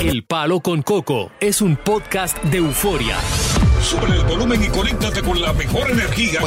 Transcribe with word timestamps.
El 0.00 0.24
Palo 0.24 0.60
con 0.60 0.82
Coco 0.82 1.30
es 1.40 1.60
un 1.60 1.76
podcast 1.76 2.42
de 2.44 2.58
euforia. 2.58 3.16
Sube 3.82 4.06
el 4.16 4.24
volumen 4.24 4.62
y 4.64 4.68
conéctate 4.68 5.20
con 5.22 5.40
la 5.40 5.52
mejor 5.52 5.90
energía. 5.90 6.40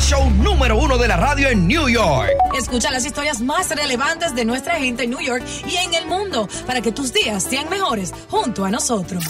Show 0.00 0.30
número 0.42 0.78
uno 0.78 0.96
de 0.96 1.08
la 1.08 1.16
radio 1.16 1.48
en 1.48 1.66
New 1.68 1.88
York. 1.88 2.30
Escucha 2.58 2.90
las 2.90 3.04
historias 3.04 3.40
más 3.42 3.68
relevantes 3.70 4.34
de 4.34 4.44
nuestra 4.44 4.76
gente 4.76 5.04
en 5.04 5.10
New 5.10 5.20
York 5.20 5.44
y 5.70 5.76
en 5.76 5.94
el 5.94 6.06
mundo 6.06 6.48
para 6.66 6.80
que 6.80 6.90
tus 6.92 7.12
días 7.12 7.42
sean 7.42 7.68
mejores 7.68 8.12
junto 8.30 8.64
a 8.64 8.70
nosotros. 8.70 9.24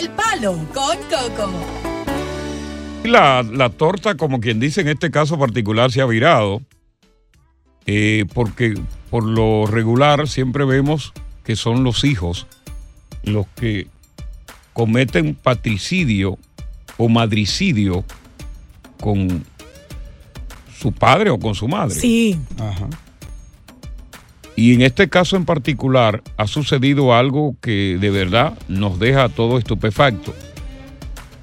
El 0.00 0.10
Palo 0.10 0.54
con 0.72 0.96
Coco. 1.08 1.50
La, 3.04 3.42
la 3.42 3.68
torta, 3.68 4.16
como 4.16 4.40
quien 4.40 4.58
dice 4.60 4.80
en 4.80 4.88
este 4.88 5.10
caso 5.10 5.38
particular, 5.38 5.92
se 5.92 6.00
ha 6.00 6.06
virado. 6.06 6.62
eh, 7.86 8.24
porque 8.32 8.74
por 9.10 9.24
lo 9.24 9.66
regular 9.66 10.26
siempre 10.26 10.64
vemos 10.64 11.12
que 11.44 11.54
son 11.54 11.84
los 11.84 12.04
hijos 12.04 12.46
los 13.24 13.46
que 13.56 13.86
cometen 14.72 15.34
patricidio 15.34 16.38
o 16.96 17.08
madricidio 17.08 18.04
con 19.00 19.44
su 20.78 20.92
padre 20.92 21.30
o 21.30 21.38
con 21.38 21.54
su 21.54 21.68
madre. 21.68 21.94
Sí. 21.94 22.38
Ajá. 22.58 22.88
Y 24.56 24.72
en 24.74 24.82
este 24.82 25.08
caso 25.08 25.36
en 25.36 25.44
particular 25.44 26.22
ha 26.36 26.46
sucedido 26.46 27.12
algo 27.14 27.56
que 27.60 27.98
de 28.00 28.10
verdad 28.10 28.56
nos 28.68 28.98
deja 28.98 29.24
a 29.24 29.28
todos 29.28 29.58
estupefactos. 29.58 30.34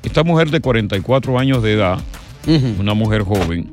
Esta 0.03 0.24
mujer 0.24 0.50
de 0.50 0.62
44 0.62 1.38
años 1.38 1.62
de 1.62 1.74
edad, 1.74 2.00
una 2.80 2.94
mujer 2.94 3.24
joven, 3.24 3.72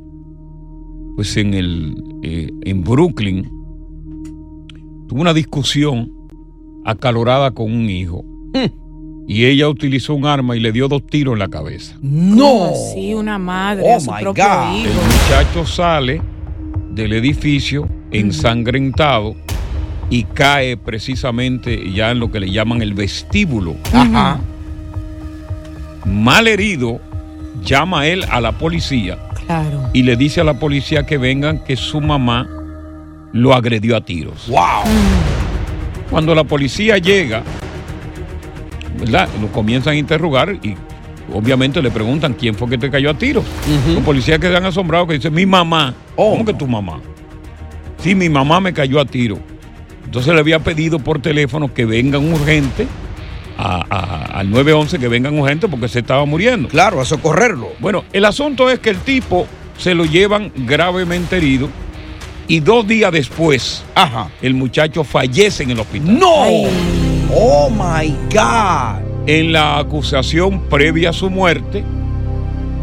pues 1.17 1.37
en, 1.37 1.55
el, 1.55 1.95
eh, 2.23 2.51
en 2.65 2.83
Brooklyn 2.83 3.45
tuvo 5.09 5.21
una 5.21 5.33
discusión 5.33 6.13
acalorada 6.91 7.51
con 7.51 7.71
un 7.73 7.89
hijo. 7.91 8.25
Y 9.27 9.45
ella 9.45 9.69
utilizó 9.69 10.15
un 10.15 10.25
arma 10.25 10.57
y 10.57 10.61
le 10.61 10.73
dio 10.73 10.89
dos 10.89 11.07
tiros 11.07 11.35
en 11.35 11.39
la 11.41 11.49
cabeza. 11.49 11.97
No. 12.01 12.73
Sí, 12.95 13.13
una 13.13 13.39
madre 13.39 13.83
Oh 13.85 13.97
a 13.97 14.01
su 14.01 14.11
my 14.11 14.23
propio 14.23 14.45
God. 14.45 14.75
hijo. 14.77 14.89
El 14.89 14.95
muchacho 14.95 15.67
sale 15.67 16.23
del 16.93 17.13
edificio 17.13 17.87
ensangrentado 18.11 19.37
y 20.09 20.25
cae 20.25 20.79
precisamente 20.79 21.93
ya 21.93 22.11
en 22.11 22.21
lo 22.21 22.31
que 22.33 22.41
le 22.41 22.51
llaman 22.51 22.81
el 22.81 22.95
vestíbulo. 22.95 23.77
Ajá. 23.93 24.41
Mal 26.07 26.49
herido, 26.49 27.01
llama 27.63 28.07
él 28.07 28.25
a 28.31 28.41
la 28.41 28.53
policía 28.53 29.19
Claro. 29.47 29.91
y 29.93 30.05
le 30.05 30.17
dice 30.17 30.41
a 30.41 30.45
la 30.45 30.59
policía 30.59 31.05
que 31.05 31.19
vengan 31.19 31.63
que 31.65 31.77
su 31.77 32.01
mamá 32.01 32.49
lo 33.33 33.53
agredió 33.53 33.95
a 33.95 34.01
tiros. 34.01 34.49
Wow. 34.49 34.85
Cuando 36.11 36.35
la 36.35 36.45
policía 36.45 36.99
llega, 36.99 37.43
¿verdad? 38.99 39.29
Lo 39.41 39.49
comienzan 39.49 39.95
a 39.95 39.97
interrogar 39.97 40.57
y 40.63 40.75
obviamente 41.33 41.81
le 41.83 41.91
preguntan 41.91 42.35
quién 42.35 42.55
fue 42.55 42.69
que 42.71 42.79
te 42.79 42.91
cayó 42.91 43.11
a 43.11 43.15
tiros. 43.15 43.45
Los 43.95 44.03
policías 44.03 44.39
quedan 44.39 44.65
asombrados 44.65 45.09
que 45.09 45.15
dicen, 45.15 45.35
mi 45.35 45.47
mamá. 45.47 45.95
¿Cómo 46.17 46.45
que 46.45 46.55
tu 46.55 46.67
mamá? 46.67 47.01
Sí, 47.99 48.15
mi 48.15 48.29
mamá 48.29 48.61
me 48.61 48.73
cayó 48.73 49.01
a 49.01 49.05
tiro. 49.05 49.39
Entonces 50.05 50.33
le 50.33 50.41
había 50.41 50.59
pedido 50.61 50.99
por 50.99 51.21
teléfono 51.21 51.73
que 51.75 51.85
vengan 51.85 52.33
urgente 52.33 52.87
a- 53.59 53.85
a- 53.91 54.39
al 54.39 54.51
911, 54.51 54.99
que 54.99 55.09
vengan 55.09 55.39
urgente 55.39 55.69
porque 55.69 55.89
se 55.89 55.99
estaba 55.99 56.25
muriendo. 56.25 56.69
Claro, 56.69 57.01
a 57.01 57.05
socorrerlo. 57.05 57.69
Bueno, 57.81 58.05
el 58.13 58.25
asunto 58.25 58.71
es 58.71 58.79
que 58.79 58.91
el 58.91 58.99
tipo 58.99 59.47
se 59.77 59.95
lo 59.95 60.05
llevan 60.07 60.51
gravemente 60.57 61.37
herido 61.37 61.69
y 62.49 62.61
dos 62.61 62.89
días 62.89 63.13
después 63.13 63.85
el 64.43 64.55
muchacho 64.55 65.05
fallece 65.05 65.63
en 65.63 65.71
el 65.71 65.81
hospital. 65.81 66.19
¡No! 66.19 66.65
¡Oh, 67.33 67.71
my 67.71 68.09
God! 68.33 69.07
En 69.27 69.53
la 69.53 69.79
acusación 69.79 70.63
previa 70.69 71.11
a 71.11 71.13
su 71.13 71.29
muerte, 71.29 71.85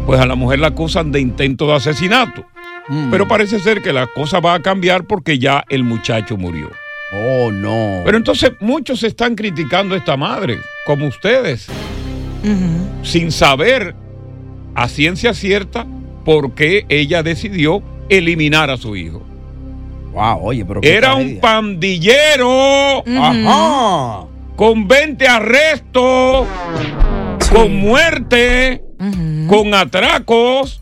pues 0.06 0.20
a 0.20 0.26
la 0.26 0.36
mujer 0.36 0.60
la 0.60 0.68
acusan 0.68 1.10
de 1.10 1.20
intento 1.20 1.66
de 1.66 1.74
asesinato. 1.74 2.46
Mm. 2.88 3.10
Pero 3.10 3.26
parece 3.26 3.58
ser 3.58 3.82
que 3.82 3.92
la 3.92 4.06
cosa 4.06 4.38
va 4.38 4.54
a 4.54 4.62
cambiar 4.62 5.04
porque 5.04 5.40
ya 5.40 5.64
el 5.68 5.82
muchacho 5.82 6.36
murió. 6.36 6.70
Oh, 7.12 7.50
no. 7.50 8.02
Pero 8.04 8.16
entonces 8.16 8.52
muchos 8.60 9.02
están 9.02 9.34
criticando 9.34 9.96
a 9.96 9.98
esta 9.98 10.16
madre, 10.16 10.58
como 10.86 11.06
ustedes, 11.06 11.66
sin 13.02 13.32
saber 13.32 13.96
a 14.76 14.88
ciencia 14.88 15.34
cierta 15.34 15.86
por 16.24 16.54
qué 16.54 16.86
ella 16.88 17.24
decidió 17.24 17.82
eliminar 18.08 18.70
a 18.70 18.76
su 18.76 18.94
hijo. 18.94 19.22
Wow, 20.16 20.46
oye, 20.46 20.64
pero. 20.64 20.80
qué 20.80 20.96
Era 20.96 21.14
un 21.14 21.38
pandillero. 21.40 23.04
Ajá. 23.06 24.26
Con 24.56 24.88
20 24.88 25.28
arrestos. 25.28 26.46
Con 27.52 27.76
muerte. 27.76 28.82
Con 29.46 29.74
atracos. 29.74 30.80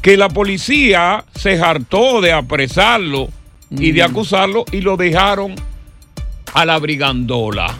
Que 0.00 0.16
la 0.16 0.30
policía 0.30 1.26
se 1.34 1.60
hartó 1.60 2.22
de 2.22 2.32
apresarlo 2.32 3.28
y 3.68 3.92
de 3.92 4.02
acusarlo 4.02 4.64
y 4.72 4.80
lo 4.80 4.96
dejaron 4.96 5.54
a 6.54 6.64
la 6.64 6.78
brigandola. 6.78 7.76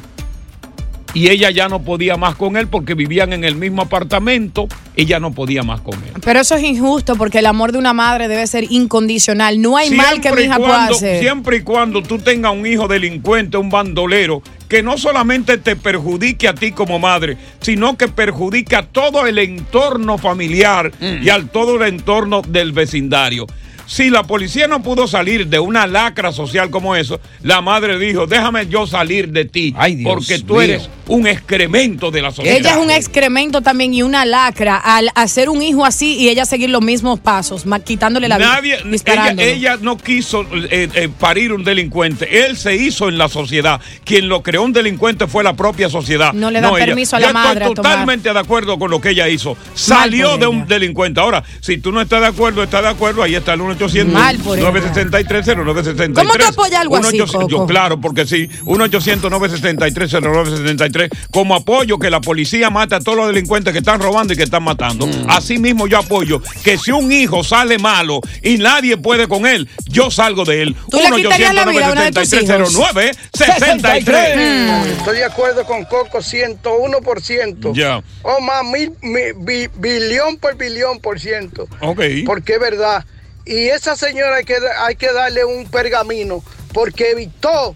Y 1.15 1.31
ella 1.31 1.51
ya 1.51 1.69
no 1.69 1.81
podía 1.83 2.17
más 2.17 2.35
con 2.37 2.57
él 2.57 2.69
porque 2.69 2.95
vivían 2.95 3.33
en 3.33 3.43
el 3.45 3.55
mismo 3.57 3.83
apartamento. 3.83 4.69
Ella 4.95 5.19
no 5.19 5.33
podía 5.33 5.63
más 5.63 5.81
con 5.81 5.95
él. 5.95 6.13
Pero 6.23 6.41
eso 6.41 6.55
es 6.55 6.63
injusto 6.63 7.17
porque 7.17 7.39
el 7.39 7.47
amor 7.47 7.73
de 7.73 7.79
una 7.79 7.93
madre 7.95 8.29
debe 8.29 8.47
ser 8.47 8.65
incondicional. 8.71 9.61
No 9.61 9.77
hay 9.77 9.91
mal 9.91 10.21
que 10.21 10.31
mi 10.31 10.37
Siempre 10.37 10.43
y 10.43 10.47
hija 10.47 10.57
pueda 10.57 10.69
cuando- 10.75 10.95
hacer. 10.97 11.21
Siempre 11.21 11.57
y 11.57 11.63
cuando 11.63 12.03
tú 12.03 12.19
tengas 12.19 12.53
un 12.53 12.67
hijo 12.67 12.89
delincuente, 12.89 13.57
un 13.57 13.71
bandolero, 13.71 14.43
que 14.69 14.83
no 14.83 14.99
solamente 14.99 15.57
te 15.57 15.77
perjudique 15.77 16.47
a 16.47 16.55
ti 16.55 16.73
como 16.73 16.99
madre, 16.99 17.39
sino 17.61 17.97
que 17.97 18.09
perjudique 18.09 18.77
a 18.77 18.83
todo 18.83 19.27
el 19.27 19.39
entorno 19.39 20.19
familiar 20.19 20.93
Mm. 21.01 21.23
y 21.23 21.31
al 21.31 21.49
todo 21.49 21.77
el 21.83 21.89
entorno 21.95 22.43
del 22.43 22.73
vecindario. 22.73 23.47
Si 23.89 24.11
la 24.11 24.23
policía 24.25 24.69
no 24.69 24.83
pudo 24.83 25.07
salir 25.09 25.47
de 25.47 25.59
una 25.59 25.87
lacra 25.87 26.31
social 26.31 26.69
como 26.69 26.95
eso, 26.95 27.21
la 27.43 27.63
madre 27.63 27.99
dijo, 27.99 28.27
déjame 28.27 28.67
yo 28.67 28.87
salir 28.87 29.31
de 29.31 29.47
ti, 29.47 29.75
porque 30.05 30.41
tú 30.41 30.55
mío. 30.55 30.63
eres 30.63 30.91
un 31.07 31.27
excremento 31.27 32.11
de 32.11 32.21
la 32.21 32.31
sociedad. 32.31 32.59
Ella 32.59 32.73
es 32.73 32.77
un 32.77 32.91
excremento 32.91 33.63
también 33.63 33.95
y 33.95 34.03
una 34.03 34.27
lacra 34.27 34.77
al 34.77 35.09
hacer 35.15 35.49
un 35.49 35.63
hijo 35.63 35.87
así 35.87 36.17
y 36.19 36.29
ella 36.29 36.45
seguir 36.45 36.69
los 36.69 36.83
mismos 36.83 37.19
pasos, 37.19 37.65
quitándole 37.83 38.29
la 38.29 38.37
vida. 38.37 38.57
Nadie, 38.57 38.75
ella, 38.75 38.91
disparándolo. 38.91 39.49
ella 39.49 39.79
no 39.81 39.97
quiso 39.97 40.43
eh, 40.53 40.91
eh, 40.93 41.09
parir 41.19 41.55
un 41.55 41.65
delincuente. 41.65 42.45
Él 42.45 42.59
se 42.59 42.77
hizo 42.77 43.09
en 43.09 43.17
la 43.17 43.31
sociedad. 43.31 43.81
Quien 44.05 44.29
lo 44.29 44.43
creó 44.43 44.65
un 44.65 44.75
delincuente 44.75 45.27
fue 45.29 45.43
la 45.43 45.55
propia 45.55 45.89
sociedad. 45.89 46.35
No 46.35 46.51
le 46.51 46.61
da 46.61 46.69
ella. 46.69 46.85
permiso 46.85 47.17
a 47.17 47.21
Yo 47.21 47.29
la 47.29 47.33
madre 47.33 47.65
a 47.65 47.69
Estoy 47.69 47.77
tomar. 47.77 47.93
totalmente 47.93 48.31
de 48.35 48.39
acuerdo 48.39 48.79
con 48.79 48.91
lo 48.91 49.01
que 49.01 49.11
ella 49.11 49.29
hizo. 49.31 49.57
Salió 49.73 50.37
de 50.37 50.47
un 50.47 50.57
ella. 50.59 50.67
delincuente. 50.67 51.21
Ahora, 51.21 51.43
si 51.61 51.79
tú 51.79 51.91
no 51.91 52.03
estás 52.03 52.21
de 52.21 52.27
acuerdo, 52.27 52.63
estás 52.63 52.83
de 52.83 52.89
acuerdo, 52.89 53.23
ahí 53.23 53.35
está 53.35 53.55
el 53.55 53.63
1 53.63 53.78
800 53.79 54.13
Mal 54.15 54.39
por 54.39 54.59
ella. 54.59 54.69
963 54.69 55.47
0963 55.47 56.27
¿Cómo 56.27 56.39
tú 56.39 56.45
apoyas 56.47 56.81
algo 56.81 56.97
así, 56.97 57.19
1-800 57.19 57.49
Yo, 57.49 57.67
claro, 57.67 58.01
porque 58.01 58.27
sí. 58.27 58.49
1 58.65 58.85
800 58.85 59.31
963 59.31 60.11
0963 60.13 61.11
Como 61.31 61.55
apoyo 61.55 61.99
que 61.99 62.11
la 62.11 62.21
policía 62.21 62.71
mate 62.71 62.95
a 62.97 63.01
todos 63.01 63.17
los 63.19 63.27
delincuentes 63.29 63.73
que 63.73 63.79
están 63.79 64.01
robando 64.01 64.33
y 64.33 64.37
que 64.37 64.43
están 64.43 64.63
matando. 64.63 65.07
Mm. 65.07 65.27
Así 65.29 65.59
mismo 65.59 65.87
yo 65.87 65.99
apoyo 65.99 66.43
que 66.65 66.79
si 66.79 66.91
un 66.91 67.11
hijo 67.13 67.45
sale 67.45 67.79
malo 67.79 68.21
y 68.43 68.59
nadie 68.59 68.97
puede 68.97 69.29
con 69.29 69.47
él, 69.47 69.69
yo 69.87 70.11
salgo 70.11 70.45
de 70.45 70.63
él. 70.63 70.77
¿Tú 70.91 70.99
le 70.99 71.17
quitarías 71.17 71.55
la 71.55 71.65
vida 71.67 71.89
a 71.89 71.93
uno 71.93 72.03
de 72.03 72.13
tus 72.13 72.33
hijos? 72.33 72.73
0963 72.73 74.99
Estoy 74.99 75.17
de 75.19 75.25
acuerdo 75.25 75.65
con 75.65 75.85
Coco 75.85 76.19
101%. 76.19 77.73
Ya. 77.75 78.03
O 78.23 78.41
más, 78.41 78.65
mil, 78.65 78.93
mi- 79.03 79.33
bi- 79.37 79.69
billón 79.79 80.37
por 80.39 80.57
billón 80.57 80.99
por 81.01 81.21
ciento. 81.21 81.69
Ok. 81.81 82.01
Porque 82.27 82.55
es 82.55 82.61
verdad. 82.61 83.05
Y 83.49 83.69
esa 83.69 83.97
señora 83.97 84.37
hay 84.37 84.45
que, 84.45 84.57
hay 84.79 84.95
que 84.97 85.11
darle 85.13 85.45
un 85.45 85.65
pergamino 85.67 86.43
porque 86.75 87.13
evitó 87.13 87.75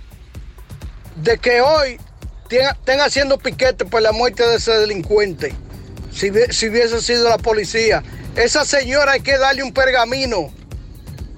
de 1.17 1.39
que 1.39 1.61
hoy 1.63 1.99
tenga- 2.49 2.73
estén 2.73 3.01
haciendo 3.01 3.39
piquete 3.39 3.85
por 3.87 4.03
la 4.03 4.13
muerte 4.13 4.47
de 4.47 4.57
ese 4.57 4.73
delincuente. 4.73 5.55
Si, 6.13 6.31
si 6.51 6.69
hubiese 6.69 7.01
sido 7.01 7.29
la 7.29 7.39
policía. 7.39 8.03
Esa 8.37 8.65
señora 8.67 9.13
hay 9.13 9.21
que 9.21 9.39
darle 9.39 9.63
un 9.63 9.73
pergamino 9.73 10.53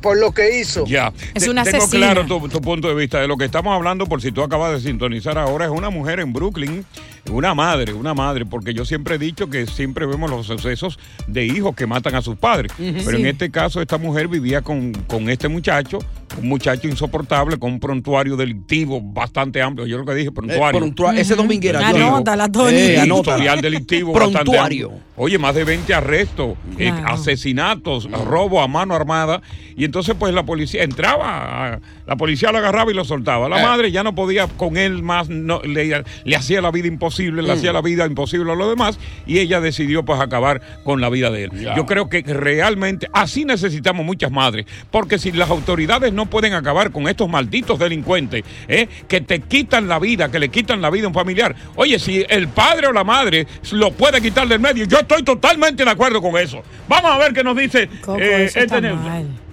por 0.02 0.16
lo 0.18 0.32
que 0.32 0.58
hizo. 0.58 0.84
Ya. 0.84 1.12
Es 1.34 1.46
una 1.48 1.62
Tengo 1.62 1.78
asesina. 1.78 2.12
claro 2.12 2.26
tu, 2.26 2.48
tu 2.48 2.60
punto 2.60 2.88
de 2.88 2.94
vista. 2.94 3.20
De 3.20 3.28
lo 3.28 3.36
que 3.36 3.44
estamos 3.44 3.72
hablando, 3.74 4.06
por 4.06 4.20
si 4.20 4.32
tú 4.32 4.42
acabas 4.42 4.72
de 4.72 4.80
sintonizar 4.88 5.38
ahora, 5.38 5.64
es 5.66 5.70
una 5.70 5.90
mujer 5.90 6.18
en 6.20 6.32
Brooklyn, 6.32 6.84
una 7.30 7.54
madre, 7.54 7.92
una 7.92 8.14
madre, 8.14 8.44
porque 8.46 8.74
yo 8.74 8.84
siempre 8.84 9.14
he 9.14 9.18
dicho 9.18 9.48
que 9.48 9.66
siempre 9.66 10.06
vemos 10.06 10.30
los 10.30 10.46
sucesos 10.46 10.98
de 11.26 11.46
hijos 11.46 11.74
que 11.74 11.86
matan 11.86 12.14
a 12.14 12.22
sus 12.22 12.36
padres. 12.36 12.72
Pero 12.76 13.16
en 13.18 13.26
este 13.26 13.50
caso, 13.50 13.80
esta 13.80 13.98
mujer 13.98 14.28
vivía 14.28 14.60
con, 14.62 14.92
con 15.06 15.28
este 15.30 15.48
muchacho, 15.48 15.98
un 16.40 16.48
muchacho 16.48 16.88
insoportable, 16.88 17.58
con 17.58 17.72
un 17.74 17.80
prontuario 17.80 18.36
delictivo 18.36 19.00
bastante 19.00 19.62
amplio. 19.62 19.86
Yo 19.86 19.98
lo 19.98 20.04
que 20.04 20.14
dije, 20.14 20.32
prontuario. 20.32 20.80
prontua- 20.80 21.16
ese 21.16 21.34
dominguera, 21.34 21.78
Delictivo. 21.78 22.08
Anótala, 22.08 22.48
Tony. 22.50 22.76
Eh, 22.76 23.04
historial 23.06 23.60
delictivo 23.60 24.12
bastante 24.12 24.38
Prontuario. 24.40 24.86
amplio. 24.90 25.04
Oye, 25.16 25.38
más 25.38 25.54
de 25.54 25.62
20 25.64 25.94
arrestos, 25.94 26.56
eh, 26.78 26.92
asesinatos, 27.06 28.10
robo 28.10 28.60
a 28.60 28.68
mano 28.68 28.94
armada. 28.94 29.40
Y 29.76 29.84
entonces, 29.84 30.14
pues 30.18 30.32
la 30.34 30.44
policía 30.44 30.82
entraba, 30.82 31.74
a- 31.74 31.80
la 32.06 32.16
policía 32.16 32.52
lo 32.52 32.58
agarraba 32.58 32.90
y 32.90 32.94
lo 32.94 33.04
soltaba. 33.04 33.48
La 33.48 33.60
Eh. 33.60 33.64
madre 33.64 33.90
ya 33.92 34.02
no 34.02 34.14
podía 34.14 34.46
con 34.46 34.76
él 34.76 35.02
más, 35.02 35.28
no, 35.28 35.60
le, 35.62 36.02
le 36.24 36.36
hacía 36.36 36.60
la 36.60 36.70
vida 36.70 36.88
imposible, 36.88 37.13
le 37.18 37.52
hacía 37.52 37.72
la 37.72 37.82
vida 37.82 38.06
imposible 38.06 38.52
a 38.52 38.54
los 38.54 38.68
demás. 38.68 38.98
Y 39.26 39.38
ella 39.38 39.60
decidió, 39.60 40.04
pues, 40.04 40.20
acabar 40.20 40.60
con 40.84 41.00
la 41.00 41.08
vida 41.08 41.30
de 41.30 41.44
él. 41.44 41.50
Yo 41.76 41.86
creo 41.86 42.08
que 42.08 42.22
realmente 42.22 43.08
así 43.12 43.44
necesitamos 43.44 44.04
muchas 44.04 44.30
madres. 44.30 44.66
Porque 44.90 45.18
si 45.18 45.32
las 45.32 45.50
autoridades 45.50 46.12
no 46.12 46.26
pueden 46.26 46.54
acabar 46.54 46.90
con 46.90 47.08
estos 47.08 47.28
malditos 47.28 47.78
delincuentes, 47.78 48.44
¿eh? 48.68 48.88
que 49.08 49.20
te 49.20 49.40
quitan 49.40 49.88
la 49.88 49.98
vida, 49.98 50.30
que 50.30 50.38
le 50.38 50.48
quitan 50.48 50.80
la 50.80 50.90
vida 50.90 51.04
a 51.04 51.08
un 51.08 51.14
familiar. 51.14 51.54
Oye, 51.76 51.98
si 51.98 52.24
el 52.28 52.48
padre 52.48 52.88
o 52.88 52.92
la 52.92 53.04
madre 53.04 53.46
lo 53.72 53.90
puede 53.92 54.20
quitar 54.20 54.48
del 54.48 54.60
medio, 54.60 54.84
yo 54.84 54.98
estoy 54.98 55.22
totalmente 55.22 55.84
de 55.84 55.90
acuerdo 55.90 56.20
con 56.20 56.36
eso. 56.36 56.62
Vamos 56.88 57.10
a 57.10 57.18
ver 57.18 57.32
qué 57.32 57.44
nos 57.44 57.56
dice 57.56 57.88
Coco, 58.00 58.18
eh, 58.20 58.44
este. 58.44 58.64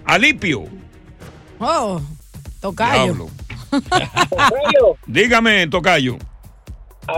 Alipio. 0.05 0.65
Oh, 1.59 2.01
tocayo. 2.59 3.29
Dígame, 5.07 5.67
Tocayo. 5.67 6.17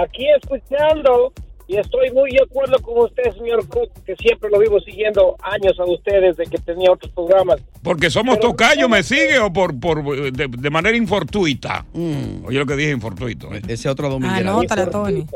Aquí 0.02 0.26
escuchando 0.42 1.34
y 1.66 1.78
estoy 1.78 2.12
muy 2.12 2.30
de 2.32 2.44
acuerdo 2.44 2.78
con 2.82 3.00
usted, 3.06 3.32
señor 3.34 3.68
Cook, 3.70 3.90
que 4.06 4.16
siempre 4.18 4.50
lo 4.50 4.60
vivo 4.60 4.80
siguiendo 4.82 5.38
años 5.42 5.80
a 5.80 5.86
ustedes 5.86 6.36
de 6.36 6.46
que 6.46 6.58
tenía 6.58 6.92
otros 6.92 7.12
programas. 7.14 7.62
Porque 7.82 8.10
somos 8.10 8.40
Tocayo, 8.40 8.90
¿me 8.90 9.02
sigue 9.02 9.40
o 9.40 9.52
por, 9.52 9.80
por 9.80 10.04
de, 10.34 10.48
de 10.50 10.70
manera 10.70 10.98
infortuita? 10.98 11.86
Oye 11.94 12.60
lo 12.60 12.66
que 12.66 12.76
dije 12.76 12.92
infortuito. 12.92 13.54
¿eh? 13.56 13.62
Ese 13.68 13.88
otro 13.90 14.10
dominguera. 14.10 14.52
Anótala, 14.52 14.90
Tony. 14.90 15.26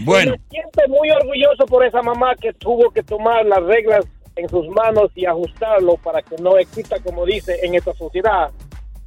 Bueno, 0.00 0.32
Me 0.32 0.40
siento 0.50 0.80
muy 0.88 1.08
orgulloso 1.10 1.66
por 1.66 1.84
esa 1.84 2.02
mamá 2.02 2.34
que 2.34 2.52
tuvo 2.52 2.90
que 2.90 3.02
tomar 3.02 3.46
las 3.46 3.62
reglas 3.62 4.04
en 4.36 4.48
sus 4.48 4.66
manos 4.68 5.10
y 5.14 5.24
ajustarlo 5.26 5.96
para 5.98 6.20
que 6.22 6.36
no 6.42 6.58
exista, 6.58 6.96
como 7.00 7.24
dice, 7.24 7.58
en 7.62 7.74
esta 7.74 7.94
sociedad. 7.94 8.50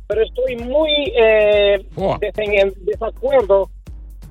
Pero 0.07 0.23
estoy 0.23 0.55
muy 0.57 0.89
eh, 1.17 1.85
en 2.35 2.73
desacuerdo 2.85 3.69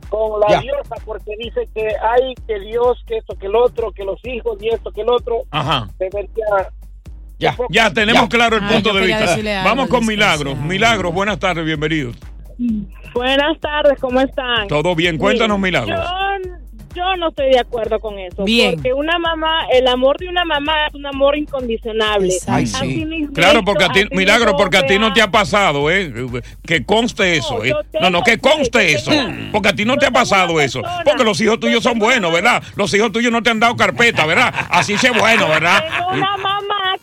con 0.08 0.40
la 0.40 0.60
diosa 0.60 0.94
porque 1.04 1.32
dice 1.38 1.68
que 1.74 1.86
hay 1.86 2.34
que 2.46 2.60
Dios, 2.60 3.02
que 3.06 3.18
esto, 3.18 3.36
que 3.36 3.46
el 3.46 3.56
otro, 3.56 3.92
que 3.92 4.04
los 4.04 4.18
hijos 4.24 4.56
y 4.60 4.68
esto, 4.68 4.90
que 4.92 5.02
el 5.02 5.10
otro. 5.10 5.42
ajá. 5.50 5.88
Debería 5.98 6.70
Ya. 7.38 7.54
Ya 7.68 7.92
tenemos 7.92 8.22
Ya. 8.22 8.28
claro 8.28 8.56
el 8.56 8.64
Ah, 8.64 8.68
punto 8.72 8.94
de 8.94 9.06
vista. 9.06 9.36
Vamos 9.64 9.88
con 9.88 10.06
Milagros. 10.06 10.56
Milagros, 10.58 11.12
buenas 11.12 11.38
tardes, 11.38 11.64
bienvenidos. 11.64 12.16
Buenas 13.12 13.58
tardes, 13.60 13.98
¿cómo 14.00 14.20
están? 14.20 14.68
Todo 14.68 14.94
bien, 14.94 15.18
cuéntanos, 15.18 15.58
Mire, 15.58 15.80
Milagros. 15.82 16.08
Yo, 16.08 16.56
yo 16.96 17.16
no 17.16 17.28
estoy 17.28 17.50
de 17.50 17.58
acuerdo 17.60 18.00
con 18.00 18.18
eso. 18.18 18.44
Bien. 18.44 18.74
Porque 18.74 18.92
una 18.94 19.18
mamá, 19.18 19.66
el 19.72 19.86
amor 19.88 20.16
de 20.18 20.28
una 20.28 20.44
mamá 20.44 20.72
es 20.88 20.94
un 20.94 21.06
amor 21.06 21.36
incondicionable. 21.36 22.32
Ay, 22.48 22.66
sí. 22.66 23.04
Mismo- 23.04 23.34
Claro, 23.34 23.62
porque 23.64 23.84
a 23.84 23.88
ti, 23.90 24.06
Milagro, 24.12 24.56
porque 24.56 24.78
a 24.78 24.86
ti 24.86 24.98
no 24.98 25.12
te 25.12 25.22
ha 25.22 25.30
pasado, 25.30 25.90
¿eh? 25.90 26.12
Que 26.66 26.84
conste 26.84 27.36
eso, 27.36 27.64
¿eh? 27.64 27.68
yo 27.70 28.00
No, 28.00 28.10
no, 28.10 28.22
que 28.22 28.38
conste 28.38 28.92
eso. 28.94 29.10
tengo- 29.10 29.50
Porque 29.52 29.68
a 29.68 29.72
ti 29.74 29.84
no 29.84 29.96
te 29.96 30.06
ha 30.06 30.10
pasado 30.10 30.60
eso. 30.60 30.80
persona- 30.82 31.02
Porque 31.04 31.24
los 31.24 31.40
hijos 31.40 31.60
tuyos 31.60 31.82
yo 31.82 31.90
son 31.90 31.98
buenos, 31.98 32.32
¿verdad? 32.32 32.62
Los 32.76 32.92
hijos 32.94 33.12
tuyos 33.12 33.30
no 33.32 33.42
te 33.42 33.50
han 33.50 33.60
dado 33.60 33.76
carpeta, 33.76 34.24
¿verdad? 34.26 34.52
Así 34.70 34.96
sea 34.98 35.12
bueno, 35.12 35.48
¿verdad? 35.48 35.84
Tengo 35.88 36.08
una 36.12 36.36
mamá 36.36 36.55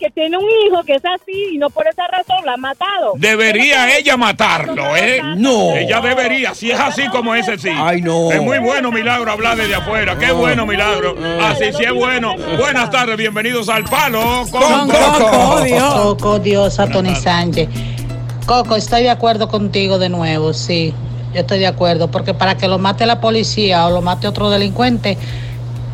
que 0.03 0.11
tiene 0.11 0.38
un 0.38 0.44
hijo 0.44 0.83
que 0.83 0.95
es 0.95 1.03
así 1.05 1.53
y 1.53 1.57
no 1.57 1.69
por 1.69 1.88
esa 1.88 2.05
razón 2.07 2.45
la 2.45 2.55
ha 2.55 2.57
matado. 2.57 3.13
Debería 3.15 3.97
ella 3.97 4.17
matarlo, 4.17 4.97
¿eh? 4.97 5.21
No. 5.38 5.73
Ella 5.77 6.01
debería, 6.01 6.53
si 6.53 6.71
es 6.71 6.79
así 6.79 7.07
como 7.07 7.33
ese 7.33 7.57
sí. 7.57 7.69
Ay, 7.73 8.01
no. 8.01 8.29
Es 8.29 8.41
muy 8.41 8.57
bueno, 8.59 8.91
Milagro, 8.91 9.31
hablar 9.31 9.55
desde 9.55 9.75
afuera. 9.75 10.17
Qué 10.17 10.33
bueno, 10.33 10.65
Milagro. 10.65 11.15
Así 11.41 11.71
sí 11.71 11.85
es 11.85 11.94
bueno. 11.94 12.35
Buenas 12.59 12.91
tardes, 12.91 13.15
bienvenidos 13.15 13.69
al 13.69 13.85
Palo 13.85 14.44
con 14.51 14.89
Coco, 14.89 15.61
Dios. 15.61 15.94
Coco, 15.94 16.39
Diosa, 16.39 16.85
Tony 16.89 17.15
Sánchez. 17.15 17.69
Coco, 18.45 18.75
estoy 18.75 19.03
de 19.03 19.09
acuerdo 19.09 19.47
contigo 19.47 20.00
de 20.00 20.09
nuevo, 20.09 20.51
sí. 20.53 20.94
Yo 21.33 21.39
estoy 21.39 21.59
de 21.59 21.67
acuerdo, 21.67 22.11
porque 22.11 22.33
para 22.33 22.57
que 22.57 22.67
lo 22.67 22.77
mate 22.77 23.05
la 23.05 23.21
policía 23.21 23.88
o 23.88 23.91
lo 23.91 24.01
mate 24.01 24.27
otro 24.27 24.50
delincuente, 24.50 25.17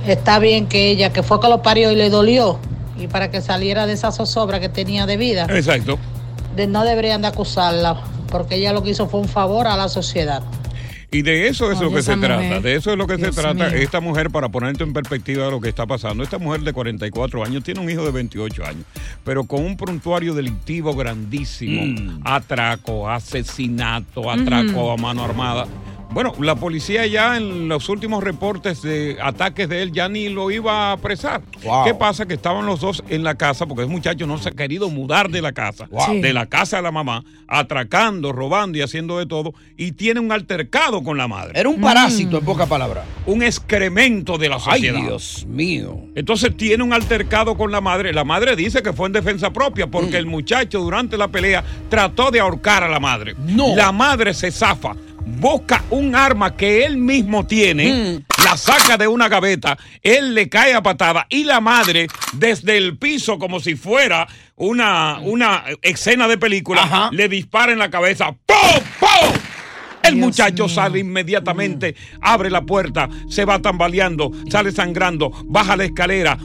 está 0.07 0.39
bien 0.39 0.65
que 0.65 0.89
ella, 0.89 1.13
que 1.13 1.21
fue 1.21 1.39
que 1.39 1.47
lo 1.47 1.61
parió 1.61 1.91
y 1.91 1.95
le 1.95 2.09
dolió, 2.09 2.59
y 2.99 3.07
para 3.07 3.31
que 3.31 3.41
saliera 3.41 3.87
de 3.87 3.93
esa 3.93 4.11
zozobra 4.11 4.59
que 4.59 4.69
tenía 4.69 5.05
de 5.05 5.17
vida, 5.17 5.47
Exacto. 5.49 5.97
de- 6.55 6.67
no 6.67 6.83
deberían 6.83 7.21
de 7.21 7.27
acusarla, 7.29 8.01
porque 8.29 8.55
ella 8.55 8.73
lo 8.73 8.83
que 8.83 8.91
hizo 8.91 9.07
fue 9.07 9.19
un 9.21 9.27
favor 9.29 9.67
a 9.67 9.75
la 9.77 9.89
sociedad. 9.89 10.43
Y 11.11 11.23
de 11.23 11.47
eso 11.47 11.71
es 11.71 11.79
Oye, 11.79 11.89
lo 11.89 11.95
que 11.95 12.03
se 12.03 12.15
trata, 12.17 12.59
de 12.59 12.75
eso 12.75 12.91
es 12.91 12.97
lo 12.97 13.07
que 13.07 13.17
Dios 13.17 13.33
se 13.33 13.41
trata. 13.41 13.55
mío. 13.55 13.65
Esta 13.79 13.99
mujer, 13.99 14.29
para 14.29 14.49
ponerte 14.49 14.83
en 14.83 14.93
perspectiva 14.93 15.45
de 15.45 15.49
lo 15.49 15.59
que 15.59 15.67
está 15.69 15.87
pasando, 15.87 16.21
esta 16.21 16.37
mujer 16.37 16.61
de 16.61 16.71
44 16.71 17.43
años 17.43 17.63
tiene 17.63 17.79
un 17.79 17.89
hijo 17.89 18.05
de 18.05 18.11
28 18.11 18.63
años, 18.63 18.83
pero 19.23 19.43
con 19.45 19.65
un 19.65 19.75
prontuario 19.75 20.35
delictivo 20.35 20.93
grandísimo, 20.95 21.81
Mm. 21.83 22.21
atraco, 22.25 23.09
asesinato, 23.09 24.29
atraco 24.29 24.91
a 24.91 24.97
mano 24.97 25.23
armada. 25.23 25.65
Bueno, 26.11 26.33
la 26.39 26.55
policía 26.55 27.05
ya 27.05 27.37
en 27.37 27.67
los 27.67 27.87
últimos 27.87 28.23
reportes 28.23 28.81
de 28.81 29.17
ataques 29.21 29.69
de 29.69 29.83
él 29.83 29.91
ya 29.91 30.09
ni 30.09 30.27
lo 30.27 30.49
iba 30.49 30.89
a 30.89 30.91
apresar. 30.93 31.41
Wow. 31.63 31.85
¿Qué 31.85 31.93
pasa? 31.93 32.25
Que 32.25 32.33
estaban 32.33 32.65
los 32.65 32.79
dos 32.79 33.03
en 33.09 33.23
la 33.23 33.35
casa, 33.35 33.67
porque 33.67 33.83
el 33.83 33.89
muchacho 33.89 34.25
no 34.25 34.39
se 34.39 34.49
ha 34.49 34.51
querido 34.53 34.89
mudar 34.89 35.29
de 35.29 35.41
la 35.43 35.51
casa, 35.51 35.87
Sí. 36.07 36.19
de 36.19 36.33
la 36.33 36.47
casa 36.47 36.77
de 36.77 36.83
la 36.83 36.91
mamá, 36.91 37.23
atracando, 37.47 38.31
robando 38.31 38.77
y 38.77 38.81
haciendo 38.81 39.19
de 39.19 39.27
todo, 39.27 39.53
y 39.77 39.91
tiene 39.91 40.19
un 40.19 40.31
altercado 40.31 41.03
con 41.03 41.15
la 41.17 41.27
madre 41.27 41.59
Era 41.59 41.69
un 41.69 41.79
parásito, 41.79 42.39
en 42.39 42.45
pocas 42.45 42.67
palabras. 42.67 43.05
un 43.27 43.43
excremento 43.43 44.39
de 44.39 44.49
la 44.49 44.55
Ay, 44.55 44.61
sociedad. 44.81 44.99
Dios 45.01 45.45
mío. 45.47 45.99
Entonces 46.15 46.57
tiene 46.57 46.83
un 46.83 46.91
altercado 46.91 47.55
con 47.55 47.71
la 47.71 47.81
madre. 47.81 48.13
La 48.13 48.23
madre 48.23 48.55
dice 48.55 48.81
que 48.81 48.93
fue 48.93 49.05
en 49.07 49.13
defensa 49.13 49.51
propia 49.53 49.85
porque 49.85 50.17
el 50.17 50.25
muchacho 50.25 50.79
durante 50.79 51.17
la 51.17 51.27
pelea 51.27 51.63
trató 51.87 52.31
de 52.31 52.39
ahorcar 52.39 52.83
a 52.83 52.89
la 52.89 52.99
madre. 52.99 53.35
No. 53.37 53.75
La 53.75 53.91
madre 53.91 54.33
se 54.33 54.51
zafa, 54.51 54.95
busca 55.37 55.83
un 55.89 56.15
arma 56.15 56.55
que 56.55 56.85
él 56.85 56.97
mismo 56.97 57.45
tiene, 57.45 58.23
la 58.43 58.57
saca 58.57 58.97
de 58.97 59.07
una 59.07 59.29
gaveta, 59.29 59.77
él 60.01 60.33
le 60.33 60.49
cae 60.49 60.73
a 60.73 60.81
patada 60.81 61.27
y 61.29 61.43
la 61.43 61.61
madre 61.61 62.07
desde 62.33 62.77
el 62.77 62.97
piso 62.97 63.37
como 63.37 63.59
si 63.59 63.75
fuera 63.75 64.27
una, 64.55 65.19
una 65.19 65.63
escena 65.81 66.27
de 66.27 66.37
película 66.37 66.83
Ajá. 66.83 67.09
le 67.11 67.29
dispara 67.29 67.71
en 67.71 67.79
la 67.79 67.89
cabeza. 67.89 68.31
¡Pum! 68.45 68.83
¡Pum! 68.99 69.39
El 70.03 70.15
muchacho 70.15 70.67
sale 70.67 70.99
inmediatamente, 70.99 71.95
abre 72.21 72.49
la 72.49 72.61
puerta, 72.61 73.09
se 73.29 73.45
va 73.45 73.59
tambaleando, 73.59 74.31
sale 74.49 74.71
sangrando, 74.71 75.31
baja 75.45 75.75
la 75.75 75.85
escalera. 75.85 76.37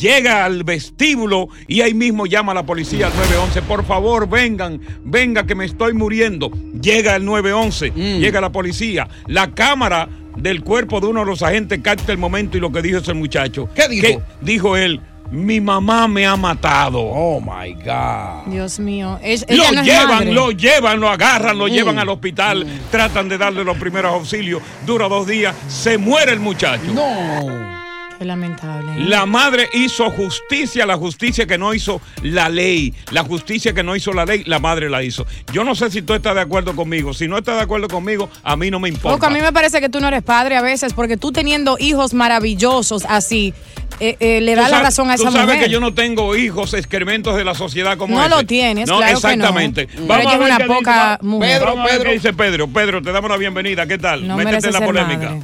Llega 0.00 0.46
al 0.46 0.64
vestíbulo 0.64 1.48
y 1.68 1.82
ahí 1.82 1.92
mismo 1.92 2.24
llama 2.24 2.52
a 2.52 2.54
la 2.54 2.64
policía 2.64 3.08
al 3.08 3.12
911. 3.16 3.62
Por 3.62 3.84
favor, 3.84 4.26
vengan, 4.28 4.80
venga 5.04 5.44
que 5.44 5.54
me 5.54 5.66
estoy 5.66 5.92
muriendo. 5.92 6.50
Llega 6.80 7.16
el 7.16 7.24
911, 7.26 7.90
llega 8.18 8.40
la 8.40 8.50
policía. 8.50 9.08
La 9.26 9.50
cámara 9.52 10.08
del 10.36 10.62
cuerpo 10.62 11.00
de 11.00 11.08
uno 11.08 11.20
de 11.20 11.26
los 11.26 11.42
agentes 11.42 11.80
capta 11.82 12.12
el 12.12 12.18
momento 12.18 12.56
y 12.56 12.60
lo 12.60 12.72
que 12.72 12.80
dijo 12.80 12.98
ese 12.98 13.12
muchacho. 13.12 13.68
¿Qué 13.74 13.88
dijo? 13.88 14.22
dijo 14.40 14.76
él, 14.76 15.00
mi 15.30 15.60
mamá 15.60 16.08
me 16.08 16.24
ha 16.26 16.34
matado. 16.36 17.00
Oh 17.00 17.40
my 17.40 17.74
God. 17.74 18.50
Dios 18.50 18.80
mío. 18.80 19.18
Es- 19.22 19.44
Lo 19.50 19.70
no 19.70 19.82
llevan, 19.82 20.08
madre. 20.08 20.32
lo 20.32 20.50
llevan, 20.50 20.98
lo 20.98 21.08
agarran, 21.10 21.58
lo 21.58 21.66
Mm. 21.66 21.70
llevan 21.70 21.98
al 21.98 22.08
hospital, 22.08 22.66
tratan 22.90 23.28
de 23.28 23.36
darle 23.38 23.64
los 23.64 23.76
primeros 23.76 24.14
auxilios, 24.14 24.62
dura 24.86 25.08
dos 25.08 25.26
días, 25.26 25.54
se 25.68 25.98
muere 25.98 26.32
el 26.32 26.40
muchacho. 26.40 26.90
No. 26.94 27.79
Qué 28.20 28.26
lamentable. 28.26 29.06
La 29.06 29.24
madre 29.24 29.70
hizo 29.72 30.10
justicia, 30.10 30.84
la 30.84 30.98
justicia 30.98 31.46
que 31.46 31.56
no 31.56 31.72
hizo 31.72 32.02
la 32.22 32.50
ley, 32.50 32.92
la 33.12 33.24
justicia 33.24 33.72
que 33.72 33.82
no 33.82 33.96
hizo 33.96 34.12
la 34.12 34.26
ley, 34.26 34.42
la 34.44 34.58
madre 34.58 34.90
la 34.90 35.02
hizo. 35.02 35.24
Yo 35.54 35.64
no 35.64 35.74
sé 35.74 35.90
si 35.90 36.02
tú 36.02 36.12
estás 36.12 36.34
de 36.34 36.42
acuerdo 36.42 36.76
conmigo, 36.76 37.14
si 37.14 37.28
no 37.28 37.38
estás 37.38 37.56
de 37.56 37.62
acuerdo 37.62 37.88
conmigo, 37.88 38.28
a 38.42 38.56
mí 38.56 38.70
no 38.70 38.78
me 38.78 38.90
importa. 38.90 39.16
Poco, 39.16 39.24
a 39.24 39.30
mí 39.30 39.40
me 39.40 39.54
parece 39.54 39.80
que 39.80 39.88
tú 39.88 40.00
no 40.00 40.08
eres 40.08 40.22
padre 40.22 40.58
a 40.58 40.60
veces, 40.60 40.92
porque 40.92 41.16
tú 41.16 41.32
teniendo 41.32 41.78
hijos 41.80 42.12
maravillosos 42.12 43.06
así, 43.08 43.54
eh, 44.00 44.18
eh, 44.20 44.42
le 44.42 44.54
da 44.54 44.68
la 44.68 44.82
razón 44.82 45.08
a 45.10 45.14
esa 45.14 45.24
Tú 45.24 45.32
sabes 45.32 45.46
mujer. 45.46 45.64
que 45.64 45.70
yo 45.70 45.80
no 45.80 45.94
tengo 45.94 46.36
hijos 46.36 46.74
excrementos 46.74 47.34
de 47.38 47.44
la 47.46 47.54
sociedad 47.54 47.96
como 47.96 48.16
No 48.16 48.20
ese. 48.20 48.28
lo 48.36 48.44
tienes, 48.44 48.84
claro 48.84 49.00
que 49.00 49.12
no. 49.12 49.16
exactamente. 49.16 49.86
Pero 49.86 50.06
Vamos 50.06 50.26
a 50.34 50.36
ver 50.36 50.46
una 50.46 50.58
qué 50.58 50.64
poca 50.66 51.18
mujer. 51.22 51.62
Vamos 51.62 51.78
Pedro, 51.78 51.80
a 51.80 51.84
ver 51.86 51.92
Pedro. 51.96 52.04
qué 52.10 52.12
dice 52.16 52.32
Pedro. 52.34 52.68
Pedro, 52.68 53.00
te 53.00 53.12
damos 53.12 53.30
la 53.30 53.38
bienvenida. 53.38 53.86
¿Qué 53.86 53.96
tal? 53.96 54.28
No 54.28 54.36
Métete 54.36 54.66
en 54.66 54.72
la 54.74 54.80
polémica. 54.84 55.30
madre. 55.30 55.42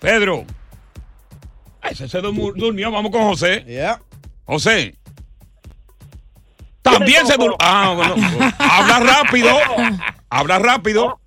Pedro. 0.00 0.44
Ay, 1.82 1.92
ese 1.92 2.08
se 2.08 2.20
durmió. 2.20 2.90
Vamos 2.90 3.10
con 3.10 3.22
José. 3.22 3.64
José. 4.44 4.94
También 6.82 7.26
se 7.26 7.36
durmió. 7.36 7.56
Ah, 7.60 7.94
bueno. 7.96 8.14
Habla 8.58 8.98
rápido. 9.00 9.50
Habla 10.28 10.58
rápido. 10.58 11.18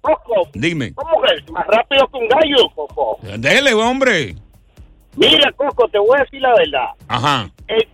Dime. 0.53 0.93
¿Cómo 0.93 1.21
que? 1.21 1.51
Más 1.51 1.67
rápido 1.67 2.07
que 2.07 2.17
un 2.17 2.27
gallo, 2.27 2.69
Coco. 2.73 3.19
Dele, 3.37 3.73
hombre. 3.73 4.35
Mira, 5.15 5.51
Coco, 5.51 5.87
te 5.89 5.99
voy 5.99 6.17
a 6.17 6.23
decir 6.23 6.41
la 6.41 6.53
verdad. 6.55 6.89
Ajá. 7.07 7.49
Eh, 7.67 7.87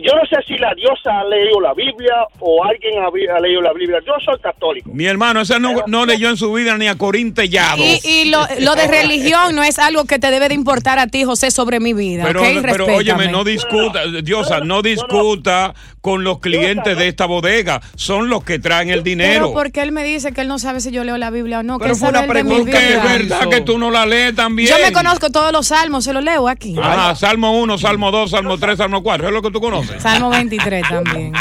yo 0.00 0.12
no 0.14 0.24
sé 0.26 0.36
si 0.46 0.56
la 0.58 0.74
diosa 0.74 1.20
ha 1.20 1.24
leído 1.24 1.60
la 1.60 1.74
Biblia 1.74 2.14
o 2.40 2.64
alguien 2.64 3.02
ha, 3.02 3.40
leído 3.40 3.60
la 3.60 3.72
Biblia. 3.72 3.98
Yo 4.06 4.12
soy 4.24 4.38
católico. 4.40 4.90
Mi 4.92 5.06
hermano, 5.06 5.42
ese 5.42 5.58
no, 5.60 5.82
no 5.86 6.06
leyó 6.06 6.30
en 6.30 6.36
su 6.36 6.52
vida 6.52 6.78
ni 6.78 6.88
a 6.88 6.96
Corín 6.96 7.34
Tellado. 7.34 7.82
Y, 7.82 8.00
y 8.04 8.30
lo, 8.30 8.46
lo 8.60 8.74
de 8.74 8.86
religión 8.86 9.54
no 9.54 9.62
es 9.62 9.78
algo 9.78 10.04
que 10.04 10.18
te 10.18 10.30
debe 10.30 10.48
de 10.48 10.54
importar 10.54 10.98
a 10.98 11.06
ti, 11.06 11.24
José, 11.24 11.50
sobre 11.50 11.80
mi 11.80 11.92
vida. 11.92 12.24
Pero, 12.24 12.40
¿ok? 12.40 12.46
pero 12.46 12.62
Respétame. 12.62 12.96
óyeme, 12.96 13.28
no 13.28 13.44
discuta, 13.44 14.06
Diosa, 14.22 14.60
no 14.60 14.82
discuta 14.82 15.74
con 16.00 16.24
los 16.24 16.40
clientes 16.40 16.96
de 16.96 17.08
esta 17.08 17.26
bodega. 17.26 17.80
Son 17.94 18.28
los 18.28 18.44
que 18.44 18.58
traen 18.58 18.88
el 18.90 19.02
Pero 19.02 19.04
dinero. 19.04 19.52
porque 19.52 19.82
él 19.82 19.92
me 19.92 20.04
dice 20.04 20.32
que 20.32 20.40
él 20.42 20.48
no 20.48 20.58
sabe 20.58 20.80
si 20.80 20.90
yo 20.90 21.04
leo 21.04 21.16
la 21.16 21.30
Biblia 21.30 21.60
o 21.60 21.62
no. 21.62 21.78
Pero 21.78 21.94
fue 21.94 22.08
una 22.08 22.26
pregunta. 22.26 22.78
Es 22.78 23.02
verdad 23.02 23.48
que 23.48 23.60
tú 23.60 23.78
no 23.78 23.90
la 23.90 24.06
lees 24.06 24.34
también. 24.34 24.68
Yo 24.68 24.76
me 24.84 24.92
conozco 24.92 25.30
todos 25.30 25.52
los 25.52 25.68
salmos, 25.68 26.04
se 26.04 26.12
los 26.12 26.22
leo 26.22 26.48
aquí. 26.48 26.76
Ajá, 26.80 27.14
Salmo 27.14 27.60
1, 27.60 27.78
Salmo 27.78 28.10
2, 28.10 28.30
Salmo 28.30 28.58
3, 28.58 28.76
Salmo 28.78 29.02
4. 29.02 29.28
¿Es 29.28 29.32
lo 29.32 29.42
que 29.42 29.50
tú 29.50 29.60
conoces? 29.60 29.81
Salmo 29.98 30.30
23 30.30 30.88
también. 30.88 31.32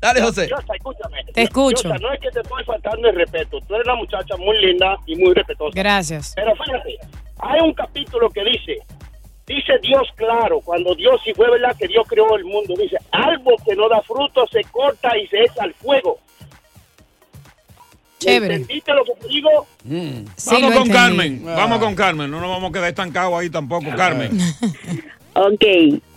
Dale, 0.00 0.22
José. 0.22 0.46
Diosa, 0.46 0.74
escúchame. 0.74 1.24
Te 1.32 1.42
escucho. 1.42 1.88
Diosa, 1.88 1.98
no 1.98 2.12
es 2.12 2.20
que 2.20 2.30
te 2.30 2.40
estoy 2.40 2.64
faltando 2.64 3.08
el 3.08 3.16
respeto. 3.16 3.58
Tú 3.66 3.74
eres 3.74 3.86
una 3.86 3.96
muchacha 3.96 4.36
muy 4.36 4.58
linda 4.58 4.96
y 5.06 5.16
muy 5.16 5.34
respetuosa. 5.34 5.72
Gracias. 5.74 6.32
Pero 6.36 6.54
fíjate, 6.54 6.98
hay 7.40 7.60
un 7.60 7.74
capítulo 7.74 8.30
que 8.30 8.44
dice, 8.44 8.78
dice 9.46 9.72
Dios 9.82 10.06
claro, 10.14 10.60
cuando 10.60 10.94
Dios, 10.94 11.20
si 11.24 11.34
fue 11.34 11.50
verdad 11.50 11.76
que 11.76 11.88
Dios 11.88 12.06
creó 12.08 12.36
el 12.36 12.44
mundo, 12.44 12.74
dice, 12.78 12.96
árbol 13.10 13.56
que 13.64 13.74
no 13.74 13.88
da 13.88 14.00
fruto 14.02 14.46
se 14.46 14.62
corta 14.64 15.16
y 15.18 15.26
se 15.26 15.42
echa 15.42 15.64
al 15.64 15.74
fuego. 15.74 16.18
Chévere. 18.18 18.54
¿Entendiste 18.56 18.92
lo 18.92 19.04
que 19.04 19.12
te 19.14 19.28
digo? 19.28 19.66
Sí, 19.84 20.50
vamos 20.50 20.60
con 20.60 20.64
entendí. 20.64 20.90
Carmen, 20.90 21.44
vamos 21.44 21.78
con 21.78 21.94
Carmen. 21.94 22.30
No 22.30 22.40
nos 22.40 22.50
vamos 22.50 22.70
a 22.70 22.72
quedar 22.72 22.88
estancados 22.88 23.38
ahí 23.38 23.50
tampoco, 23.50 23.86
Carmen. 23.96 24.30
Ok, 25.34 25.60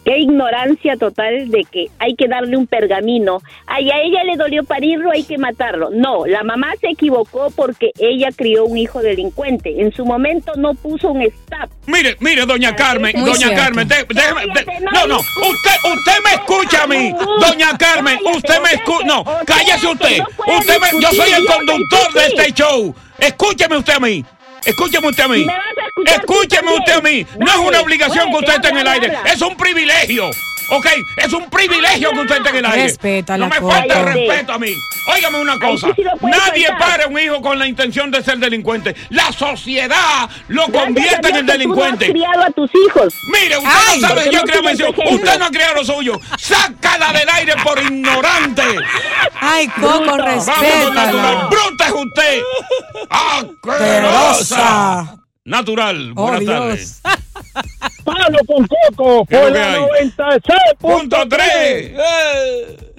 qué 0.03 0.17
ignorancia 0.17 0.97
total 0.97 1.49
de 1.51 1.63
que 1.69 1.87
hay 1.99 2.15
que 2.15 2.27
darle 2.27 2.57
un 2.57 2.65
pergamino. 2.65 3.39
Ay, 3.67 3.91
a 3.91 4.01
ella 4.01 4.23
le 4.23 4.35
dolió 4.35 4.63
parirlo, 4.63 5.11
hay 5.11 5.23
que 5.23 5.37
matarlo. 5.37 5.89
No, 5.91 6.25
la 6.25 6.43
mamá 6.43 6.73
se 6.81 6.87
equivocó 6.89 7.51
porque 7.55 7.91
ella 7.99 8.29
crió 8.35 8.65
un 8.65 8.77
hijo 8.79 9.01
delincuente. 9.03 9.79
En 9.81 9.93
su 9.93 10.03
momento 10.05 10.53
no 10.57 10.73
puso 10.73 11.11
un 11.11 11.21
stop. 11.21 11.69
Mire, 11.85 12.17
mire, 12.19 12.45
doña 12.47 12.75
Carmen, 12.75 13.11
Muy 13.15 13.29
doña 13.29 13.47
cierto. 13.47 13.61
Carmen, 13.61 13.87
de- 13.87 14.05
déjeme, 14.09 14.41
de- 14.53 14.79
no, 14.91 15.05
no, 15.07 15.17
usted, 15.19 15.91
usted 15.93 16.13
me 16.23 16.33
escucha 16.33 16.83
a 16.83 16.87
mí, 16.87 17.13
doña 17.39 17.77
Carmen, 17.77 18.17
usted 18.33 18.59
me 18.61 18.71
escucha, 18.73 19.05
no, 19.05 19.23
cállese 19.45 19.87
usted, 19.87 20.19
usted 20.59 20.79
me, 20.79 21.01
yo 21.01 21.09
soy 21.11 21.31
el 21.31 21.45
conductor 21.45 22.13
de 22.13 22.25
este 22.27 22.53
show, 22.53 22.95
escúcheme 23.19 23.77
usted 23.77 23.93
a 23.93 23.99
mí, 23.99 24.25
escúcheme 24.65 25.07
usted 25.09 25.23
a 25.23 25.27
mí, 25.27 25.47
escúcheme 26.05 26.73
usted 26.77 26.93
a 26.93 27.01
mí, 27.01 27.25
no 27.39 27.51
es 27.51 27.57
una 27.57 27.81
obligación 27.81 28.29
que 28.31 28.37
usted 28.37 28.55
esté 28.55 28.69
en 28.69 28.77
el 28.77 28.87
aire, 28.87 29.13
es 29.25 29.41
un 29.41 29.55
privilegio, 29.55 30.29
¿ok? 30.71 30.87
Es 31.17 31.33
un 31.33 31.49
privilegio 31.49 32.11
que 32.11 32.19
usted 32.19 32.37
esté 32.37 32.49
en 32.49 32.55
el 32.57 32.65
aire. 32.65 32.83
Respétala, 32.83 33.45
No 33.47 33.53
me 33.53 33.59
Coco. 33.59 33.71
falta 33.71 33.99
el 33.99 34.05
respeto 34.05 34.53
a 34.53 34.59
mí. 34.59 34.73
Óigame 35.07 35.39
una 35.41 35.57
cosa, 35.59 35.87
sí 35.95 36.03
nadie 36.21 36.67
para 36.77 37.05
a 37.05 37.07
un 37.07 37.19
hijo 37.19 37.41
con 37.41 37.57
la 37.57 37.65
intención 37.65 38.11
de 38.11 38.21
ser 38.23 38.37
delincuente, 38.37 38.95
la 39.09 39.31
sociedad 39.31 40.29
lo 40.47 40.67
Gracias 40.67 40.83
convierte 40.85 41.29
en 41.29 41.35
el 41.37 41.41
que 41.41 41.45
tú 41.47 41.51
delincuente. 41.53 42.05
no 42.05 42.13
has 42.13 42.19
criado 42.29 42.43
a 42.43 42.51
tus 42.51 42.71
hijos. 42.75 43.13
Mire, 43.33 43.57
usted 43.57 43.69
Ay, 43.89 43.99
no 43.99 44.07
sabe, 44.07 44.21
porque 44.21 44.35
yo 44.35 44.41
creo 44.43 44.61
mención. 44.63 44.95
Usted 45.09 45.39
no 45.39 45.45
ha 45.45 45.49
criado 45.49 45.73
lo 45.73 45.85
suyo. 45.85 46.21
Sácala 46.37 47.13
del 47.13 47.27
aire 47.29 47.53
por 47.63 47.79
ignorante. 47.81 48.61
Ay, 49.39 49.67
Coco, 49.69 50.17
natural. 50.17 51.47
Bruta 51.49 51.87
es 51.87 51.93
usted. 51.93 52.41
Asquerosa. 53.09 54.50
Natural. 55.43 56.13
Oh, 56.15 56.27
Buenas 56.27 56.45
tardes. 56.45 57.01
Palo 58.05 58.37
con 58.47 58.65
Coco 58.67 59.25
¿Qué 59.25 59.35
es 59.35 59.41
lo 59.41 59.47
por 59.47 59.57
la 59.57 59.73
hay? 59.73 59.81
96.3. 60.09 62.91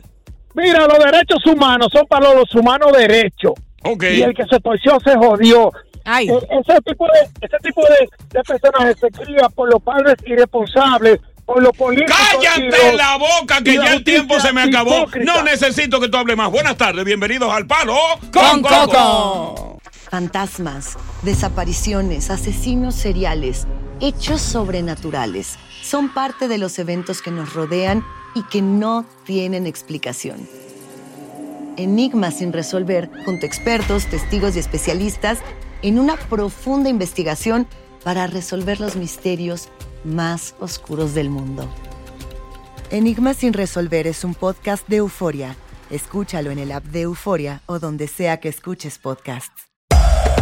Mira, 0.54 0.86
los 0.86 0.98
derechos 0.98 1.44
humanos 1.46 1.88
son 1.92 2.06
para 2.06 2.34
los 2.34 2.54
humanos 2.54 2.92
derechos. 2.92 3.52
Ok. 3.84 4.02
Y 4.04 4.22
el 4.22 4.34
que 4.34 4.44
se 4.44 4.60
torció 4.60 4.98
se 5.00 5.16
jodió. 5.16 5.72
Ay. 6.04 6.28
E- 6.28 6.48
ese 6.60 6.80
tipo 6.82 7.06
de 7.06 7.20
ese 7.46 7.56
tipo 7.62 7.80
de, 7.82 8.08
de 8.30 8.42
personajes 8.42 8.96
se 9.00 9.08
cría 9.10 9.48
por 9.48 9.72
los 9.72 9.82
padres 9.82 10.16
irresponsables, 10.26 11.20
los 11.60 11.76
políticos. 11.76 12.16
Cállate 12.16 12.96
la 12.96 13.16
boca 13.16 13.62
que 13.62 13.74
ya 13.74 13.92
el 13.92 14.04
tiempo 14.04 14.40
se 14.40 14.52
me 14.52 14.62
acabó. 14.62 15.02
hipócrita. 15.02 15.32
No 15.32 15.42
necesito 15.42 16.00
que 16.00 16.08
tú 16.08 16.16
hables 16.16 16.36
más. 16.36 16.50
Buenas 16.50 16.76
tardes. 16.76 17.04
Bienvenidos 17.04 17.52
al 17.52 17.66
Palo 17.66 17.96
Con 18.32 18.62
Coco. 18.62 19.78
Fantasmas, 20.10 20.98
desapariciones, 21.22 22.30
asesinos 22.30 22.94
seriales, 22.94 23.66
hechos 24.00 24.42
sobrenaturales 24.42 25.58
son 25.82 26.12
parte 26.12 26.48
de 26.48 26.58
los 26.58 26.78
eventos 26.78 27.22
que 27.22 27.30
nos 27.30 27.54
rodean 27.54 28.04
y 28.34 28.42
que 28.44 28.62
no 28.62 29.06
tienen 29.24 29.66
explicación. 29.66 30.48
Enigmas 31.76 32.38
sin 32.38 32.52
resolver, 32.52 33.10
junto 33.24 33.46
a 33.46 33.48
expertos, 33.48 34.06
testigos 34.06 34.54
y 34.56 34.58
especialistas, 34.58 35.38
en 35.80 35.98
una 35.98 36.16
profunda 36.16 36.90
investigación 36.90 37.66
para 38.04 38.26
resolver 38.26 38.80
los 38.80 38.96
misterios 38.96 39.68
más 40.04 40.54
oscuros 40.60 41.14
del 41.14 41.30
mundo. 41.30 41.68
Enigmas 42.90 43.38
sin 43.38 43.52
resolver 43.52 44.06
es 44.06 44.24
un 44.24 44.34
podcast 44.34 44.86
de 44.88 44.96
euforia. 44.96 45.56
Escúchalo 45.90 46.50
en 46.50 46.58
el 46.58 46.72
app 46.72 46.84
de 46.84 47.02
Euforia 47.02 47.62
o 47.66 47.78
donde 47.78 48.08
sea 48.08 48.38
que 48.38 48.48
escuches 48.48 48.98
podcasts. 48.98 49.68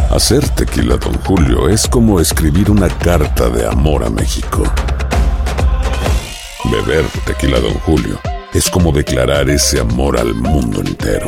Hacer 0.09 0.47
tequila, 0.49 0.97
Don 0.97 1.13
Julio, 1.21 1.69
es 1.69 1.87
como 1.87 2.19
escribir 2.19 2.69
una 2.69 2.89
carta 2.89 3.49
de 3.49 3.65
amor 3.65 4.03
a 4.03 4.09
México. 4.09 4.63
Beber 6.65 7.05
tequila, 7.25 7.59
Don 7.59 7.73
Julio, 7.75 8.19
es 8.53 8.69
como 8.69 8.91
declarar 8.91 9.49
ese 9.49 9.79
amor 9.79 10.17
al 10.19 10.33
mundo 10.33 10.81
entero. 10.81 11.27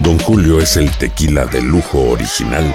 Don 0.00 0.18
Julio 0.18 0.60
es 0.60 0.76
el 0.76 0.90
tequila 0.98 1.46
de 1.46 1.62
lujo 1.62 2.10
original, 2.10 2.74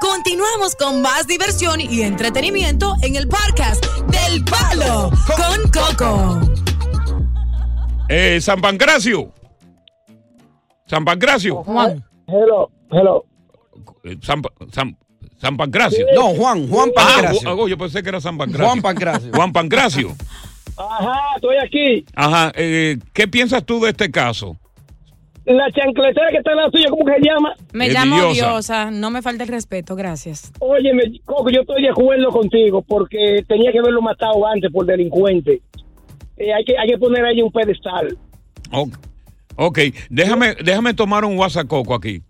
Continuamos 0.00 0.76
con 0.76 1.02
más 1.02 1.26
diversión 1.26 1.80
y 1.80 2.02
entretenimiento 2.02 2.94
en 3.02 3.16
el 3.16 3.28
podcast 3.28 3.84
del 4.06 4.44
Palo 4.44 5.10
con 5.26 5.70
Coco. 5.70 6.40
Eh, 8.08 8.40
San 8.40 8.60
Pancracio. 8.60 9.32
San 10.86 11.04
Pancracio. 11.04 11.62
Juan. 11.64 12.04
Hello, 12.26 12.70
hello. 12.90 13.24
Eh, 14.04 14.16
San, 14.22 14.42
San, 14.72 14.96
San 15.40 15.56
Pancracio. 15.56 16.06
No, 16.14 16.28
Juan, 16.34 16.68
Juan 16.68 16.90
Ah, 16.96 17.02
Pancracio. 17.16 17.50
Ju- 17.50 17.60
oh, 17.62 17.68
yo 17.68 17.76
pensé 17.76 18.02
que 18.02 18.08
era 18.08 18.20
San 18.20 18.38
Pancracio. 18.38 18.66
Juan 18.66 18.80
Pancracio. 18.82 19.32
Juan 19.34 19.52
Pancracio. 19.52 20.16
Ajá, 20.76 21.14
estoy 21.34 21.56
aquí. 21.64 22.04
Ajá. 22.14 22.52
eh, 22.54 22.98
¿Qué 23.12 23.26
piensas 23.28 23.64
tú 23.64 23.80
de 23.80 23.90
este 23.90 24.10
caso? 24.10 24.56
La 25.48 25.70
chancletera 25.72 26.28
que 26.30 26.36
está 26.38 26.50
en 26.52 26.56
la 26.58 26.70
suya, 26.70 26.86
¿cómo 26.90 27.04
que 27.06 27.14
se 27.14 27.20
llama? 27.26 27.54
Me 27.72 27.86
Es 27.86 27.94
llamo 27.94 28.16
diosa. 28.16 28.32
diosa. 28.50 28.90
No 28.90 29.10
me 29.10 29.22
falta 29.22 29.44
el 29.44 29.48
respeto, 29.48 29.96
gracias. 29.96 30.52
Óyeme, 30.58 31.02
Coco, 31.24 31.48
yo 31.50 31.62
estoy 31.62 31.82
de 31.82 31.88
acuerdo 31.88 32.28
contigo 32.30 32.82
porque 32.82 33.42
tenía 33.48 33.72
que 33.72 33.78
haberlo 33.78 34.02
matado 34.02 34.46
antes 34.46 34.70
por 34.70 34.84
delincuente. 34.84 35.62
Eh, 36.36 36.52
hay, 36.52 36.64
que, 36.64 36.74
hay 36.78 36.88
que 36.88 36.98
poner 36.98 37.24
ahí 37.24 37.40
un 37.40 37.50
pedestal. 37.50 38.16
Ok, 38.72 38.90
ok, 39.56 39.78
déjame, 40.10 40.54
déjame 40.62 40.92
tomar 40.92 41.24
un 41.24 41.36
guasacoco 41.36 41.94
aquí. 41.94 42.20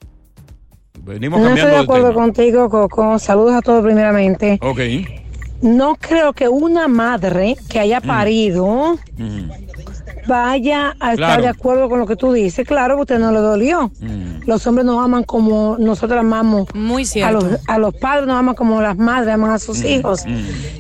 Venimos 1.03 1.41
No 1.41 1.49
estoy 1.55 1.71
de 1.71 1.77
acuerdo 1.77 2.11
tema. 2.11 2.21
contigo, 2.23 2.69
Coco. 2.71 3.19
Saludos 3.19 3.55
a 3.55 3.63
todos 3.63 3.83
primeramente. 3.85 4.59
Ok. 4.63 4.81
No 5.61 5.97
creo 5.97 6.33
que 6.35 6.47
una 6.49 6.87
madre 6.87 7.57
que 7.69 7.81
haya 7.81 8.01
parido 8.01 8.97
vaya 10.29 10.91
a 11.01 11.15
estar 11.15 11.17
Claro. 11.17 11.43
de 11.43 11.49
acuerdo 11.49 11.89
con 11.89 11.99
lo 11.99 12.07
que 12.07 12.15
tú 12.15 12.33
dices. 12.33 12.67
Claro, 12.67 12.95
que 12.97 13.03
usted 13.03 13.19
no 13.19 13.33
le 13.33 13.41
dolió. 13.41 13.91
Los 14.47 14.67
hombres 14.67 14.85
nos 14.87 15.03
aman 15.05 15.25
como 15.25 15.77
nosotros 15.81 16.21
amamos 16.21 16.69
Muy 16.75 17.03
a 17.03 17.07
cierto. 17.07 17.41
los, 17.41 17.61
a 17.67 17.79
los 17.79 17.95
padres, 17.95 18.27
nos 18.27 18.37
aman 18.37 18.55
como 18.55 18.81
las 18.81 18.97
madres 18.97 19.35
aman 19.35 19.51
a 19.51 19.59
sus 19.59 19.83
hijos. 19.85 20.25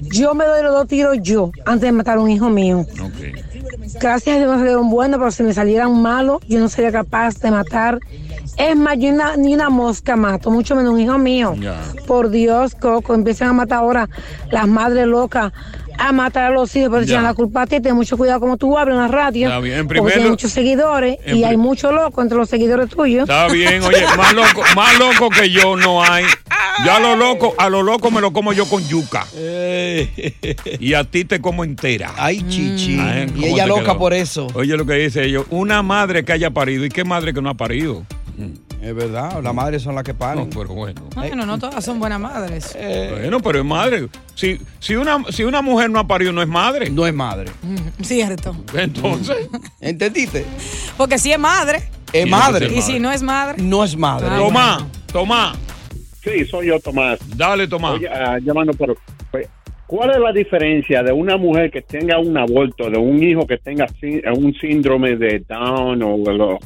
Yo 0.02 0.34
me 0.34 0.44
doy 0.44 0.62
los 0.62 0.72
dos 0.72 0.86
tiros 0.86 1.16
yo 1.22 1.50
antes 1.66 1.82
de 1.82 1.92
matar 1.92 2.18
a 2.18 2.20
un 2.20 2.30
hijo 2.30 2.48
mío. 2.50 2.86
Gracias 4.00 4.36
a 4.36 4.38
Dios 4.38 4.50
me 4.52 4.58
salieron 4.58 4.90
buenos, 4.90 5.18
pero 5.18 5.30
si 5.30 5.42
me 5.42 5.54
salieran 5.54 6.00
malos, 6.02 6.38
yo 6.46 6.60
no 6.60 6.68
sería 6.68 6.92
capaz 6.92 7.38
de 7.40 7.50
matar. 7.50 7.98
Es 8.56 8.76
más, 8.76 8.94
yo 8.98 9.00
ni 9.02 9.10
una, 9.10 9.36
ni 9.36 9.54
una 9.54 9.70
mosca 9.70 10.16
mato, 10.16 10.50
mucho 10.50 10.74
menos 10.76 10.92
un 10.94 11.00
hijo 11.00 11.16
mío. 11.18 11.54
Por 12.06 12.28
Dios, 12.30 12.74
Coco, 12.74 13.14
empiezan 13.14 13.48
a 13.48 13.52
matar 13.52 13.78
ahora 13.78 14.08
las 14.50 14.66
madres 14.66 15.06
locas 15.06 15.52
a 15.98 16.12
matar 16.12 16.44
a 16.44 16.50
los 16.50 16.74
hijos, 16.76 16.90
pero 16.92 17.02
Ya. 17.02 17.14
echan 17.14 17.24
la 17.24 17.34
culpa 17.34 17.62
a 17.62 17.66
ti. 17.66 17.80
Ten 17.80 17.94
mucho 17.94 18.16
cuidado 18.16 18.40
como 18.40 18.56
tú 18.56 18.78
hablas 18.78 18.94
en 18.96 19.02
la 19.02 19.08
radio. 19.08 19.48
Está 19.48 19.60
bien. 19.60 19.78
En 19.80 19.88
porque 19.88 20.16
lu- 20.20 20.30
muchos 20.30 20.50
seguidores 20.52 21.18
y 21.26 21.44
hay 21.44 21.56
mucho 21.56 21.92
loco 21.92 22.22
entre 22.22 22.38
los 22.38 22.48
seguidores 22.48 22.88
tuyos. 22.90 23.22
Está 23.28 23.48
bien, 23.48 23.82
oye, 23.82 24.04
más 24.16 24.32
loco, 24.34 24.62
más 24.76 24.98
loco 24.98 25.28
que 25.30 25.50
yo 25.50 25.76
no 25.76 26.02
hay. 26.02 26.24
Yo 26.84 26.92
a 26.92 27.00
lo 27.00 27.16
loco, 27.16 27.54
a 27.58 27.68
lo 27.68 27.82
loco 27.82 28.10
me 28.12 28.20
lo 28.20 28.32
como 28.32 28.52
yo 28.52 28.64
con 28.66 28.86
yuca. 28.86 29.26
Y 30.78 30.94
a 30.94 31.04
ti 31.04 31.24
te 31.24 31.40
como 31.40 31.64
entera. 31.64 32.12
Ay, 32.16 32.42
chichi. 32.48 32.98
Ay, 33.00 33.24
Y 33.28 33.32
¿cómo 33.32 33.46
ella 33.46 33.66
loca 33.66 33.82
quedó? 33.82 33.98
por 33.98 34.14
eso. 34.14 34.46
Oye 34.54 34.76
lo 34.76 34.86
que 34.86 34.94
dice 34.94 35.24
ellos, 35.24 35.46
una 35.50 35.82
madre 35.82 36.24
que 36.24 36.32
haya 36.32 36.50
parido 36.50 36.84
y 36.84 36.88
qué 36.88 37.02
madre 37.04 37.34
que 37.34 37.42
no 37.42 37.50
ha 37.50 37.54
parido. 37.54 38.04
Es 38.80 38.94
verdad, 38.94 39.42
las 39.42 39.52
madres 39.54 39.82
son 39.82 39.94
las 39.96 40.04
que 40.04 40.14
paren. 40.14 40.48
No, 40.48 40.50
pero 40.60 40.72
bueno. 40.74 41.02
Bueno, 41.14 41.44
no 41.44 41.58
todas 41.58 41.84
son 41.84 41.98
buenas 41.98 42.20
madres. 42.20 42.76
Bueno, 43.10 43.40
pero 43.40 43.58
es 43.58 43.64
madre. 43.64 44.08
Si, 44.34 44.58
si, 44.78 44.94
una, 44.94 45.24
si 45.30 45.42
una 45.42 45.62
mujer 45.62 45.90
no 45.90 45.98
ha 45.98 46.06
parido, 46.06 46.32
no 46.32 46.40
es 46.42 46.48
madre. 46.48 46.88
No 46.88 47.06
es 47.06 47.12
madre. 47.12 47.50
Mm, 47.62 48.02
Cierto. 48.04 48.54
Entonces. 48.74 49.48
¿Entendiste? 49.80 50.44
Porque 50.96 51.18
si 51.18 51.32
es 51.32 51.38
madre. 51.38 51.82
Es 52.12 52.26
madre. 52.28 52.72
Y 52.72 52.80
si 52.82 53.00
no 53.00 53.10
es 53.10 53.20
madre. 53.22 53.60
No 53.62 53.82
es 53.84 53.96
madre. 53.96 54.28
Ah, 54.30 54.38
Tomás, 54.38 54.84
Tomás. 55.12 55.58
Sí, 56.22 56.44
soy 56.46 56.68
yo, 56.68 56.78
Tomás. 56.80 57.18
Dale, 57.36 57.66
Tomás. 57.66 57.94
Oye, 57.94 58.08
ah, 58.08 58.38
llamando 58.42 58.72
por... 58.74 58.96
pues, 59.30 59.48
¿Cuál 59.86 60.10
es 60.10 60.18
la 60.18 60.32
diferencia 60.32 61.02
de 61.02 61.12
una 61.12 61.36
mujer 61.36 61.70
que 61.70 61.82
tenga 61.82 62.18
un 62.18 62.36
aborto, 62.36 62.90
de 62.90 62.98
un 62.98 63.22
hijo 63.22 63.46
que 63.46 63.56
tenga 63.58 63.86
sí- 64.00 64.20
un 64.36 64.54
síndrome 64.54 65.16
de 65.16 65.42
Down 65.48 66.02
o, 66.02 66.16
lo- 66.32 66.58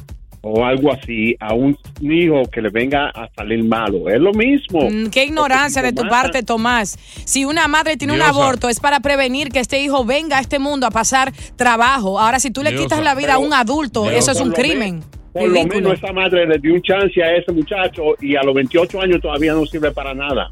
o 0.45 0.65
algo 0.65 0.91
así, 0.91 1.35
a 1.39 1.53
un 1.53 1.77
hijo 2.01 2.43
que 2.51 2.61
le 2.61 2.69
venga 2.69 3.09
a 3.09 3.29
salir 3.35 3.63
malo? 3.63 4.09
Es 4.09 4.19
lo 4.19 4.33
mismo. 4.33 4.89
Mm, 4.89 5.07
Qué 5.09 5.23
ignorancia 5.23 5.81
de 5.81 5.93
tu 5.93 6.05
parte, 6.07 6.43
Tomás. 6.43 6.97
Si 7.25 7.45
una 7.45 7.67
madre 7.69 7.95
tiene 7.97 8.13
un 8.13 8.21
aborto 8.21 8.67
es 8.69 8.79
para 8.81 8.99
prevenir 8.99 9.49
que 9.49 9.59
este 9.59 9.81
hijo 9.81 10.03
venga 10.05 10.37
a 10.37 10.41
este 10.41 10.59
mundo 10.59 10.85
a 10.85 10.91
pasar 10.91 11.31
trabajo. 11.55 12.19
Ahora, 12.19 12.39
si 12.39 12.51
tú 12.51 12.61
le 12.61 12.71
Diosa. 12.71 12.83
quitas 12.83 13.03
la 13.03 13.15
vida 13.15 13.35
a 13.35 13.37
un 13.37 13.53
adulto, 13.53 14.09
eso 14.11 14.31
es 14.31 14.41
un 14.41 14.51
crimen. 14.51 15.01
Por 15.31 15.47
lo 15.47 15.53
Ridículo. 15.55 15.75
menos 15.89 15.93
esa 16.03 16.13
madre 16.13 16.45
le 16.45 16.59
dio 16.59 16.73
un 16.75 16.81
chance 16.83 17.23
a 17.23 17.35
ese 17.35 17.51
muchacho 17.51 18.01
y 18.21 18.35
a 18.35 18.43
los 18.43 18.53
28 18.53 19.01
años 19.01 19.19
todavía 19.21 19.53
no 19.53 19.65
sirve 19.65 19.91
para 19.91 20.13
nada. 20.13 20.51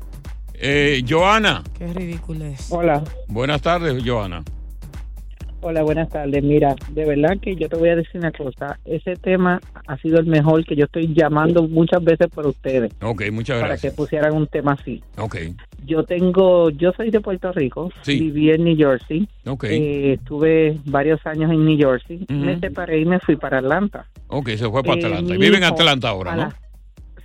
Eh, 0.63 1.03
Joana. 1.07 1.63
Qué 1.77 1.87
ridículo 1.93 2.45
es. 2.45 2.67
Hola, 2.71 3.03
Buenas 3.27 3.61
tardes, 3.61 4.01
Joana. 4.05 4.43
Hola, 5.61 5.83
buenas 5.83 6.09
tardes. 6.09 6.43
Mira, 6.43 6.75
de 6.91 7.05
verdad 7.05 7.37
que 7.41 7.55
yo 7.55 7.69
te 7.69 7.75
voy 7.75 7.89
a 7.89 7.95
decir 7.95 8.19
una 8.19 8.31
cosa. 8.31 8.79
Ese 8.85 9.15
tema 9.15 9.59
ha 9.87 9.97
sido 9.97 10.19
el 10.19 10.25
mejor 10.25 10.65
que 10.65 10.75
yo 10.75 10.85
estoy 10.85 11.13
llamando 11.13 11.67
muchas 11.67 12.03
veces 12.03 12.27
por 12.27 12.47
ustedes 12.47 12.91
Ok, 13.01 13.23
muchas 13.31 13.57
para 13.57 13.69
gracias. 13.69 13.93
que 13.93 13.97
pusieran 13.97 14.33
un 14.33 14.47
tema 14.47 14.73
así. 14.73 15.03
Ok, 15.17 15.35
Yo 15.85 16.03
tengo, 16.03 16.69
yo 16.69 16.91
soy 16.93 17.09
de 17.09 17.19
Puerto 17.21 17.51
Rico, 17.51 17.89
Sí. 18.03 18.19
viví 18.19 18.51
en 18.51 18.63
New 18.63 18.77
Jersey, 18.77 19.27
ok. 19.47 19.63
eh, 19.65 20.13
estuve 20.13 20.77
varios 20.85 21.19
años 21.25 21.51
en 21.51 21.65
New 21.65 21.77
Jersey, 21.77 22.25
me 22.29 22.51
Ujú. 22.51 22.59
separé 22.59 22.99
y 22.99 23.05
me 23.05 23.19
fui 23.19 23.35
para 23.35 23.57
Atlanta. 23.59 24.05
Ok, 24.27 24.49
se 24.49 24.69
fue 24.69 24.83
para 24.83 25.01
Eh, 25.01 25.05
Atlanta. 25.05 25.33
mi 25.33 25.39
Vive 25.39 25.57
en 25.57 25.63
Atlanta 25.63 26.09
ahora, 26.09 26.35
¿no? 26.35 26.41
la- 26.43 26.55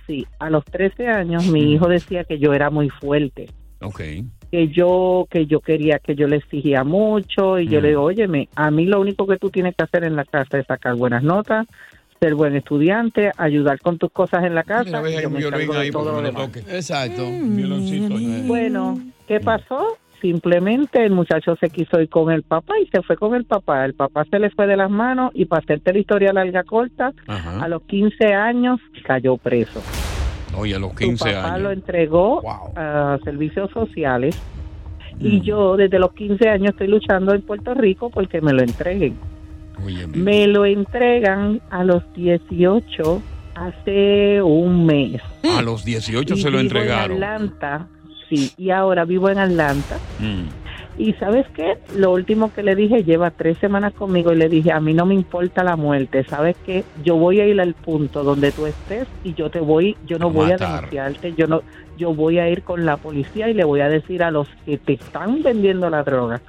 sí, 0.07 0.25
a 0.39 0.49
los 0.49 0.65
13 0.65 1.07
años 1.07 1.45
mi 1.47 1.71
hijo 1.73 1.87
decía 1.87 2.23
que 2.23 2.39
yo 2.39 2.53
era 2.53 2.69
muy 2.69 2.89
fuerte. 2.89 3.47
Ok. 3.81 4.01
Que 4.51 4.67
yo 4.69 5.27
que 5.29 5.45
yo 5.45 5.59
quería 5.59 5.99
que 5.99 6.15
yo 6.15 6.27
le 6.27 6.37
exigía 6.37 6.83
mucho 6.83 7.59
y 7.59 7.67
yo 7.67 7.79
Mm. 7.79 7.81
le 7.83 7.87
digo, 7.89 8.03
óyeme, 8.03 8.49
a 8.55 8.71
mí 8.71 8.85
lo 8.85 9.01
único 9.01 9.27
que 9.27 9.37
tú 9.37 9.49
tienes 9.49 9.75
que 9.75 9.83
hacer 9.83 10.03
en 10.03 10.15
la 10.15 10.23
casa 10.25 10.57
es 10.57 10.65
sacar 10.65 10.95
buenas 10.95 11.21
notas, 11.23 11.67
ser 12.19 12.33
buen 12.35 12.55
estudiante, 12.55 13.31
ayudar 13.37 13.79
con 13.79 13.97
tus 13.97 14.11
cosas 14.11 14.43
en 14.45 14.55
la 14.55 14.63
casa. 14.63 14.89
Y 14.89 14.91
yo 15.21 15.29
me 15.31 15.39
de 15.65 15.77
ahí 15.77 15.91
todo 15.91 16.05
lo 16.11 16.15
me 16.17 16.21
lo 16.21 16.27
demás". 16.27 16.45
toque. 16.47 16.59
Exacto. 16.75 17.23
Violoncito 17.29 18.15
ahí. 18.15 18.43
Bueno, 18.47 18.99
¿qué 19.27 19.39
pasó? 19.39 19.97
Simplemente 20.21 21.05
el 21.05 21.11
muchacho 21.11 21.55
se 21.59 21.69
quiso 21.69 22.01
ir 22.01 22.09
con 22.09 22.31
el 22.31 22.41
papá 22.41 22.73
y 22.81 22.87
se 22.87 23.03
fue 23.03 23.17
con 23.17 23.35
el 23.35 23.45
papá. 23.45 23.85
El 23.85 23.93
papá 23.93 24.25
se 24.25 24.39
le 24.39 24.49
fue 24.49 24.65
de 24.65 24.75
las 24.75 24.89
manos 24.89 25.29
y 25.35 25.45
para 25.45 25.61
hacerte 25.61 25.93
la 25.93 25.99
historia 25.99 26.33
larga 26.33 26.63
corta, 26.63 27.11
Ajá. 27.27 27.63
a 27.63 27.67
los 27.67 27.83
15 27.83 28.33
años 28.33 28.79
cayó 29.05 29.37
preso. 29.37 29.79
Oye, 30.57 30.75
a 30.75 30.79
los 30.79 30.91
Su 30.91 30.97
15 30.97 31.31
papá 31.33 31.57
lo 31.57 31.71
entregó 31.71 32.41
a 32.75 33.17
servicios 33.23 33.69
sociales 33.71 34.37
Mm. 35.19 35.25
y 35.25 35.41
yo 35.41 35.77
desde 35.77 35.97
los 35.97 36.13
15 36.13 36.47
años 36.47 36.71
estoy 36.71 36.87
luchando 36.87 37.33
en 37.33 37.41
Puerto 37.41 37.73
Rico 37.73 38.09
porque 38.11 38.39
me 38.41 38.53
lo 38.53 38.61
entreguen. 38.61 39.15
Me 40.13 40.47
lo 40.47 40.65
entregan 40.65 41.61
a 41.69 41.83
los 41.83 42.03
18 42.13 43.21
hace 43.55 44.41
un 44.41 44.85
mes. 44.85 45.21
A 45.55 45.61
los 45.61 45.83
18 45.85 46.35
Y 46.35 46.41
se 46.41 46.49
lo 46.51 46.59
entregaron. 46.59 47.17
En 47.17 47.23
Atlanta, 47.23 47.87
sí, 48.29 48.51
y 48.57 48.69
ahora 48.71 49.05
vivo 49.05 49.29
en 49.29 49.39
Atlanta. 49.39 49.97
Mm. 50.19 50.66
Y 50.97 51.13
sabes 51.13 51.45
qué, 51.53 51.77
lo 51.95 52.11
último 52.11 52.51
que 52.51 52.63
le 52.63 52.75
dije, 52.75 53.03
lleva 53.03 53.29
tres 53.29 53.59
semanas 53.59 53.93
conmigo 53.93 54.33
y 54.33 54.35
le 54.35 54.49
dije, 54.49 54.71
a 54.71 54.79
mí 54.79 54.95
no 54.95 55.05
me 55.05 55.13
importa 55.13 55.63
la 55.63 55.75
muerte, 55.75 56.23
sabes 56.23 56.55
qué, 56.65 56.83
yo 57.03 57.17
voy 57.17 57.39
a 57.39 57.45
ir 57.45 57.61
al 57.61 57.75
punto 57.75 58.23
donde 58.23 58.51
tú 58.51 58.65
estés 58.65 59.07
y 59.23 59.35
yo 59.35 59.51
te 59.51 59.59
voy, 59.59 59.95
yo 60.07 60.17
no 60.17 60.31
voy 60.31 60.51
a 60.51 60.57
denunciarte, 60.57 61.33
yo 61.37 61.45
no, 61.45 61.61
yo 61.97 62.15
voy 62.15 62.39
a 62.39 62.49
ir 62.49 62.63
con 62.63 62.85
la 62.85 62.97
policía 62.97 63.47
y 63.47 63.53
le 63.53 63.63
voy 63.63 63.81
a 63.81 63.89
decir 63.89 64.23
a 64.23 64.31
los 64.31 64.47
que 64.65 64.77
te 64.79 64.93
están 64.93 65.43
vendiendo 65.43 65.89
la 65.89 66.03
droga 66.03 66.41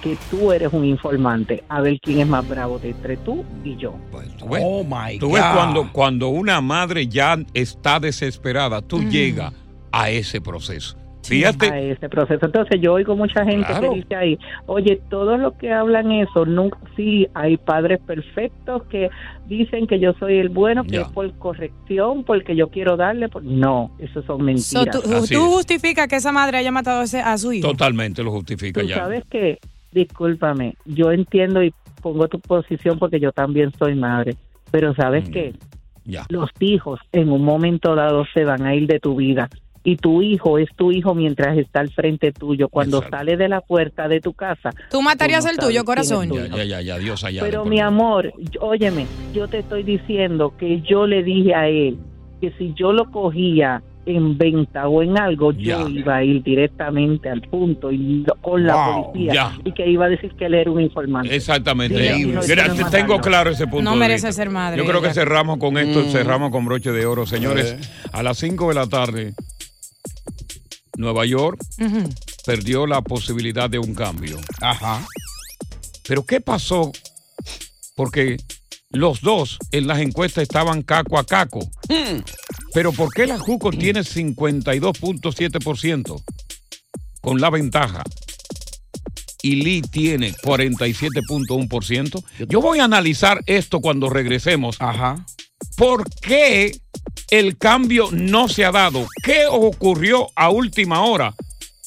que 0.00 0.16
tú 0.30 0.50
eres 0.52 0.72
un 0.72 0.84
informante, 0.84 1.62
a 1.68 1.80
ver 1.80 2.00
quién 2.00 2.20
es 2.20 2.26
más 2.26 2.48
bravo 2.48 2.78
de 2.78 2.90
entre 2.90 3.16
tú 3.18 3.44
y 3.64 3.76
yo. 3.76 3.94
¿Tú 4.38 4.48
ves? 4.48 4.62
Oh 4.64 4.82
my 4.82 5.18
Tú 5.18 5.32
ves 5.32 5.42
God. 5.42 5.54
cuando, 5.54 5.92
cuando 5.92 6.28
una 6.28 6.60
madre 6.60 7.06
ya 7.06 7.38
está 7.52 8.00
desesperada, 8.00 8.80
tú 8.80 9.02
llegas 9.02 9.52
a 9.92 10.10
ese 10.10 10.40
proceso. 10.40 10.96
Fíjate. 11.30 11.66
a 11.70 11.78
ese 11.80 12.08
proceso. 12.08 12.44
Entonces 12.46 12.80
yo 12.80 12.92
oigo 12.94 13.16
mucha 13.16 13.44
gente 13.44 13.66
Claro. 13.66 13.90
que 13.92 13.96
dice 14.00 14.14
ahí, 14.14 14.38
oye, 14.66 15.00
todos 15.08 15.38
los 15.40 15.54
que 15.54 15.72
hablan 15.72 16.12
eso, 16.12 16.44
nunca, 16.44 16.78
sí, 16.96 17.26
hay 17.34 17.56
padres 17.56 18.00
perfectos 18.06 18.82
que 18.90 19.08
dicen 19.46 19.86
que 19.86 19.98
yo 19.98 20.12
soy 20.18 20.38
el 20.38 20.48
bueno, 20.48 20.84
que 20.84 20.90
Ya. 20.96 21.00
es 21.02 21.08
por 21.08 21.32
corrección, 21.38 22.24
porque 22.24 22.54
yo 22.56 22.68
quiero 22.68 22.96
darle, 22.96 23.28
por... 23.28 23.42
no, 23.42 23.90
eso 23.98 24.22
son 24.22 24.38
So, 24.58 24.80
mentiras. 24.84 25.28
tú, 25.30 25.40
justificas 25.50 26.06
que 26.08 26.16
esa 26.16 26.32
madre 26.32 26.58
haya 26.58 26.70
matado 26.72 27.00
a, 27.02 27.38
su 27.38 27.52
hijo. 27.52 27.68
Totalmente 27.68 28.22
lo 28.22 28.30
justifica 28.30 28.80
Tú 28.80 28.86
ya. 28.86 28.96
sabes 28.96 29.24
que, 29.30 29.58
discúlpame, 29.92 30.74
yo 30.84 31.10
entiendo 31.12 31.62
y 31.62 31.72
pongo 32.02 32.28
tu 32.28 32.40
posición 32.40 32.98
porque 32.98 33.20
yo 33.20 33.32
también 33.32 33.72
soy 33.78 33.94
madre, 33.94 34.36
pero 34.70 34.94
sabes 34.94 35.28
Mm. 35.28 35.32
que 35.32 35.54
Ya. 36.04 36.24
los 36.28 36.48
hijos 36.60 36.98
en 37.12 37.30
un 37.30 37.44
momento 37.44 37.94
dado 37.94 38.24
se 38.34 38.44
van 38.44 38.62
a 38.64 38.74
ir 38.74 38.86
de 38.86 38.98
tu 39.00 39.16
vida 39.16 39.48
y 39.82 39.96
tu 39.96 40.20
hijo 40.22 40.58
es 40.58 40.68
tu 40.76 40.92
hijo 40.92 41.14
mientras 41.14 41.56
está 41.56 41.80
al 41.80 41.90
frente 41.90 42.32
tuyo. 42.32 42.68
Cuando 42.68 43.02
sale 43.08 43.36
de 43.36 43.48
la 43.48 43.60
puerta 43.60 44.08
de 44.08 44.20
tu 44.20 44.32
casa, 44.34 44.70
Tú 44.90 45.00
matarías 45.02 45.44
Tú 45.44 45.46
no 45.46 45.50
el 45.52 45.58
tuyo, 45.58 45.84
corazón. 45.84 46.30
Ya, 46.54 46.64
ya, 46.64 46.80
ya, 46.82 46.98
Dios 46.98 47.24
allá. 47.24 47.40
pero 47.42 47.64
mi 47.64 47.80
amor, 47.80 48.32
óyeme, 48.60 49.06
yo 49.34 49.48
te 49.48 49.58
estoy 49.60 49.82
diciendo 49.82 50.54
que 50.58 50.80
yo 50.82 51.06
le 51.06 51.22
dije 51.22 51.54
a 51.54 51.68
él 51.68 51.98
que 52.40 52.52
si 52.58 52.72
yo 52.74 52.92
lo 52.92 53.10
cogía 53.10 53.82
en 54.06 54.38
venta 54.38 54.88
o 54.88 55.02
en 55.02 55.18
algo, 55.18 55.52
yo 55.52 55.86
iba 55.88 56.16
a 56.16 56.24
ir 56.24 56.42
directamente 56.42 57.28
al 57.28 57.42
punto 57.42 57.92
y 57.92 58.24
con 58.40 58.64
la 58.66 58.74
Wow, 58.74 59.12
policía 59.12 59.32
ya. 59.34 59.52
y 59.62 59.72
que 59.72 59.86
iba 59.88 60.06
a 60.06 60.08
decir 60.08 60.32
que 60.36 60.46
él 60.46 60.54
era 60.54 60.70
un 60.70 60.80
informante. 60.80 61.34
Exactamente. 61.36 61.94
No, 62.26 62.40
Mira, 62.48 62.66
no 62.68 62.74
tengo 62.74 62.84
matarlo. 62.88 63.20
claro 63.20 63.50
ese 63.50 63.66
punto. 63.66 63.82
No 63.88 63.94
merece 63.96 64.32
ser 64.32 64.48
madre 64.48 64.78
Yo 64.82 64.88
creo 64.88 65.02
que 65.02 65.12
cerramos 65.12 65.58
con 65.58 65.76
esto, 65.76 66.00
Mm. 66.00 66.10
cerramos 66.10 66.50
con 66.50 66.64
broche 66.64 66.90
de 66.92 67.04
oro. 67.04 67.26
Señores, 67.26 67.76
a 68.10 68.22
las 68.22 68.38
5 68.38 68.68
de 68.70 68.74
la 68.74 68.86
tarde, 68.86 69.34
Nueva 71.00 71.26
York 71.26 71.60
perdió 72.44 72.86
la 72.86 73.02
posibilidad 73.02 73.68
de 73.68 73.78
un 73.78 73.94
cambio. 73.94 74.38
Ajá. 74.60 75.06
Pero 76.06 76.24
¿qué 76.24 76.40
pasó? 76.40 76.92
Porque 77.96 78.36
los 78.90 79.20
dos 79.20 79.58
en 79.72 79.86
las 79.86 80.00
encuestas 80.00 80.42
estaban 80.42 80.82
caco 80.82 81.18
a 81.18 81.24
caco. 81.24 81.70
Pero 82.72 82.92
¿por 82.92 83.12
qué 83.12 83.26
la 83.26 83.38
Juco 83.38 83.70
tiene 83.70 84.00
52.7% 84.00 86.22
con 87.20 87.40
la 87.40 87.50
ventaja? 87.50 88.02
Y 89.42 89.56
Lee 89.56 89.82
tiene 89.82 90.34
47.1%. 90.34 92.24
Yo 92.48 92.60
voy 92.60 92.80
a 92.80 92.84
analizar 92.84 93.40
esto 93.46 93.80
cuando 93.80 94.10
regresemos. 94.10 94.76
Ajá. 94.80 95.24
¿Por 95.76 96.08
qué 96.20 96.78
el 97.30 97.56
cambio 97.56 98.08
no 98.12 98.48
se 98.48 98.64
ha 98.64 98.72
dado? 98.72 99.06
¿Qué 99.22 99.46
ocurrió 99.50 100.28
a 100.34 100.50
última 100.50 101.04
hora? 101.04 101.34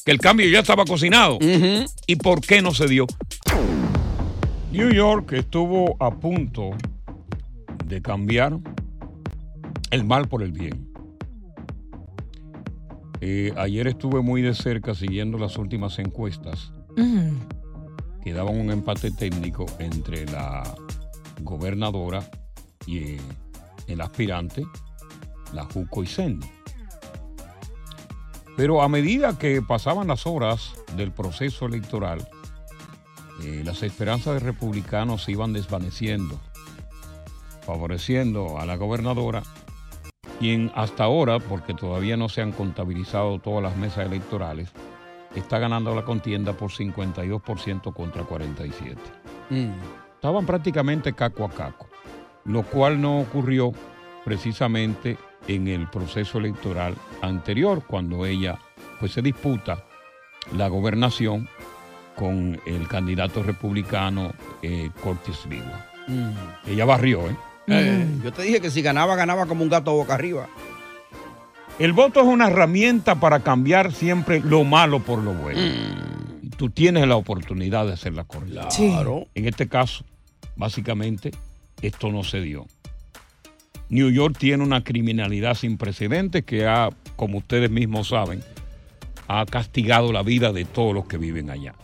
Que 0.04 0.12
el 0.12 0.18
cambio 0.18 0.48
ya 0.48 0.60
estaba 0.60 0.84
cocinado. 0.84 1.38
¿Y 2.06 2.16
por 2.16 2.40
qué 2.40 2.62
no 2.62 2.74
se 2.74 2.88
dio? 2.88 3.06
New 4.72 4.90
York 4.90 5.32
estuvo 5.32 5.96
a 6.02 6.10
punto 6.10 6.70
de 7.86 8.02
cambiar 8.02 8.58
el 9.90 10.04
mal 10.04 10.28
por 10.28 10.42
el 10.42 10.52
bien. 10.52 10.90
Eh, 13.20 13.52
ayer 13.56 13.86
estuve 13.86 14.20
muy 14.20 14.42
de 14.42 14.52
cerca 14.52 14.94
siguiendo 14.94 15.38
las 15.38 15.56
últimas 15.56 15.98
encuestas 15.98 16.72
que 16.96 18.32
daban 18.32 18.58
un 18.58 18.70
empate 18.70 19.10
técnico 19.10 19.66
entre 19.78 20.26
la 20.26 20.62
gobernadora 21.42 22.28
y 22.86 22.98
eh, 22.98 23.20
el 23.86 24.00
aspirante, 24.00 24.64
la 25.54 25.64
Juco 25.64 26.02
y 26.02 26.06
Sendy. 26.06 26.46
Pero 28.56 28.82
a 28.82 28.88
medida 28.88 29.38
que 29.38 29.62
pasaban 29.62 30.08
las 30.08 30.26
horas 30.26 30.74
del 30.96 31.10
proceso 31.10 31.66
electoral, 31.66 32.28
eh, 33.42 33.62
las 33.64 33.82
esperanzas 33.82 34.34
de 34.34 34.40
republicanos 34.40 35.24
se 35.24 35.32
iban 35.32 35.52
desvaneciendo, 35.52 36.40
favoreciendo 37.66 38.58
a 38.60 38.66
la 38.66 38.76
gobernadora, 38.76 39.42
quien 40.38 40.70
hasta 40.74 41.04
ahora, 41.04 41.40
porque 41.40 41.74
todavía 41.74 42.16
no 42.16 42.28
se 42.28 42.42
han 42.42 42.52
contabilizado 42.52 43.40
todas 43.40 43.62
las 43.62 43.76
mesas 43.76 44.06
electorales, 44.06 44.70
está 45.34 45.58
ganando 45.58 45.94
la 45.94 46.04
contienda 46.04 46.52
por 46.52 46.70
52% 46.70 47.92
contra 47.92 48.22
47. 48.22 49.00
Estaban 50.14 50.46
prácticamente 50.46 51.12
caco 51.12 51.44
a 51.44 51.50
caco, 51.50 51.88
lo 52.44 52.62
cual 52.62 53.00
no 53.00 53.20
ocurrió 53.20 53.72
precisamente 54.24 55.18
en 55.48 55.68
el 55.68 55.88
proceso 55.88 56.38
electoral 56.38 56.94
anterior, 57.22 57.82
cuando 57.86 58.26
ella 58.26 58.58
pues 58.98 59.12
se 59.12 59.22
disputa 59.22 59.84
la 60.56 60.68
gobernación 60.68 61.48
New 83.94 84.10
York 84.10 84.36
tiene 84.36 84.64
una 84.64 84.82
criminalidad 84.82 85.54
sin 85.54 85.76
precedentes 85.76 86.44
que 86.44 86.66
ha, 86.66 86.90
como 87.14 87.38
ustedes 87.38 87.70
mismos 87.70 88.08
saben, 88.08 88.42
ha 89.28 89.46
castigado 89.46 90.12
la 90.12 90.24
vida 90.24 90.52
de 90.52 90.64
todos 90.64 90.92
los 90.92 91.06
que 91.06 91.16
viven 91.16 91.48
allá. 91.48 91.76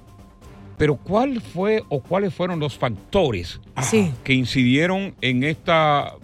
Pero 0.76 0.96
¿cuál 0.96 1.40
fue 1.40 1.84
o 1.88 2.00
cuáles 2.02 2.34
fueron 2.34 2.58
los 2.58 2.76
factores 2.76 3.60
que 4.24 4.34
incidieron 4.34 5.14
en 5.20 5.44
esta 5.44 6.14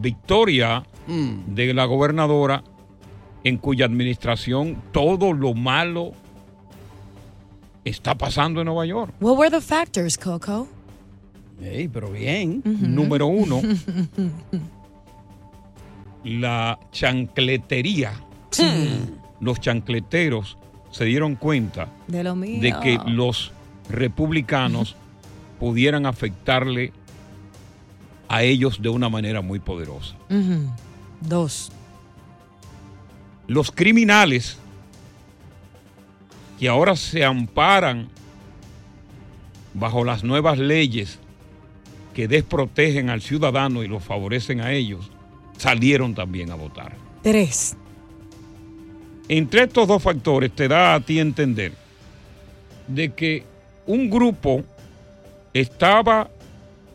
victoria 0.00 0.86
de 1.06 1.74
la 1.74 1.84
gobernadora 1.84 2.64
en 3.44 3.58
cuya 3.58 3.84
administración 3.84 4.82
todo 4.90 5.34
lo 5.34 5.52
malo 5.52 6.12
está 7.84 8.14
pasando 8.16 8.62
en 8.62 8.68
Nueva 8.68 8.86
York? 8.86 9.12
What 9.20 9.36
were 9.36 9.50
the 9.50 9.60
factors, 9.60 10.16
Coco? 10.16 10.66
Ey, 11.60 11.88
pero 11.88 12.10
bien. 12.10 12.62
Número 12.64 13.26
uno, 13.26 13.60
la 16.24 16.78
chancletería. 16.92 18.12
Los 19.40 19.60
chancleteros 19.60 20.58
se 20.90 21.04
dieron 21.04 21.36
cuenta 21.36 21.88
De 22.08 22.22
lo 22.24 22.34
mío. 22.34 22.60
de 22.60 22.74
que 22.82 22.98
los 23.06 23.52
republicanos 23.88 24.96
pudieran 25.60 26.04
afectarle 26.06 26.92
a 28.28 28.42
ellos 28.42 28.80
de 28.82 28.88
una 28.88 29.08
manera 29.08 29.40
muy 29.40 29.58
poderosa. 29.60 30.14
Dos. 31.20 31.72
Los 33.46 33.70
criminales 33.72 34.58
que 36.58 36.68
ahora 36.68 36.94
se 36.96 37.24
amparan 37.24 38.08
bajo 39.74 40.04
las 40.04 40.22
nuevas 40.24 40.58
leyes 40.58 41.18
que 42.14 42.28
desprotegen 42.28 43.08
al 43.10 43.22
ciudadano 43.22 43.82
y 43.82 43.88
lo 43.88 43.98
favorecen 44.00 44.60
a 44.60 44.72
ellos, 44.72 45.10
salieron 45.60 46.14
también 46.14 46.50
a 46.50 46.54
votar. 46.54 46.92
Tres. 47.22 47.76
Entre 49.28 49.64
estos 49.64 49.86
dos 49.86 50.02
factores 50.02 50.50
te 50.52 50.66
da 50.66 50.94
a 50.94 51.00
ti 51.00 51.20
entender 51.20 51.72
de 52.88 53.12
que 53.12 53.44
un 53.86 54.08
grupo 54.08 54.64
estaba 55.52 56.30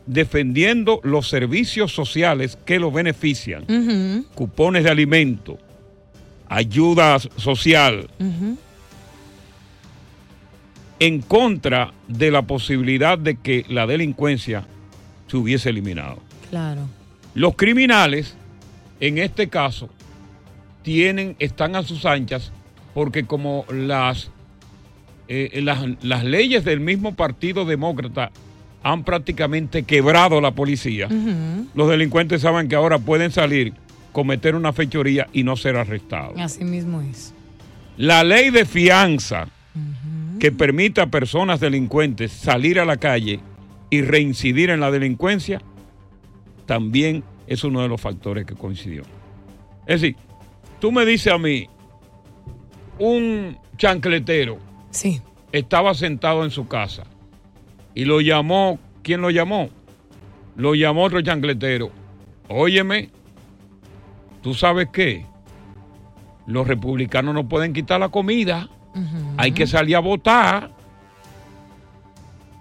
defendiendo 0.08 0.99
los 1.04 1.30
servicios 1.30 1.93
sociales 1.93 2.58
que 2.65 2.80
lo 2.80 2.91
benefician, 2.91 3.65
cupones 4.34 4.84
de 4.84 4.89
alimento, 4.89 5.60
ayuda 6.49 7.19
social, 7.19 8.10
en 10.99 11.21
contra 11.21 11.93
de 12.08 12.32
la 12.32 12.41
posibilidad 12.41 13.17
de 13.17 13.36
que 13.38 13.65
la 13.69 13.86
delincuencia 13.86 14.65
se 15.28 15.38
hubiese 15.38 15.69
eliminado. 15.69 16.17
Claro. 16.49 16.88
Los 17.34 17.56
criminales, 17.56 18.36
en 18.99 19.17
este 19.17 19.49
caso, 19.49 19.89
tienen, 20.84 21.36
están 21.39 21.75
a 21.75 21.84
sus 21.84 22.05
anchas 22.05 22.51
porque 22.93 23.25
como 23.25 23.65
las, 23.69 24.31
eh, 25.27 25.60
las, 25.62 25.84
las 26.01 26.23
leyes 26.23 26.63
del 26.63 26.79
mismo 26.79 27.15
Partido 27.15 27.65
Demócrata 27.65 28.31
han 28.84 29.03
prácticamente 29.03 29.84
quebrado 29.84 30.39
la 30.41 30.51
policía, 30.51 31.10
los 31.73 31.89
delincuentes 31.89 32.41
saben 32.41 32.69
que 32.69 32.75
ahora 32.75 32.99
pueden 32.99 33.31
salir, 33.31 33.73
cometer 34.12 34.53
una 34.53 34.73
fechoría 34.73 35.27
y 35.34 35.43
no 35.43 35.58
ser 35.58 35.75
arrestados. 35.75 36.39
Así 36.39 36.63
mismo 36.63 37.01
es. 37.01 37.34
La 37.97 38.23
ley 38.23 38.51
de 38.51 38.63
fianza 38.63 39.47
que 40.39 40.51
permite 40.51 41.01
a 41.01 41.08
personas 41.08 41.60
delincuentes 41.60 42.31
salir 42.31 42.79
a 42.79 42.86
la 42.86 42.97
calle 42.97 43.39
y 43.89 44.01
reincidir 44.01 44.69
en 44.69 44.79
la 44.79 44.91
delincuencia 44.91 45.62
también 46.67 47.23
es 47.47 47.63
uno 47.63 47.81
de 47.81 47.88
los 47.88 47.99
factores 48.01 48.45
que 48.45 48.55
coincidió. 48.55 49.03
Es 49.86 50.01
decir, 50.01 50.15
tú 50.79 50.91
me 50.91 51.05
dices 51.05 51.31
a 51.34 51.38
mí, 51.38 51.67
un 52.99 53.58
chancletero 53.77 54.58
Sí. 54.91 55.21
estaba 55.51 55.93
sentado 55.93 56.43
en 56.43 56.51
su 56.51 56.67
casa 56.67 57.03
y 57.93 58.05
lo 58.05 58.21
llamó, 58.21 58.79
¿quién 59.03 59.21
lo 59.21 59.29
llamó? 59.29 59.69
Lo 60.55 60.73
llamó 60.75 61.03
otro 61.03 61.21
chancletero. 61.21 61.91
Óyeme, 62.47 63.10
¿tú 64.41 64.53
sabes 64.53 64.88
qué? 64.93 65.25
Los 66.47 66.67
republicanos 66.67 67.34
no 67.34 67.47
pueden 67.47 67.73
quitar 67.73 67.99
la 67.99 68.10
comida. 68.10 68.69
Hay 69.38 69.51
que 69.51 69.67
salir 69.67 69.95
a 69.97 69.99
votar. 69.99 70.71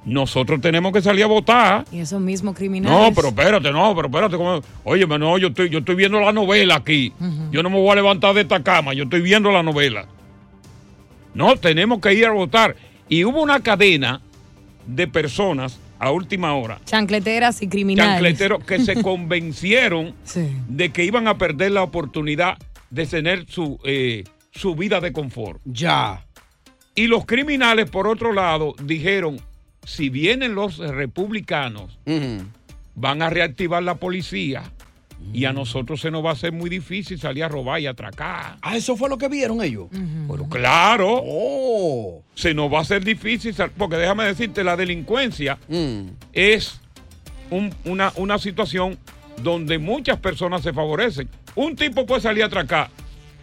Nosotros 0.07 0.61
tenemos 0.61 0.93
que 0.93 1.01
salir 1.01 1.25
a 1.25 1.29
votar. 1.29 1.85
Y 1.90 2.01
esos 2.01 2.21
mismos 2.21 2.55
criminales. 2.55 2.99
No, 3.09 3.14
pero 3.14 3.29
espérate, 3.29 3.73
no, 3.73 3.95
pero 3.95 4.09
espérate. 4.09 4.37
¿cómo? 4.37 4.61
Óyeme, 4.85 5.19
no, 5.19 5.38
yo 5.38 5.49
estoy, 5.49 5.71
yo 5.71 5.79
estoy 5.79 5.95
viendo 5.95 6.21
la 6.21 6.31
novela 6.33 6.77
aquí. 6.77 7.12
Yo 7.51 7.62
no 7.62 7.71
me 7.71 7.77
voy 7.77 7.90
a 7.90 7.95
levantar 7.97 8.35
de 8.35 8.43
esta 8.43 8.62
cama, 8.62 8.93
yo 8.93 9.05
estoy 9.05 9.23
viendo 9.23 9.51
la 9.51 9.62
novela. 9.62 10.07
No, 11.35 11.57
tenemos 11.57 12.01
que 12.01 12.12
ir 12.14 12.27
a 12.27 12.33
votar. 12.33 12.77
Y 13.09 13.25
hubo 13.25 13.43
una 13.43 13.61
cadena 13.61 14.21
de 14.87 15.07
personas 15.09 15.79
a 15.99 16.11
última 16.11 16.55
hora, 16.55 16.79
Chancleteras 16.85 17.62
y 17.62 17.69
criminales. 17.69 18.14
chancleteros, 18.14 18.64
que 18.64 18.81
se 18.81 19.03
convencieron 19.03 20.14
Sí. 20.25 20.49
de 20.69 20.90
que 20.90 21.05
iban 21.05 21.29
a 21.29 21.38
perder 21.38 21.73
la 21.73 21.83
oportunidad 21.83 22.59
de 22.90 23.07
tener 23.07 23.47
su, 23.49 23.79
eh, 23.85 24.25
su 24.53 24.75
vida 24.75 25.01
de 25.01 25.12
confort. 25.12 25.61
Ya. 25.64 26.25
Y 26.95 27.07
los 27.07 27.25
criminales, 27.25 27.88
por 27.90 28.07
otro 28.07 28.33
lado, 28.33 28.75
dijeron, 28.83 29.40
si 29.85 30.09
vienen 30.09 30.55
los 30.55 30.79
republicanos, 30.79 31.99
van 32.94 33.23
a 33.23 33.31
reactivar 33.31 33.83
la 33.83 33.97
policía 33.97 34.62
y 35.33 35.47
a 35.47 35.53
nosotros 35.55 36.01
se 36.01 36.11
nos 36.11 36.25
va 36.25 36.31
a 36.31 36.33
hacer 36.35 36.53
muy 36.53 36.68
difícil 36.68 37.18
salir 37.18 37.44
a 37.44 37.49
robar 37.49 37.81
y 37.81 37.87
atracar. 37.87 38.57
Ah, 38.61 38.77
eso 38.77 38.94
fue 38.97 39.09
lo 39.09 39.16
que 39.16 39.29
vieron 39.29 39.62
ellos. 39.62 39.87
Pero 40.29 40.44
claro, 40.49 41.20
Oh. 41.25 42.23
se 42.35 42.53
nos 42.55 42.73
va 42.73 42.79
a 42.79 42.83
hacer 42.83 43.03
difícil, 43.05 43.55
porque 43.79 43.97
déjame 43.97 44.25
decirte, 44.25 44.62
la 44.64 44.77
delincuencia 44.77 45.59
Mm. 45.68 46.09
es 46.33 46.81
un- 47.51 47.75
una, 47.85 48.12
una 48.16 48.38
situación 48.38 48.99
donde 49.42 49.79
muchas 49.79 50.18
personas 50.18 50.62
se 50.62 50.73
favorecen. 50.73 51.29
Un 51.55 51.75
tipo 51.77 52.05
puede 52.07 52.20
salir 52.20 52.42
a 52.42 52.47
atracar 52.47 52.90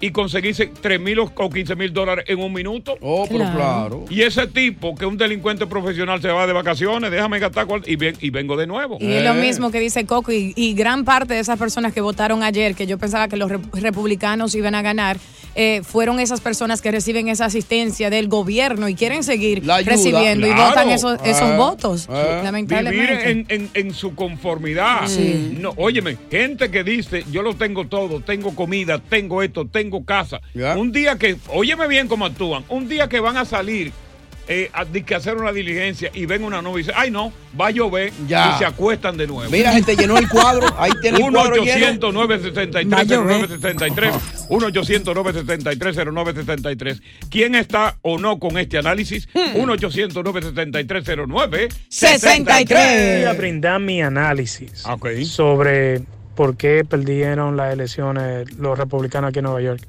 y 0.01 0.11
conseguirse 0.11 0.67
3 0.81 0.99
mil 0.99 1.19
o 1.19 1.49
15 1.49 1.75
mil 1.75 1.93
dólares 1.93 2.25
en 2.27 2.39
un 2.39 2.51
minuto. 2.51 2.97
Oh, 3.01 3.25
pero 3.27 3.39
Claro. 3.39 3.55
claro. 3.55 4.05
Y 4.09 4.21
ese 4.23 4.47
tipo, 4.47 4.95
que 4.95 5.05
es 5.05 5.11
un 5.11 5.17
delincuente 5.17 5.67
profesional, 5.67 6.21
se 6.21 6.27
va 6.29 6.45
de 6.47 6.53
vacaciones, 6.53 7.11
déjame 7.11 7.39
gastar 7.39 7.67
cual- 7.67 7.83
y, 7.85 7.95
ven- 7.95 8.17
y 8.19 8.29
vengo 8.31 8.57
de 8.57 8.65
nuevo. 8.67 8.97
Y 8.99 9.11
es 9.13 9.23
lo 9.23 9.33
mismo 9.35 9.71
que 9.71 9.79
dice 9.79 10.05
Coco 10.05 10.31
y, 10.31 10.53
y 10.55 10.73
gran 10.73 11.05
parte 11.05 11.35
de 11.35 11.39
esas 11.39 11.57
personas 11.59 11.93
que 11.93 12.01
votaron 12.01 12.41
ayer, 12.43 12.73
que 12.75 12.87
yo 12.87 12.97
pensaba 12.97 13.27
que 13.27 13.37
los 13.37 13.49
re- 13.49 13.59
republicanos 13.73 14.55
iban 14.55 14.75
a 14.75 14.81
ganar, 14.81 15.17
eh, 15.55 15.81
fueron 15.83 16.19
esas 16.19 16.39
personas 16.41 16.81
que 16.81 16.91
reciben 16.91 17.27
esa 17.27 17.45
asistencia 17.45 18.09
del 18.09 18.27
gobierno 18.27 18.87
y 18.87 18.95
quieren 18.95 19.23
seguir 19.23 19.59
ayuda, 19.59 19.81
recibiendo 19.81 20.47
y 20.47 20.51
votan 20.51 20.89
esos, 20.89 21.19
esos 21.25 21.41
Ah, 21.41 21.57
votos, 21.57 22.07
ah. 22.09 22.41
lamentablemente. 22.43 23.15
Vivir 23.27 23.45
en, 23.49 23.61
en- 23.61 23.69
en 23.73 23.93
su 23.93 24.15
conformidad. 24.15 25.07
Sí. 25.07 25.57
No, 25.59 25.73
óyeme, 25.77 26.17
gente 26.29 26.71
que 26.71 26.83
dice, 26.83 27.25
yo 27.31 27.41
lo 27.41 27.53
tengo 27.55 27.87
todo, 27.87 28.21
tengo 28.21 28.55
comida, 28.55 28.99
tengo 28.99 29.43
esto, 29.43 29.67
tengo 29.67 30.05
casa. 30.05 30.39
Un 30.77 30.91
día 30.91 31.17
que, 31.17 31.35
óyeme 31.49 31.87
bien 31.87 32.07
cómo 32.07 32.25
actúan, 32.25 32.63
un 32.69 32.87
día 32.87 33.09
que 33.09 33.19
van 33.19 33.37
a 33.37 33.45
salir 33.45 33.91
eh, 34.47 34.69
que 35.05 35.15
hacer 35.15 35.37
una 35.37 35.51
diligencia 35.51 36.11
y 36.13 36.25
ven 36.25 36.43
una 36.43 36.61
nube 36.61 36.79
y 36.79 36.83
dicen, 36.83 36.95
ay 36.97 37.11
no, 37.11 37.31
va 37.59 37.67
a 37.67 37.71
llover 37.71 38.11
Ya. 38.27 38.53
y 38.55 38.59
se 38.59 38.65
acuestan 38.65 39.17
de 39.17 39.27
nuevo. 39.27 39.49
Mira, 39.51 39.71
gente, 39.71 39.95
llenó 39.95 40.17
el 40.17 40.27
cuadro. 40.29 40.67
Ahí 40.77 40.91
tiene 41.01 41.17
el 41.17 41.23
1 41.23 41.31
cuadro 41.39 41.55
lleno. 41.63 41.71
800 41.71 42.13
973 42.13 43.07
0973 43.07 44.15
1 44.49 44.65
800 44.67 45.15
973 45.15 45.95
0973 45.95 47.01
¿Quién 47.29 47.55
está 47.55 47.97
o 48.01 48.17
no 48.17 48.39
con 48.39 48.57
este 48.57 48.77
análisis? 48.77 49.27
Hmm. 49.33 49.55
1 49.59 49.73
800 49.73 50.23
973 50.23 51.03
Voy 53.19 53.23
a 53.25 53.33
brindar 53.33 53.79
mi 53.79 54.01
análisis 54.01 54.83
sobre 55.25 56.01
por 56.35 56.55
qué 56.57 56.83
perdieron 56.87 57.57
las 57.57 57.73
elecciones 57.73 58.51
los 58.57 58.77
republicanos 58.77 59.29
aquí 59.29 59.39
en 59.39 59.43
Nueva 59.45 59.61
York. 59.61 59.87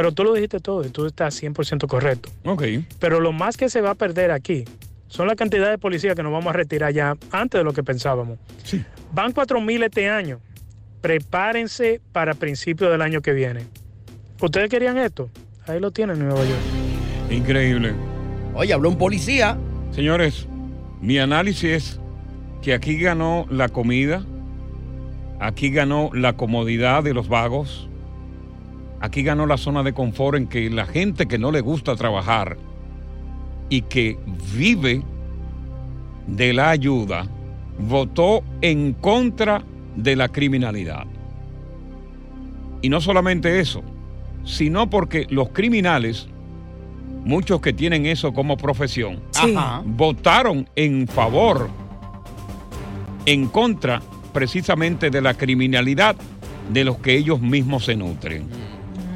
Pero 0.00 0.12
tú 0.12 0.24
lo 0.24 0.32
dijiste 0.32 0.60
todo 0.60 0.82
y 0.82 0.88
tú 0.88 1.04
estás 1.04 1.42
100% 1.42 1.86
correcto. 1.86 2.30
Ok. 2.46 2.62
Pero 2.98 3.20
lo 3.20 3.32
más 3.32 3.58
que 3.58 3.68
se 3.68 3.82
va 3.82 3.90
a 3.90 3.94
perder 3.94 4.30
aquí 4.30 4.64
son 5.08 5.26
la 5.26 5.36
cantidad 5.36 5.68
de 5.68 5.76
policías 5.76 6.14
que 6.14 6.22
nos 6.22 6.32
vamos 6.32 6.46
a 6.46 6.54
retirar 6.54 6.90
ya 6.94 7.18
antes 7.30 7.60
de 7.60 7.64
lo 7.64 7.74
que 7.74 7.82
pensábamos. 7.82 8.38
Van 9.12 9.34
4.000 9.34 9.84
este 9.84 10.08
año. 10.08 10.40
Prepárense 11.02 12.00
para 12.12 12.32
principios 12.32 12.90
del 12.90 13.02
año 13.02 13.20
que 13.20 13.34
viene. 13.34 13.66
¿Ustedes 14.40 14.70
querían 14.70 14.96
esto? 14.96 15.28
Ahí 15.66 15.80
lo 15.80 15.90
tienen 15.90 16.16
en 16.16 16.28
Nueva 16.28 16.46
York. 16.46 16.60
Increíble. 17.30 17.92
Oye, 18.54 18.72
habló 18.72 18.88
un 18.88 18.96
policía. 18.96 19.58
Señores, 19.90 20.46
mi 21.02 21.18
análisis 21.18 21.70
es 21.70 22.00
que 22.62 22.72
aquí 22.72 22.98
ganó 22.98 23.44
la 23.50 23.68
comida, 23.68 24.24
aquí 25.40 25.68
ganó 25.68 26.08
la 26.14 26.38
comodidad 26.38 27.02
de 27.02 27.12
los 27.12 27.28
vagos, 27.28 27.89
aquí 29.00 29.22
ganó 29.22 29.46
la 29.46 29.56
zona 29.56 29.82
de 29.82 29.92
confort 29.92 30.36
en 30.36 30.46
que 30.46 30.70
la 30.70 30.86
gente 30.86 31.26
que 31.26 31.38
no 31.38 31.50
le 31.50 31.60
gusta 31.60 31.96
trabajar 31.96 32.56
y 33.68 33.82
que 33.82 34.18
vive 34.54 35.02
de 36.26 36.52
la 36.52 36.70
ayuda, 36.70 37.26
votó 37.78 38.42
en 38.60 38.92
contra 38.92 39.62
de 39.96 40.16
la 40.16 40.28
criminalidad. 40.28 41.06
Y 42.82 42.88
no 42.88 43.00
solamente 43.00 43.60
eso, 43.60 43.82
sino 44.44 44.88
porque 44.88 45.26
los 45.30 45.50
criminales, 45.50 46.28
muchos 47.24 47.60
que 47.60 47.72
tienen 47.72 48.06
eso 48.06 48.32
como 48.32 48.56
profesión, 48.56 49.20
Sí. 49.30 49.54
Ajá. 49.56 49.82
votaron 49.84 50.68
en 50.76 51.06
favor, 51.08 51.68
en 53.26 53.46
contra 53.48 54.00
precisamente 54.32 55.10
de 55.10 55.20
la 55.20 55.34
criminalidad 55.34 56.16
de 56.72 56.84
los 56.84 56.98
que 56.98 57.16
ellos 57.16 57.40
mismos 57.40 57.84
se 57.84 57.96
nutren. 57.96 58.44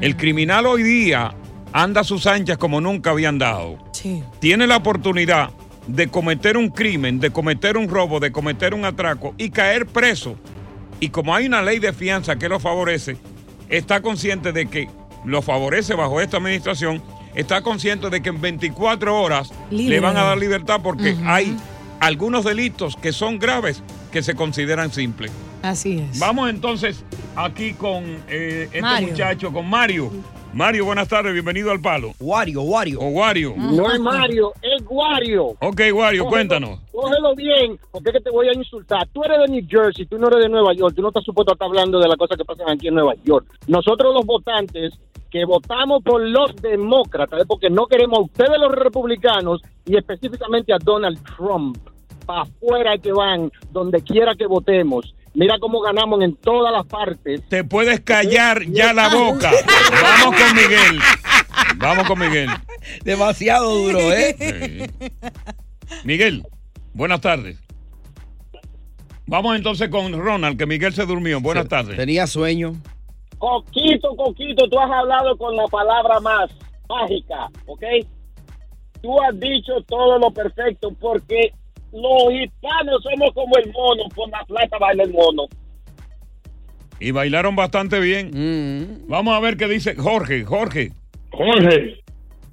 El 0.04 0.18
criminal 0.18 0.66
hoy 0.66 0.82
día 0.82 1.34
anda 1.72 2.02
a 2.02 2.04
sus 2.04 2.26
anchas 2.26 2.58
como 2.58 2.78
nunca 2.78 3.08
había 3.08 3.30
andado. 3.30 3.78
Tiene 4.38 4.66
la 4.66 4.76
oportunidad 4.76 5.48
de 5.86 6.08
cometer 6.08 6.58
un 6.58 6.68
crimen, 6.68 7.20
de 7.20 7.30
cometer 7.30 7.78
un 7.78 7.88
robo, 7.88 8.20
de 8.20 8.30
cometer 8.30 8.74
un 8.74 8.84
atraco 8.84 9.34
y 9.38 9.48
caer 9.48 9.86
preso. 9.86 10.36
Y 11.00 11.08
como 11.08 11.34
hay 11.34 11.46
una 11.46 11.62
ley 11.62 11.78
de 11.78 11.94
fianza 11.94 12.36
que 12.36 12.50
lo 12.50 12.60
favorece, 12.60 13.16
está 13.70 14.02
consciente 14.02 14.52
de 14.52 14.66
que 14.66 14.90
lo 15.24 15.40
favorece 15.40 15.94
bajo 15.94 16.20
esta 16.20 16.36
administración, 16.36 17.02
está 17.34 17.62
consciente 17.62 18.10
de 18.10 18.20
que 18.20 18.28
en 18.28 18.42
24 18.42 19.18
horas 19.18 19.54
Libre. 19.70 19.94
le 19.94 20.00
van 20.00 20.18
a 20.18 20.24
dar 20.24 20.36
libertad 20.36 20.80
porque 20.82 21.16
hay 21.24 21.56
algunos 22.00 22.44
delitos 22.44 22.94
que 22.96 23.12
son 23.12 23.38
graves 23.38 23.82
que 24.12 24.22
se 24.22 24.34
consideran 24.34 24.92
simples. 24.92 25.32
Así 25.64 25.98
es. 25.98 26.18
Vamos 26.20 26.50
entonces 26.50 27.02
aquí 27.36 27.72
con 27.72 28.04
eh, 28.28 28.64
este 28.64 28.82
Mario. 28.82 29.08
muchacho, 29.08 29.50
con 29.50 29.66
Mario. 29.66 30.10
Mario, 30.52 30.84
buenas 30.84 31.08
tardes, 31.08 31.32
bienvenido 31.32 31.70
al 31.70 31.80
palo. 31.80 32.12
Wario, 32.20 32.60
Wario. 32.62 33.00
O 33.00 33.08
Wario. 33.08 33.54
No 33.56 33.90
es 33.90 33.98
Mario, 33.98 34.52
es 34.60 34.84
Wario. 34.86 35.46
Ok, 35.60 35.80
Wario, 35.94 36.24
Cógelo- 36.24 36.28
cuéntanos. 36.28 36.80
Cógelo 36.92 37.34
bien, 37.34 37.78
porque 37.90 38.10
es 38.10 38.16
que 38.16 38.20
te 38.20 38.30
voy 38.30 38.48
a 38.48 38.52
insultar. 38.52 39.08
Tú 39.14 39.24
eres 39.24 39.38
de 39.38 39.48
New 39.48 39.64
Jersey, 39.66 40.04
tú 40.04 40.18
no 40.18 40.28
eres 40.28 40.42
de 40.44 40.48
Nueva 40.50 40.74
York, 40.74 40.94
tú 40.94 41.00
no 41.00 41.08
estás 41.08 41.24
supuesto 41.24 41.52
a 41.52 41.54
estar 41.54 41.66
hablando 41.66 41.98
de 41.98 42.08
las 42.08 42.18
cosas 42.18 42.36
que 42.36 42.44
pasan 42.44 42.68
aquí 42.68 42.88
en 42.88 42.94
Nueva 42.94 43.14
York. 43.24 43.46
Nosotros 43.66 44.12
los 44.14 44.26
votantes 44.26 44.92
que 45.30 45.46
votamos 45.46 46.02
por 46.04 46.20
los 46.20 46.54
demócratas, 46.56 47.40
es 47.40 47.46
porque 47.46 47.70
no 47.70 47.86
queremos 47.86 48.18
a 48.18 48.22
ustedes 48.22 48.58
los 48.60 48.70
republicanos 48.70 49.62
y 49.86 49.96
específicamente 49.96 50.74
a 50.74 50.78
Donald 50.78 51.18
Trump. 51.36 51.78
Para 52.26 52.42
afuera 52.42 52.96
que 52.98 53.12
van, 53.12 53.50
donde 53.72 54.02
quiera 54.02 54.34
que 54.34 54.46
votemos. 54.46 55.14
Mira 55.34 55.58
cómo 55.58 55.80
ganamos 55.80 56.22
en 56.22 56.36
todas 56.36 56.72
las 56.72 56.86
partes. 56.86 57.42
Te 57.48 57.64
puedes 57.64 58.00
callar 58.00 58.62
ya 58.66 58.92
la 58.92 59.08
boca. 59.08 59.50
Vamos 59.90 60.40
con 60.40 60.56
Miguel. 60.56 61.00
Vamos 61.76 62.06
con 62.06 62.18
Miguel. 62.20 62.50
Demasiado 63.02 63.74
duro, 63.74 63.98
¿eh? 64.12 64.88
Miguel, 66.04 66.46
buenas 66.92 67.20
tardes. 67.20 67.58
Vamos 69.26 69.56
entonces 69.56 69.88
con 69.88 70.12
Ronald, 70.12 70.56
que 70.56 70.66
Miguel 70.66 70.92
se 70.92 71.04
durmió. 71.04 71.40
Buenas 71.40 71.68
tardes. 71.68 71.96
Tenía 71.96 72.26
sueño. 72.28 72.74
Coquito, 73.38 74.14
Coquito, 74.16 74.68
tú 74.68 74.78
has 74.78 74.90
hablado 74.90 75.36
con 75.36 75.56
la 75.56 75.66
palabra 75.66 76.20
más 76.20 76.50
mágica, 76.88 77.50
¿ok? 77.66 77.82
Tú 79.02 79.20
has 79.20 79.38
dicho 79.40 79.72
todo 79.88 80.18
lo 80.18 80.30
perfecto 80.30 80.92
porque 81.00 81.52
los 81.94 82.32
hispanos 82.32 83.02
somos 83.02 83.32
como 83.34 83.56
el 83.56 83.72
mono, 83.72 84.02
por 84.14 84.28
la 84.28 84.44
plata 84.44 84.78
baila 84.78 85.04
el 85.04 85.12
mono. 85.12 85.44
Y 86.98 87.12
bailaron 87.12 87.54
bastante 87.54 88.00
bien. 88.00 88.30
Mm. 88.32 89.08
Vamos 89.08 89.34
a 89.36 89.40
ver 89.40 89.56
qué 89.56 89.68
dice 89.68 89.94
Jorge. 89.94 90.44
Jorge. 90.44 90.90
Jorge. 91.30 92.00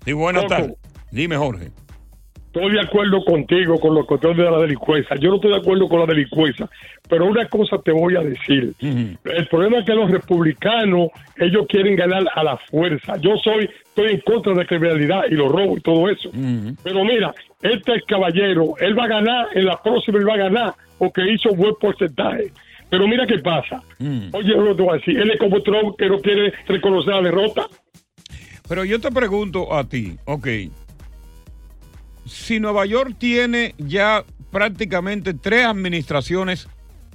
Sí, 0.05 0.13
buenas 0.13 0.45
tardes. 0.47 0.75
Dime, 1.11 1.37
Jorge. 1.37 1.69
estoy 2.47 2.73
de 2.73 2.81
acuerdo 2.81 3.23
contigo 3.23 3.79
con 3.79 3.95
los 3.95 4.05
controles 4.05 4.37
de 4.37 4.51
la 4.51 4.59
delincuencia. 4.59 5.15
Yo 5.17 5.29
no 5.29 5.35
estoy 5.35 5.51
de 5.51 5.57
acuerdo 5.57 5.87
con 5.87 5.99
la 5.99 6.05
delincuencia, 6.05 6.69
pero 7.07 7.25
una 7.25 7.47
cosa 7.47 7.77
te 7.83 7.91
voy 7.91 8.15
a 8.15 8.21
decir. 8.21 8.73
El 8.79 9.47
problema 9.47 9.79
es 9.79 9.85
que 9.85 9.93
los 9.93 10.09
republicanos, 10.09 11.09
ellos 11.37 11.65
quieren 11.67 11.95
ganar 11.95 12.23
a 12.33 12.43
la 12.43 12.57
fuerza. 12.57 13.17
Yo 13.17 13.37
soy, 13.43 13.69
estoy 13.85 14.11
en 14.11 14.21
contra 14.21 14.53
de 14.53 14.59
la 14.59 14.65
criminalidad 14.65 15.23
y 15.29 15.35
los 15.35 15.51
robos 15.51 15.79
y 15.79 15.81
todo 15.81 16.09
eso. 16.09 16.29
Pero 16.83 17.05
mira, 17.05 17.33
este 17.61 18.01
caballero, 18.07 18.73
él 18.79 18.97
va 18.97 19.05
a 19.05 19.07
ganar, 19.07 19.47
en 19.53 19.65
la 19.65 19.81
próxima 19.81 20.17
él 20.19 20.27
va 20.27 20.33
a 20.33 20.37
ganar, 20.37 20.73
porque 20.97 21.21
hizo 21.31 21.51
un 21.51 21.57
buen 21.57 21.75
porcentaje. 21.79 22.51
Pero 22.89 23.07
mira 23.07 23.25
qué 23.25 23.39
pasa. 23.39 23.81
Oye, 24.33 24.53
lo 24.53 24.75
te 24.75 24.81
voy 24.81 24.93
a 24.93 24.97
decir, 24.97 25.17
él 25.17 25.31
es 25.31 25.39
como 25.39 25.61
Trump 25.61 25.95
que 25.97 26.09
no 26.09 26.19
quiere 26.19 26.53
reconocer 26.67 27.13
la 27.13 27.21
derrota. 27.21 27.67
Pero 28.67 28.83
yo 28.85 28.99
te 28.99 29.11
pregunto 29.11 29.73
a 29.73 29.87
ti, 29.87 30.17
ok, 30.25 30.47
si 32.25 32.59
Nueva 32.59 32.85
York 32.85 33.15
tiene 33.17 33.75
ya 33.77 34.23
prácticamente 34.51 35.33
tres 35.33 35.65
administraciones 35.65 36.67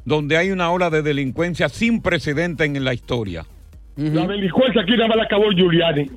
donde 0.05 0.37
hay 0.37 0.51
una 0.51 0.71
ola 0.71 0.89
de 0.91 1.03
delincuencia 1.03 1.69
sin 1.69 2.01
precedente 2.01 2.65
en 2.65 2.85
la 2.85 2.95
historia. 2.95 3.45
La 3.97 4.27
delincuencia 4.27 4.83
aquí 4.83 4.93
nada 4.93 5.09
más 5.09 5.17
la 5.17 5.23
acabó 5.25 5.51
Giuliani. 5.51 6.11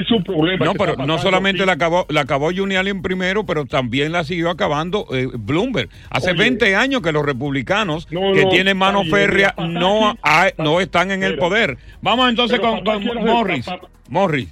Es 0.00 0.10
un 0.10 0.24
problema. 0.24 0.64
No, 0.64 0.72
pero 0.74 0.96
no 1.06 1.18
solamente 1.18 1.62
aquí. 1.62 1.66
la 1.66 1.72
acabó, 1.74 2.06
la 2.08 2.22
acabó 2.22 2.50
Giuliani 2.50 2.90
en 2.90 3.02
primero, 3.02 3.44
pero 3.46 3.64
también 3.66 4.12
la 4.12 4.24
siguió 4.24 4.50
acabando 4.50 5.06
eh, 5.12 5.28
Bloomberg. 5.32 5.88
Hace 6.10 6.30
Oye. 6.30 6.38
20 6.40 6.74
años 6.76 7.00
que 7.02 7.12
los 7.12 7.24
republicanos 7.24 8.06
No, 8.10 8.32
que 8.32 8.44
no, 8.44 8.48
tienen 8.50 8.76
mano 8.76 9.02
bien, 9.02 9.14
férrea 9.14 9.54
no, 9.58 10.10
aquí- 10.10 10.18
hay- 10.22 10.52
no 10.58 10.80
están 10.80 11.10
en 11.10 11.22
el 11.22 11.36
poder. 11.38 11.76
Vamos 12.02 12.28
entonces 12.28 12.58
con, 12.60 12.82
con 12.84 13.04
Morris. 13.24 13.66
papá- 13.66 13.88
Morris. 14.08 14.48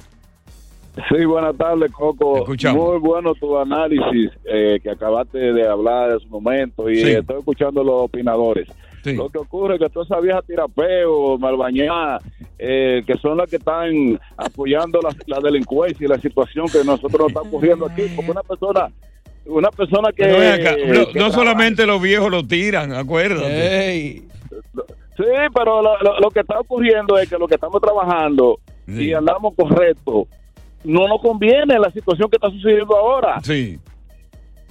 Sí, 1.08 1.24
buenas 1.24 1.56
tardes, 1.56 1.90
Coco. 1.90 2.44
Muy 2.74 2.98
bueno 2.98 3.34
tu 3.34 3.56
análisis 3.58 4.30
eh, 4.44 4.78
que 4.82 4.90
acabaste 4.90 5.38
de 5.38 5.66
hablar 5.66 6.10
en 6.10 6.20
su 6.20 6.28
momento 6.28 6.90
y 6.90 6.96
Sí. 6.96 7.10
estoy 7.12 7.38
escuchando 7.38 7.82
los 7.82 8.02
opinadores. 8.02 8.68
Lo 9.14 9.28
que 9.28 9.38
ocurre 9.38 9.74
es 9.74 9.80
que 9.80 9.88
todas 9.88 10.08
esas 10.10 10.22
viejas 10.22 10.44
tirapeos, 10.46 11.38
malbañadas, 11.40 12.22
eh, 12.58 13.02
que 13.06 13.14
son 13.18 13.36
las 13.38 13.50
que 13.50 13.56
están 13.56 14.18
apoyando 14.36 15.00
la, 15.02 15.10
la 15.26 15.40
delincuencia 15.40 16.04
y 16.04 16.08
la 16.08 16.18
situación 16.18 16.66
que 16.66 16.84
nosotros 16.84 17.12
nos 17.20 17.28
está 17.28 17.40
ocurriendo 17.40 17.86
aquí, 17.86 18.02
porque 18.14 18.30
una 18.30 18.42
persona, 18.42 18.88
una 19.46 19.70
persona 19.70 20.10
que... 20.12 20.24
Acá, 20.24 20.70
no, 20.72 20.76
que 20.84 20.86
no 20.88 21.06
trabaja- 21.12 21.32
solamente 21.32 21.86
los 21.86 22.00
viejos 22.00 22.30
lo 22.30 22.46
tiran, 22.46 22.92
acuérdate. 22.92 24.22
Sí, 25.16 25.24
pero 25.54 25.82
lo, 25.82 25.98
lo- 26.00 26.20
lo 26.20 26.30
que 26.30 26.40
está 26.40 26.58
ocurriendo 26.58 27.18
es 27.18 27.28
que 27.28 27.36
lo 27.36 27.46
que 27.46 27.54
estamos 27.56 27.80
trabajando 27.82 28.58
y 28.86 29.12
andamos 29.12 29.54
correcto, 29.54 30.26
no 30.84 31.06
nos 31.06 31.20
conviene 31.20 31.78
la 31.78 31.90
situación 31.90 32.28
que 32.30 32.36
está 32.36 32.50
sucediendo 32.50 32.96
ahora. 32.96 33.40
Sí. 33.42 33.78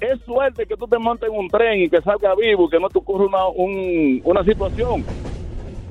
Es 0.02 0.20
suerte 0.26 0.66
que 0.66 0.76
tú 0.76 0.88
te 0.88 0.98
montes 0.98 1.30
en 1.30 1.36
un 1.38 1.48
tren 1.48 1.80
y 1.82 1.90
que 1.90 2.02
salga 2.02 2.34
vivo, 2.36 2.68
que 2.70 2.80
no 2.80 2.90
te 2.90 2.98
ocurra 2.98 3.26
una, 3.26 3.46
un- 3.48 4.20
una 4.26 4.44
situación. 4.44 5.06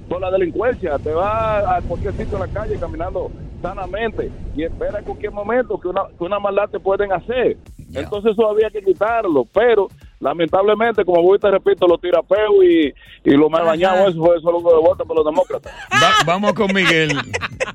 Por 0.08 0.20
la 0.20 0.30
delincuencia, 0.32 0.98
te 0.98 1.12
vas 1.12 1.64
a 1.64 1.80
cualquier 1.86 2.12
sitio 2.16 2.34
en 2.34 2.40
la 2.40 2.48
calle 2.48 2.76
caminando 2.80 3.30
sanamente 3.62 4.28
y 4.56 4.64
espera 4.64 4.98
en 4.98 5.04
cualquier 5.04 5.30
momento 5.30 5.78
que 5.78 5.86
una, 5.86 6.02
que 6.18 6.24
una 6.24 6.40
maldad 6.40 6.68
te 6.68 6.80
pueden 6.80 7.12
hacer. 7.12 7.56
Entonces 7.94 8.32
eso 8.32 8.48
había 8.50 8.70
que 8.70 8.82
quitarlo, 8.82 9.44
pero 9.52 9.86
lamentablemente, 10.18 11.04
como 11.04 11.22
voy 11.22 11.36
y 11.36 11.40
te 11.40 11.50
repito, 11.50 11.86
los 11.86 12.00
tirapeos 12.00 12.54
y, 12.64 12.92
y 13.24 13.30
los 13.36 13.48
mal 13.50 13.64
bañados, 13.64 14.10
eso, 14.10 14.34
eso 14.34 14.48
es 14.48 14.62
lo 14.64 14.68
que 14.70 14.76
votan 14.76 15.06
por 15.06 15.16
los 15.16 15.24
demócratas. 15.24 15.72
Va- 15.92 16.24
vamos 16.26 16.54
con 16.54 16.74
Miguel. 16.74 17.12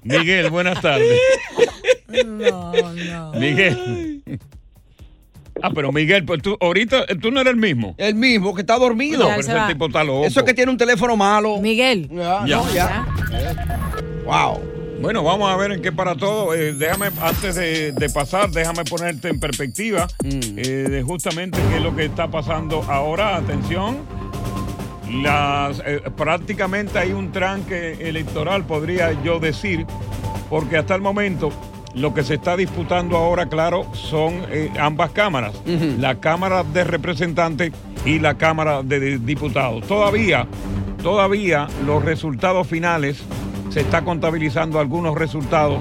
Miguel, 0.04 0.50
buenas 0.50 0.82
tardes. 0.82 1.18
Miguel. 3.40 4.22
Ah, 5.62 5.72
pero 5.74 5.92
Miguel, 5.92 6.26
pues 6.26 6.42
tú 6.42 6.58
ahorita 6.60 7.06
tú 7.22 7.32
no 7.32 7.40
eres 7.42 7.54
el 7.54 7.60
mismo. 7.60 7.96
El 7.98 8.16
mismo, 8.16 8.54
que 8.54 8.62
está 8.62 8.78
dormido. 8.78 9.20
No, 9.24 9.30
pero 9.36 9.40
ese 9.42 9.74
tipo 9.74 9.88
está 9.88 10.04
loco. 10.04 10.26
Eso 10.26 10.42
es 10.42 10.46
que 10.46 10.54
tiene 10.54 10.70
un 10.72 10.78
teléfono 10.78 11.16
malo. 11.16 11.60
Miguel. 11.62 12.10
Ya, 12.12 12.46
Ya. 12.46 12.58
no, 12.58 12.74
ya. 12.74 13.06
Wow. 14.26 14.62
Bueno, 15.02 15.24
vamos 15.24 15.50
a 15.52 15.56
ver 15.58 15.72
en 15.74 15.82
qué 15.82 15.92
para 15.92 16.16
todo. 16.16 16.54
Eh, 16.54 16.74
déjame, 16.74 17.08
antes 17.22 17.56
de, 17.56 17.92
de 17.92 18.10
pasar, 18.10 18.50
déjame 18.50 18.84
ponerte 18.86 19.30
en 19.30 19.40
perspectiva 19.40 20.08
Mm. 20.24 20.58
eh, 20.58 20.62
de 20.90 21.04
justamente 21.04 21.60
qué 21.70 21.78
es 21.78 21.82
lo 21.84 21.96
que 21.96 22.06
está 22.06 22.28
pasando 22.30 22.84
ahora. 22.90 23.36
Atención. 23.38 23.98
Las, 25.22 25.82
eh, 25.86 26.02
prácticamente 26.18 26.98
hay 26.98 27.12
un 27.12 27.32
tranque 27.32 27.94
electoral, 28.10 28.66
podría 28.66 29.12
yo 29.24 29.40
decir, 29.40 29.86
porque 30.50 30.78
hasta 30.78 30.96
el 30.96 31.02
momento 31.02 31.52
lo 31.96 32.14
que 32.14 32.24
se 32.24 32.36
está 32.36 32.58
disputando 32.58 33.18
ahora, 33.18 33.48
claro, 33.48 33.88
son 33.94 34.46
eh, 34.50 34.70
ambas 34.80 35.12
cámaras, 35.12 35.54
la 35.98 36.16
Cámara 36.16 36.64
de 36.64 36.84
Representantes 36.84 37.72
y 38.06 38.20
la 38.20 38.36
Cámara 38.36 38.84
de 38.84 39.18
Diputados. 39.18 39.88
Todavía, 39.88 40.46
todavía 41.02 41.68
los 41.86 42.04
resultados 42.04 42.68
finales, 42.68 43.24
se 43.70 43.82
está 43.82 44.04
contabilizando 44.04 44.80
algunos 44.80 45.16
resultados. 45.16 45.80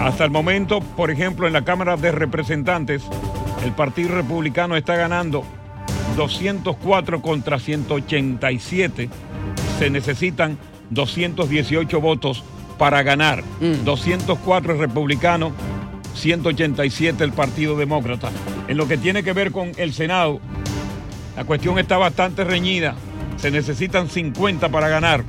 Hasta 0.00 0.24
el 0.24 0.30
momento, 0.30 0.80
por 0.80 1.10
ejemplo, 1.10 1.46
en 1.46 1.52
la 1.52 1.62
Cámara 1.62 1.96
de 1.96 2.10
Representantes, 2.10 3.02
el 3.64 3.72
Partido 3.72 4.14
Republicano 4.14 4.76
está 4.76 4.96
ganando 4.96 5.44
204 6.16 7.20
contra 7.20 7.58
187. 7.58 9.10
Se 9.78 9.90
necesitan 9.90 10.56
218 10.88 12.00
votos 12.00 12.42
para 12.80 13.02
ganar. 13.02 13.44
204 13.84 14.72
el 14.72 14.78
republicano, 14.78 15.52
187 16.14 17.22
el 17.22 17.32
Partido 17.32 17.76
Demócrata. 17.76 18.30
En 18.68 18.78
lo 18.78 18.88
que 18.88 18.96
tiene 18.96 19.22
que 19.22 19.34
ver 19.34 19.52
con 19.52 19.72
el 19.76 19.92
Senado, 19.92 20.40
la 21.36 21.44
cuestión 21.44 21.78
está 21.78 21.98
bastante 21.98 22.42
reñida. 22.42 22.94
Se 23.36 23.50
necesitan 23.50 24.08
50 24.08 24.70
para 24.70 24.88
ganar. 24.88 25.24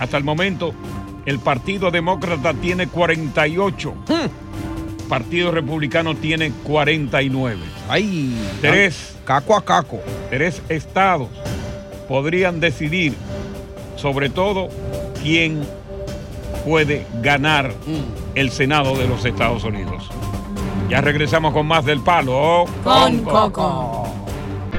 Hasta 0.00 0.16
el 0.16 0.24
momento, 0.24 0.74
el 1.24 1.38
Partido 1.38 1.92
Demócrata 1.92 2.52
tiene 2.52 2.88
48. 2.88 3.94
Partido 5.08 5.52
Republicano 5.52 6.16
tiene 6.16 6.50
49. 6.64 7.60
Ay, 7.88 8.36
tres. 8.60 9.14
Caco 9.24 9.56
a 9.56 9.64
caco. 9.64 10.00
Tres 10.30 10.62
estados 10.68 11.28
podrían 12.08 12.58
decidir, 12.58 13.14
sobre 13.94 14.30
todo, 14.30 14.68
quién 15.22 15.62
puede 16.68 17.06
ganar 17.22 17.72
el 18.34 18.50
Senado 18.50 18.94
de 18.94 19.08
los 19.08 19.24
Estados 19.24 19.64
Unidos. 19.64 20.10
Ya 20.90 21.00
regresamos 21.00 21.54
con 21.54 21.66
más 21.66 21.82
del 21.86 22.00
palo. 22.00 22.66
Con 22.84 23.24
Coco. 23.24 24.07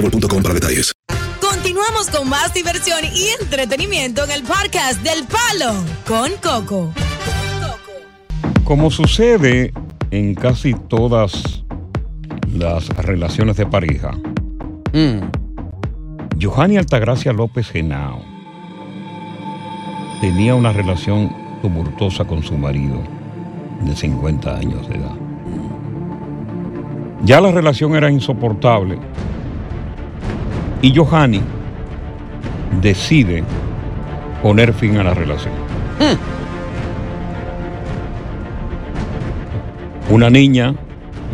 boostmobile.com 0.00 0.42
para 0.42 0.54
detalles. 0.54 0.92
Continuamos 1.40 2.08
con 2.10 2.28
más 2.28 2.54
diversión 2.54 3.00
y 3.14 3.28
entretenimiento 3.40 4.24
en 4.24 4.30
el 4.30 4.42
podcast 4.42 5.02
del 5.02 5.24
Palo 5.24 5.74
con 6.06 6.30
Coco. 6.42 6.92
Como 8.64 8.90
sucede 8.90 9.72
en 10.10 10.34
casi 10.34 10.74
todas 10.74 11.64
las 12.54 12.88
relaciones 12.88 13.56
de 13.56 13.66
pareja, 13.66 14.12
Johanny 16.40 16.76
Altagracia 16.76 17.32
López 17.32 17.68
Genao 17.70 18.22
tenía 20.20 20.54
una 20.54 20.72
relación 20.72 21.34
tumultuosa 21.62 22.24
con 22.24 22.42
su 22.42 22.56
marido 22.56 23.02
de 23.82 23.94
50 23.94 24.56
años 24.56 24.88
de 24.88 24.96
edad. 24.96 25.14
Ya 27.24 27.40
la 27.40 27.52
relación 27.52 27.94
era 27.94 28.10
insoportable 28.10 28.98
y 30.82 30.94
Johanny 30.94 31.40
decide 32.80 33.44
poner 34.42 34.72
fin 34.72 34.96
a 34.96 35.04
la 35.04 35.14
relación. 35.14 35.52
Una 40.08 40.30
niña 40.30 40.74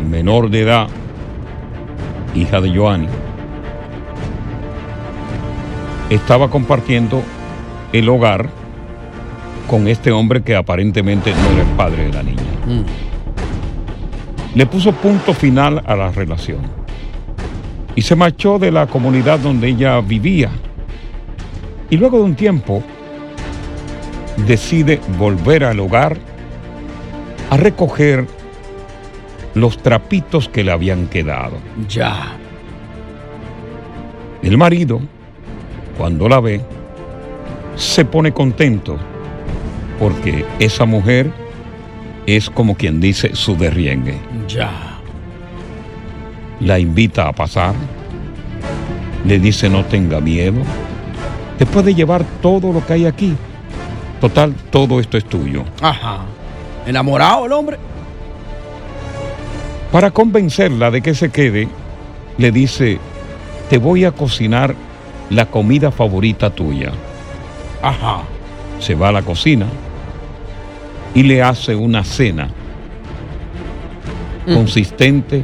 menor 0.09 0.49
de 0.49 0.61
edad, 0.61 0.87
hija 2.35 2.61
de 2.61 2.75
Johanny, 2.75 3.07
estaba 6.09 6.49
compartiendo 6.49 7.23
el 7.93 8.07
hogar 8.09 8.49
con 9.69 9.87
este 9.87 10.11
hombre 10.11 10.43
que 10.43 10.55
aparentemente 10.55 11.31
no 11.31 11.49
era 11.51 11.61
el 11.69 11.75
padre 11.75 12.05
de 12.05 12.13
la 12.13 12.23
niña. 12.23 12.43
Le 14.53 14.65
puso 14.65 14.91
punto 14.93 15.33
final 15.33 15.81
a 15.85 15.95
la 15.95 16.11
relación 16.11 16.86
y 17.97 18.03
se 18.03 18.15
marchó 18.15 18.59
de 18.59 18.71
la 18.71 18.85
comunidad 18.85 19.39
donde 19.39 19.69
ella 19.69 19.99
vivía. 20.01 20.51
Y 21.89 21.97
luego 21.97 22.19
de 22.19 22.25
un 22.25 22.35
tiempo 22.35 22.83
decide 24.45 25.01
volver 25.17 25.63
al 25.63 25.79
hogar 25.79 26.15
a 27.49 27.57
recoger 27.57 28.27
los 29.55 29.79
trapitos 29.79 30.47
que 30.47 30.63
le 30.63 30.71
habían 30.71 31.07
quedado. 31.07 31.57
Ya. 31.89 32.37
El 34.43 34.59
marido, 34.59 35.01
cuando 35.97 36.29
la 36.29 36.39
ve, 36.39 36.61
se 37.75 38.05
pone 38.05 38.31
contento 38.31 38.95
porque 39.97 40.45
esa 40.59 40.85
mujer 40.85 41.31
es 42.27 42.47
como 42.47 42.75
quien 42.75 42.99
dice 42.99 43.35
su 43.35 43.57
derriengue. 43.57 44.19
Ya. 44.47 44.86
La 46.59 46.79
invita 46.79 47.27
a 47.27 47.33
pasar, 47.33 47.73
le 49.25 49.39
dice 49.39 49.69
no 49.69 49.85
tenga 49.85 50.19
miedo, 50.19 50.61
te 51.57 51.65
puede 51.65 51.93
llevar 51.93 52.23
todo 52.41 52.71
lo 52.71 52.85
que 52.85 52.93
hay 52.93 53.05
aquí. 53.05 53.35
Total, 54.19 54.53
todo 54.71 54.99
esto 54.99 55.17
es 55.17 55.25
tuyo. 55.25 55.63
Ajá. 55.81 56.21
¿Enamorado 56.85 57.45
el 57.45 57.51
hombre? 57.51 57.77
Para 59.91 60.11
convencerla 60.11 60.91
de 60.91 61.01
que 61.01 61.13
se 61.13 61.29
quede, 61.29 61.67
le 62.37 62.51
dice, 62.51 62.99
te 63.69 63.77
voy 63.77 64.05
a 64.05 64.11
cocinar 64.11 64.75
la 65.29 65.45
comida 65.45 65.91
favorita 65.91 66.49
tuya. 66.49 66.91
Ajá. 67.81 68.21
Se 68.79 68.95
va 68.95 69.09
a 69.09 69.11
la 69.11 69.21
cocina 69.21 69.65
y 71.13 71.23
le 71.23 71.41
hace 71.41 71.75
una 71.75 72.03
cena 72.03 72.49
consistente 74.45 75.43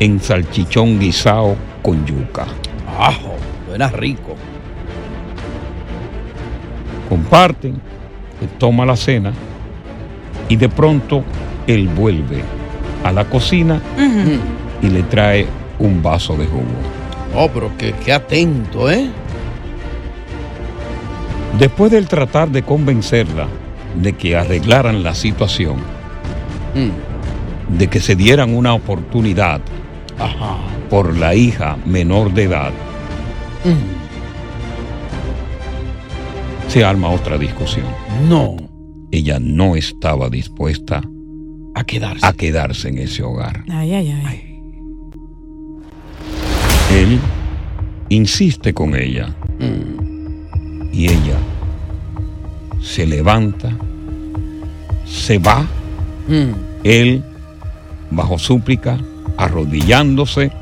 en 0.00 0.20
salchichón 0.20 0.98
guisado 0.98 1.56
con 1.82 2.04
yuca. 2.06 2.46
Ajo, 2.98 3.34
suena 3.66 3.88
rico. 3.88 4.34
Comparten, 7.08 7.80
él 8.40 8.48
toma 8.58 8.86
la 8.86 8.96
cena 8.96 9.32
y 10.48 10.56
de 10.56 10.68
pronto 10.68 11.22
él 11.66 11.88
vuelve 11.88 12.42
a 13.04 13.12
la 13.12 13.24
cocina 13.24 13.80
y 14.82 14.88
le 14.88 15.02
trae 15.04 15.46
un 15.78 16.02
vaso 16.02 16.36
de 16.36 16.46
jugo. 16.46 16.64
Oh, 17.34 17.48
pero 17.52 17.76
que, 17.76 17.92
qué 17.92 18.12
atento, 18.12 18.90
¿eh? 18.90 19.08
Después 21.58 21.90
del 21.92 22.08
tratar 22.08 22.50
de 22.50 22.62
convencerla 22.62 23.46
de 24.00 24.14
que 24.14 24.36
arreglaran 24.36 25.02
la 25.02 25.14
situación, 25.14 25.76
de 27.68 27.88
que 27.88 28.00
se 28.00 28.16
dieran 28.16 28.54
una 28.54 28.72
oportunidad 28.74 29.60
por 30.90 31.16
la 31.16 31.34
hija 31.34 31.76
menor 31.86 32.32
de 32.32 32.44
edad, 32.44 32.72
se 36.68 36.84
arma 36.84 37.10
otra 37.10 37.38
discusión. 37.38 37.86
No. 38.28 38.56
Ella 39.10 39.38
no 39.38 39.76
estaba 39.76 40.30
dispuesta 40.30 41.02
a 41.74 41.84
quedarse, 41.84 42.26
a 42.26 42.32
quedarse 42.32 42.88
en 42.88 42.98
ese 42.98 43.22
hogar. 43.22 43.64
Ay, 43.68 43.92
ay, 43.92 44.10
ay. 44.24 44.58
Él 46.94 47.18
insiste 48.08 48.72
con 48.72 48.94
ella. 48.94 49.34
Y 50.92 51.06
ella 51.06 51.36
se 52.80 53.06
levanta, 53.06 53.70
se 55.06 55.38
va. 55.38 55.66
Él, 56.84 57.22
bajo 58.10 58.38
súplica, 58.38 58.98
arrodillándose, 59.36 60.52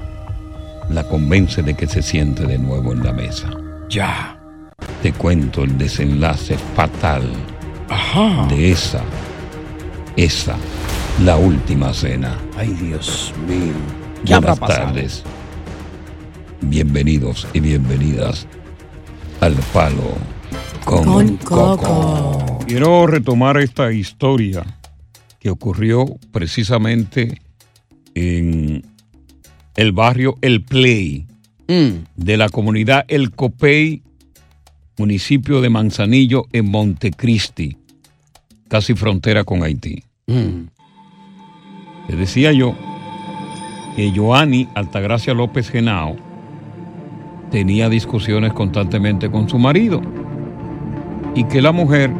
la 0.89 1.05
convence 1.05 1.63
de 1.63 1.75
que 1.75 1.87
se 1.87 2.03
siente 2.03 2.47
de 2.47 2.59
nuevo 2.59 2.93
en 2.93 3.05
la 3.05 3.13
mesa. 3.13 3.51
Ya. 3.89 4.37
Te 5.03 5.13
cuento 5.13 5.65
el 5.65 5.79
desenlace 5.79 6.57
fatal 6.75 7.23
de 8.49 8.71
esa, 8.71 9.03
esa, 10.17 10.57
la 11.25 11.37
última 11.37 11.93
cena. 11.93 12.37
Ay, 12.57 12.69
Dios 12.75 13.33
mío. 13.49 13.73
¿Qué 14.25 14.35
habrá 14.35 14.55
Buenas 14.55 14.79
tardes. 14.79 15.25
Bienvenidos 16.61 17.47
y 17.53 17.61
bienvenidas 17.61 18.47
al 19.41 19.55
Palo 19.73 20.15
con, 20.85 21.05
Con 21.05 21.37
Coco. 21.39 21.77
Coco. 21.77 22.59
Quiero 22.67 23.07
retomar 23.07 23.57
esta 23.59 23.91
historia 23.93 24.65
que 25.39 25.51
ocurrió 25.51 26.05
precisamente 26.33 27.41
en 28.15 28.83
el 29.77 29.93
barrio 29.93 30.37
El 30.41 30.63
Play 30.63 31.27
de 31.69 32.37
la 32.37 32.49
comunidad 32.49 33.05
El 33.07 33.31
Copey, 33.31 34.03
municipio 34.99 35.61
de 35.61 35.71
Manzanillo, 35.71 36.47
en 36.53 36.69
Montecristi, 36.69 37.77
casi 38.69 38.95
frontera 38.95 39.45
con 39.45 39.63
Haití. 39.63 40.03
Le 40.27 42.17
decía 42.17 42.53
yo 42.53 42.75
que 43.95 44.13
Joanny 44.15 44.69
Altagracia 44.75 45.33
López 45.33 45.71
Genao 45.71 46.17
tenía 47.51 47.89
discusiones 47.89 48.53
constantemente 48.53 49.31
con 49.31 49.49
su 49.49 49.59
marido 49.59 50.01
y 51.37 51.45
que 51.45 51.63
la 51.63 51.71
mujer 51.71 52.11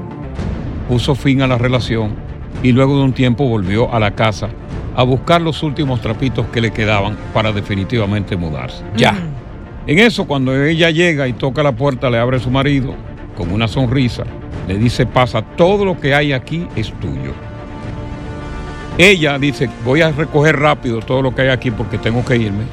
puso 0.89 1.15
fin 1.17 1.43
a 1.43 1.49
la 1.49 1.59
relación 1.59 2.15
y 2.63 2.73
luego 2.73 2.99
de 2.99 3.05
un 3.05 3.13
tiempo 3.13 3.49
volvió 3.49 3.93
a 3.93 3.99
la 3.99 4.15
casa 4.15 4.49
a 4.97 5.03
buscar 5.03 5.41
los 5.41 5.63
últimos 5.63 6.01
trapitos 6.01 6.47
que 6.47 6.61
le 6.61 6.73
quedaban 6.73 7.17
para 7.33 7.53
definitivamente 7.53 8.37
mudarse. 8.37 8.83
Ya. 8.97 9.17
En 9.87 9.99
eso, 9.99 10.27
cuando 10.27 10.55
ella 10.63 10.91
llega 10.91 11.27
y 11.27 11.33
toca 11.33 11.63
la 11.63 11.73
puerta, 11.73 12.11
le 12.11 12.19
abre 12.19 12.39
su 12.39 12.51
marido 12.51 12.95
con 13.37 13.51
una 13.51 13.67
sonrisa, 13.67 14.25
le 14.69 14.79
dice, 14.79 15.07
pasa, 15.07 15.43
todo 15.43 15.85
lo 15.85 15.99
que 15.99 16.15
hay 16.15 16.33
aquí 16.33 16.67
es 16.77 16.93
tuyo. 17.01 17.33
Ella 18.99 19.39
dice, 19.39 19.71
voy 19.85 20.03
a 20.03 20.13
recoger 20.13 20.59
rápido 20.59 21.01
todo 21.01 21.23
lo 21.23 21.35
que 21.35 21.43
hay 21.43 21.49
aquí 21.49 21.71
porque 21.71 21.97
tengo 21.97 22.25
que 22.25 22.37
irme. 22.37 22.65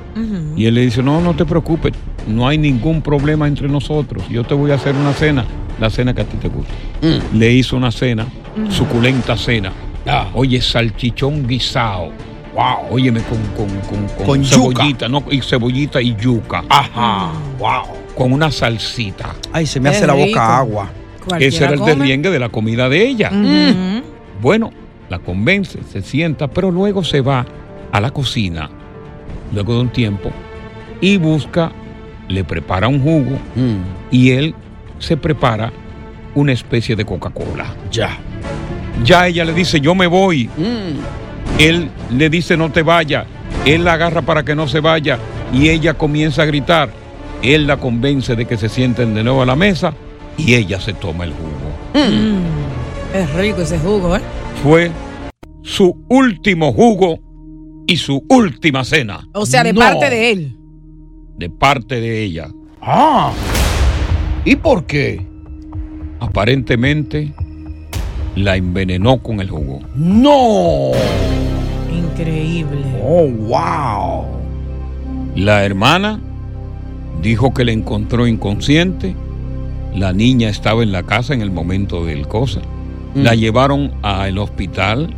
Y 0.57 0.65
él 0.65 0.73
le 0.73 0.81
dice, 0.81 1.01
no, 1.01 1.21
no 1.21 1.35
te 1.35 1.45
preocupes, 1.45 1.93
no 2.27 2.47
hay 2.47 2.57
ningún 2.57 3.01
problema 3.01 3.47
entre 3.47 3.69
nosotros. 3.69 4.27
Yo 4.27 4.43
te 4.43 4.53
voy 4.53 4.71
a 4.71 4.75
hacer 4.75 4.93
una 4.95 5.13
cena, 5.13 5.45
la 5.79 5.89
cena 5.89 6.13
que 6.13 6.21
a 6.21 6.25
ti 6.25 6.35
te 6.37 6.49
gusta. 6.49 6.73
Le 7.33 7.53
hizo 7.53 7.77
una 7.77 7.91
cena, 7.91 8.25
suculenta 8.69 9.37
cena. 9.37 9.71
Oye, 10.33 10.61
salchichón 10.61 11.47
guisado. 11.47 12.11
Wow. 12.53 12.87
Óyeme, 12.95 13.21
con, 13.21 13.37
con, 13.55 13.67
con, 13.81 14.07
con, 14.17 14.25
Con 14.25 14.43
yuca. 14.43 14.55
cebollita, 14.81 15.07
no, 15.09 15.23
y 15.29 15.41
cebollita 15.41 16.01
y 16.01 16.15
yuca. 16.15 16.63
Ajá. 16.69 17.31
Wow. 17.59 17.83
Con 18.15 18.31
una 18.33 18.49
salsita. 18.51 19.35
Ay, 19.53 19.65
se 19.67 19.79
me 19.79 19.89
hace 19.89 20.07
la 20.07 20.13
boca 20.13 20.57
agua. 20.57 20.89
Ese 21.39 21.65
era 21.65 21.73
el 21.73 21.79
derriengue 21.85 22.29
de 22.31 22.39
la 22.39 22.49
comida 22.49 22.89
de 22.89 23.05
ella. 23.07 23.29
Bueno, 24.41 24.71
la 25.09 25.19
convence, 25.19 25.79
se 25.91 26.01
sienta, 26.01 26.47
pero 26.47 26.71
luego 26.71 27.03
se 27.03 27.21
va 27.21 27.45
a 27.91 27.99
la 28.01 28.11
cocina, 28.11 28.69
luego 29.53 29.73
de 29.75 29.81
un 29.81 29.89
tiempo, 29.89 30.31
y 31.01 31.17
busca, 31.17 31.71
le 32.27 32.43
prepara 32.43 32.87
un 32.87 33.01
jugo 33.01 33.37
Mm. 33.55 33.77
y 34.11 34.31
él 34.31 34.55
se 34.99 35.15
prepara 35.17 35.71
una 36.35 36.51
especie 36.53 36.95
de 36.95 37.05
Coca-Cola. 37.05 37.73
Ya. 37.91 38.17
Ya 39.03 39.27
ella 39.27 39.45
le 39.45 39.53
dice, 39.53 39.79
yo 39.79 39.95
me 39.95 40.07
voy. 40.07 40.47
Mm. 40.57 41.59
Él 41.59 41.89
le 42.11 42.29
dice, 42.29 42.57
no 42.57 42.71
te 42.71 42.81
vayas. 42.83 43.25
Él 43.65 43.83
la 43.83 43.93
agarra 43.93 44.21
para 44.21 44.43
que 44.43 44.55
no 44.55 44.67
se 44.67 44.79
vaya 44.79 45.19
y 45.53 45.69
ella 45.69 45.93
comienza 45.95 46.43
a 46.43 46.45
gritar. 46.45 46.89
Él 47.41 47.67
la 47.67 47.77
convence 47.77 48.35
de 48.35 48.45
que 48.45 48.57
se 48.57 48.69
sienten 48.69 49.13
de 49.13 49.23
nuevo 49.23 49.41
a 49.41 49.45
la 49.45 49.55
mesa 49.55 49.93
y 50.37 50.55
ella 50.55 50.79
se 50.79 50.93
toma 50.93 51.23
el 51.25 51.31
jugo. 51.33 52.05
Mm. 52.07 53.15
Es 53.15 53.33
rico 53.35 53.61
ese 53.61 53.79
jugo, 53.79 54.15
¿eh? 54.15 54.21
Fue 54.63 54.91
su 55.63 56.05
último 56.09 56.71
jugo 56.73 57.19
y 57.87 57.97
su 57.97 58.23
última 58.29 58.83
cena. 58.83 59.27
O 59.33 59.45
sea, 59.45 59.63
de 59.63 59.73
No. 59.73 59.79
parte 59.79 60.09
de 60.09 60.31
él. 60.31 60.57
De 61.37 61.49
parte 61.49 62.01
de 62.01 62.23
ella. 62.23 62.49
Ah. 62.81 63.31
¿Y 64.45 64.55
por 64.55 64.85
qué? 64.85 65.25
Aparentemente 66.19 67.33
la 68.37 68.55
envenenó 68.55 69.17
con 69.17 69.41
el 69.41 69.49
jugo. 69.49 69.79
No. 69.95 70.91
Increíble. 71.91 72.85
Oh, 73.03 73.27
wow. 73.27 74.25
La 75.35 75.65
hermana 75.65 76.19
dijo 77.21 77.53
que 77.53 77.65
le 77.65 77.73
encontró 77.73 78.27
inconsciente. 78.27 79.15
La 79.95 80.13
niña 80.13 80.49
estaba 80.49 80.83
en 80.83 80.91
la 80.91 81.03
casa 81.03 81.33
en 81.33 81.41
el 81.41 81.51
momento 81.51 82.05
del 82.05 82.27
cosa. 82.27 82.61
La 83.15 83.33
llevaron 83.33 83.93
al 84.03 84.37
hospital, 84.37 85.09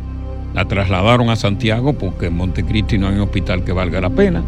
la 0.54 0.64
trasladaron 0.66 1.28
a 1.28 1.36
Santiago 1.36 1.92
porque 1.92 2.26
en 2.26 2.36
Montecristi 2.36 2.96
no 2.96 3.08
hay 3.08 3.16
un 3.16 3.20
hospital 3.20 3.62
que 3.62 3.72
valga 3.72 4.00
la 4.00 4.08
pena. 4.08 4.42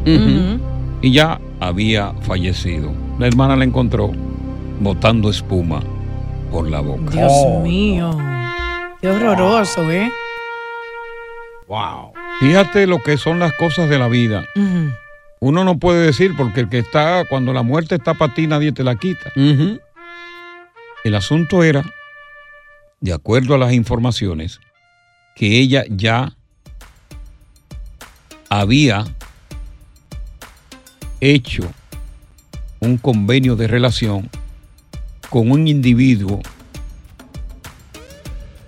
Y 1.02 1.12
ya 1.12 1.38
había 1.60 2.12
fallecido. 2.22 2.92
La 3.18 3.26
hermana 3.26 3.56
la 3.56 3.64
encontró 3.64 4.10
botando 4.80 5.28
espuma 5.28 5.82
por 6.50 6.70
la 6.70 6.80
boca. 6.80 7.10
Dios 7.10 7.62
mío. 7.62 8.31
Qué 9.02 9.08
horroroso, 9.08 9.90
¿eh? 9.90 10.12
Wow. 11.66 12.12
Fíjate 12.38 12.86
lo 12.86 13.02
que 13.02 13.16
son 13.18 13.40
las 13.40 13.52
cosas 13.54 13.88
de 13.88 13.98
la 13.98 14.06
vida. 14.06 14.46
Uno 15.40 15.64
no 15.64 15.76
puede 15.76 16.06
decir 16.06 16.36
porque 16.36 16.60
el 16.60 16.68
que 16.68 16.78
está, 16.78 17.24
cuando 17.28 17.52
la 17.52 17.64
muerte 17.64 17.96
está 17.96 18.14
para 18.14 18.32
ti, 18.32 18.46
nadie 18.46 18.70
te 18.70 18.84
la 18.84 18.94
quita. 18.94 19.32
El 19.34 21.14
asunto 21.16 21.64
era, 21.64 21.84
de 23.00 23.12
acuerdo 23.12 23.56
a 23.56 23.58
las 23.58 23.72
informaciones, 23.72 24.60
que 25.34 25.58
ella 25.58 25.82
ya 25.88 26.36
había 28.48 29.04
hecho 31.20 31.62
un 32.78 32.98
convenio 32.98 33.56
de 33.56 33.66
relación 33.66 34.30
con 35.28 35.50
un 35.50 35.66
individuo 35.66 36.40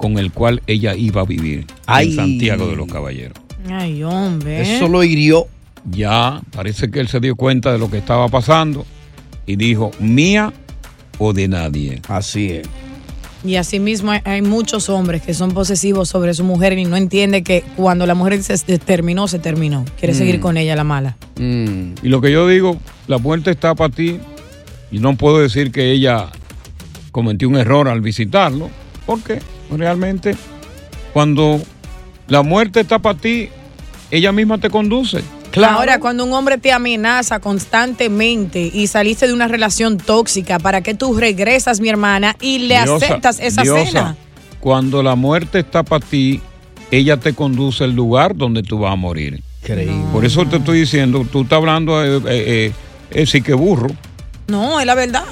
con 0.05 0.19
el 0.19 0.33
cual 0.33 0.61
ella 0.67 0.95
iba 0.95 1.23
a 1.23 1.25
vivir 1.25 1.65
Ay. 1.87 2.11
en 2.11 2.17
Santiago 2.17 2.67
de 2.69 2.77
los 2.77 2.87
Caballeros. 2.87 3.39
Ay, 3.71 4.03
hombre. 4.03 4.61
Eso 4.61 4.87
lo 4.87 5.03
hirió. 5.03 5.47
Ya 5.91 6.43
parece 6.55 6.91
que 6.91 7.01
él 7.01 7.09
se 7.09 7.21
dio 7.21 7.37
cuenta 7.37 7.73
de 7.73 7.79
lo 7.79 7.91
que 7.91 7.97
estaba 7.97 8.29
pasando 8.29 8.85
y 9.47 9.57
dijo, 9.57 9.93
mía 10.01 10.53
o 11.17 11.33
de 11.33 11.49
nadie. 11.49 12.03
Así 12.07 12.51
es. 12.51 12.69
Y 13.47 13.57
asimismo 13.57 14.11
hay, 14.11 14.21
hay 14.25 14.43
muchos 14.43 14.91
hombres 14.91 15.23
que 15.23 15.33
son 15.33 15.53
posesivos 15.53 16.11
sobre 16.11 16.35
su 16.35 16.45
mujer 16.45 16.79
y 16.79 16.85
no 16.85 16.99
entiende 16.99 17.43
que 17.43 17.65
cuando 17.75 18.05
la 18.05 18.15
mujer 18.15 18.43
se 18.43 18.59
terminó, 18.79 19.27
se 19.27 19.39
terminó. 19.39 19.87
Quiere 19.99 20.13
Mm. 20.13 20.19
seguir 20.19 20.41
con 20.41 20.59
ella 20.59 20.77
la 20.77 20.85
mala. 20.85 21.17
Y 21.39 22.09
lo 22.11 22.21
que 22.21 22.31
yo 22.31 22.47
digo, 22.47 22.77
la 23.09 23.17
muerte 23.17 23.53
está 23.53 23.75
para 23.75 23.89
ti 23.95 24.19
y 24.93 24.99
no 24.99 25.17
puedo 25.17 25.39
decir 25.41 25.73
que 25.73 25.93
ella 25.93 26.27
cometió 27.11 27.49
un 27.49 27.57
error 27.57 27.89
al 27.89 28.03
visitarlo, 28.03 28.69
porque 29.07 29.39
realmente 29.71 30.37
cuando 31.13 31.61
la 32.29 32.43
muerte 32.43 32.81
está 32.81 32.99
para 32.99 33.19
ti, 33.19 33.49
ella 34.11 34.33
misma 34.33 34.59
te 34.59 34.71
conduce. 34.71 35.23
Ahora, 35.63 36.01
cuando 36.01 36.25
un 36.25 36.33
hombre 36.33 36.59
te 36.59 36.73
amenaza 36.73 37.39
constantemente 37.39 38.71
y 38.73 38.89
saliste 38.89 39.29
de 39.29 39.33
una 39.33 39.47
relación 39.47 39.99
tóxica, 39.99 40.59
¿para 40.59 40.81
qué 40.81 40.95
tú 40.95 41.15
regresas, 41.17 41.81
mi 41.81 41.89
hermana, 41.89 42.35
y 42.41 42.59
le 42.59 42.83
Diosa, 42.83 43.07
aceptas 43.07 43.39
esa 43.39 43.63
Diosa, 43.63 43.87
cena? 43.87 44.17
Cuando 44.59 45.03
la 45.03 45.15
muerte 45.15 45.61
está 45.61 45.85
para 45.85 46.05
ti, 46.05 46.41
ella 46.91 47.19
te 47.19 47.35
conduce 47.35 47.85
al 47.85 47.93
lugar 47.93 48.35
donde 48.35 48.63
tú 48.63 48.81
vas 48.81 48.93
a 48.93 48.97
morir. 48.97 49.43
Por 50.13 50.25
eso 50.25 50.45
te 50.47 50.57
estoy 50.57 50.81
diciendo, 50.81 51.27
tú 51.31 51.43
estás 51.43 51.59
hablando 51.59 52.01
de 52.01 52.17
eh, 52.17 52.23
eh, 52.27 52.73
eh, 53.11 53.27
sí 53.27 53.41
que 53.41 53.55
burro. 53.55 53.89
No, 54.47 54.79
es 54.79 54.87
la 54.87 54.95
verdad. 54.95 55.25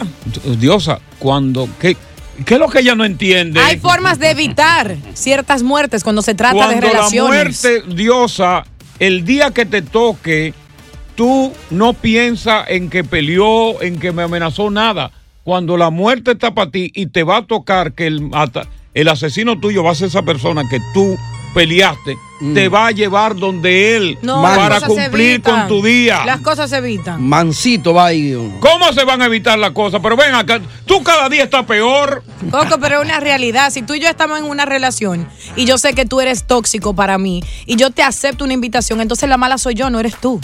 Diosa, 0.59 1.01
cuando. 1.19 1.69
¿qué, 1.79 1.97
¿Qué 2.45 2.55
es 2.55 2.61
lo 2.61 2.69
que 2.69 2.81
ella 2.81 2.95
no 2.95 3.05
entiende? 3.05 3.61
Hay 3.61 3.79
formas 3.79 4.19
de 4.19 4.31
evitar 4.31 4.97
ciertas 5.15 5.63
muertes 5.63 6.03
cuando 6.03 6.23
se 6.23 6.35
trata 6.35 6.55
de 6.69 6.77
Cuando 6.77 6.87
la 6.87 6.93
relaciones. 6.93 7.63
muerte, 7.63 7.95
diosa, 7.95 8.65
el 8.99 9.25
día 9.25 9.51
que 9.51 9.67
te 9.67 9.83
toque, 9.83 10.55
tú 11.15 11.53
no 11.71 11.93
piensas 11.93 12.65
en 12.69 12.89
que 12.91 13.05
peleó, 13.05 13.81
en 13.83 13.99
que 13.99 14.13
me 14.13 14.23
amenazó 14.23 14.71
nada. 14.71 15.11
Cuando 15.45 15.77
la 15.77 15.91
muerte 15.91 16.33
está 16.33 16.55
para 16.55 16.71
ti 16.71 16.91
y 16.95 17.07
te 17.07 17.23
va 17.23 17.39
a 17.39 17.47
tocar 17.47 17.93
que 17.93 18.07
el, 18.07 18.31
el 18.95 19.09
asesino 19.09 19.59
tuyo 19.61 19.83
va 19.83 19.91
a 19.93 19.95
ser 19.95 20.09
esa 20.09 20.23
persona 20.23 20.63
que 20.71 20.79
tú 20.95 21.17
peleaste, 21.55 22.17
te 22.55 22.69
va 22.69 22.89
a 22.89 22.91
llevar 22.91 23.37
donde 23.37 23.97
él 23.97 24.19
Mm. 24.23 24.27
No, 24.27 24.43
para 24.43 24.81
cumplir 24.81 25.43
con 25.43 25.69
tu 25.69 25.83
día. 25.83 26.25
Las 26.25 26.41
cosas 26.41 26.71
se 26.71 26.77
evitan. 26.77 27.23
Mansito 27.23 27.95
va 27.95 28.07
ahí. 28.07 28.33
¿Cómo 28.61 28.93
se 28.93 29.05
van 29.05 29.23
a 29.23 29.27
evitar 29.27 29.59
las 29.59 29.71
cosas? 29.73 30.01
Pero 30.03 30.17
ven 30.17 30.35
acá, 30.35 30.61
tú 30.87 31.03
cada 31.03 31.29
día 31.29 31.45
estás 31.45 31.65
peor. 31.65 32.23
Coco, 32.51 32.79
pero 32.81 33.01
es 33.01 33.05
una 33.05 33.21
realidad. 33.21 33.71
Si 33.71 33.83
tú 33.83 33.95
y 33.95 34.01
yo 34.01 34.09
estamos 34.09 34.39
en 34.39 34.45
una 34.45 34.65
relación 34.65 35.29
y 35.57 35.65
yo 35.65 35.79
sé 35.79 35.95
que 35.95 36.05
tú 36.07 36.21
eres 36.21 36.45
tóxico 36.45 36.95
para 36.95 37.19
mí 37.19 37.43
y 37.67 37.77
yo 37.77 37.91
te 37.91 38.03
acepto 38.03 38.45
una 38.45 38.55
invitación, 38.55 39.01
entonces 39.01 39.29
la 39.29 39.37
mala 39.37 39.59
soy 39.59 39.75
yo, 39.75 39.91
no 39.91 40.01
eres 40.01 40.17
tú. 40.17 40.41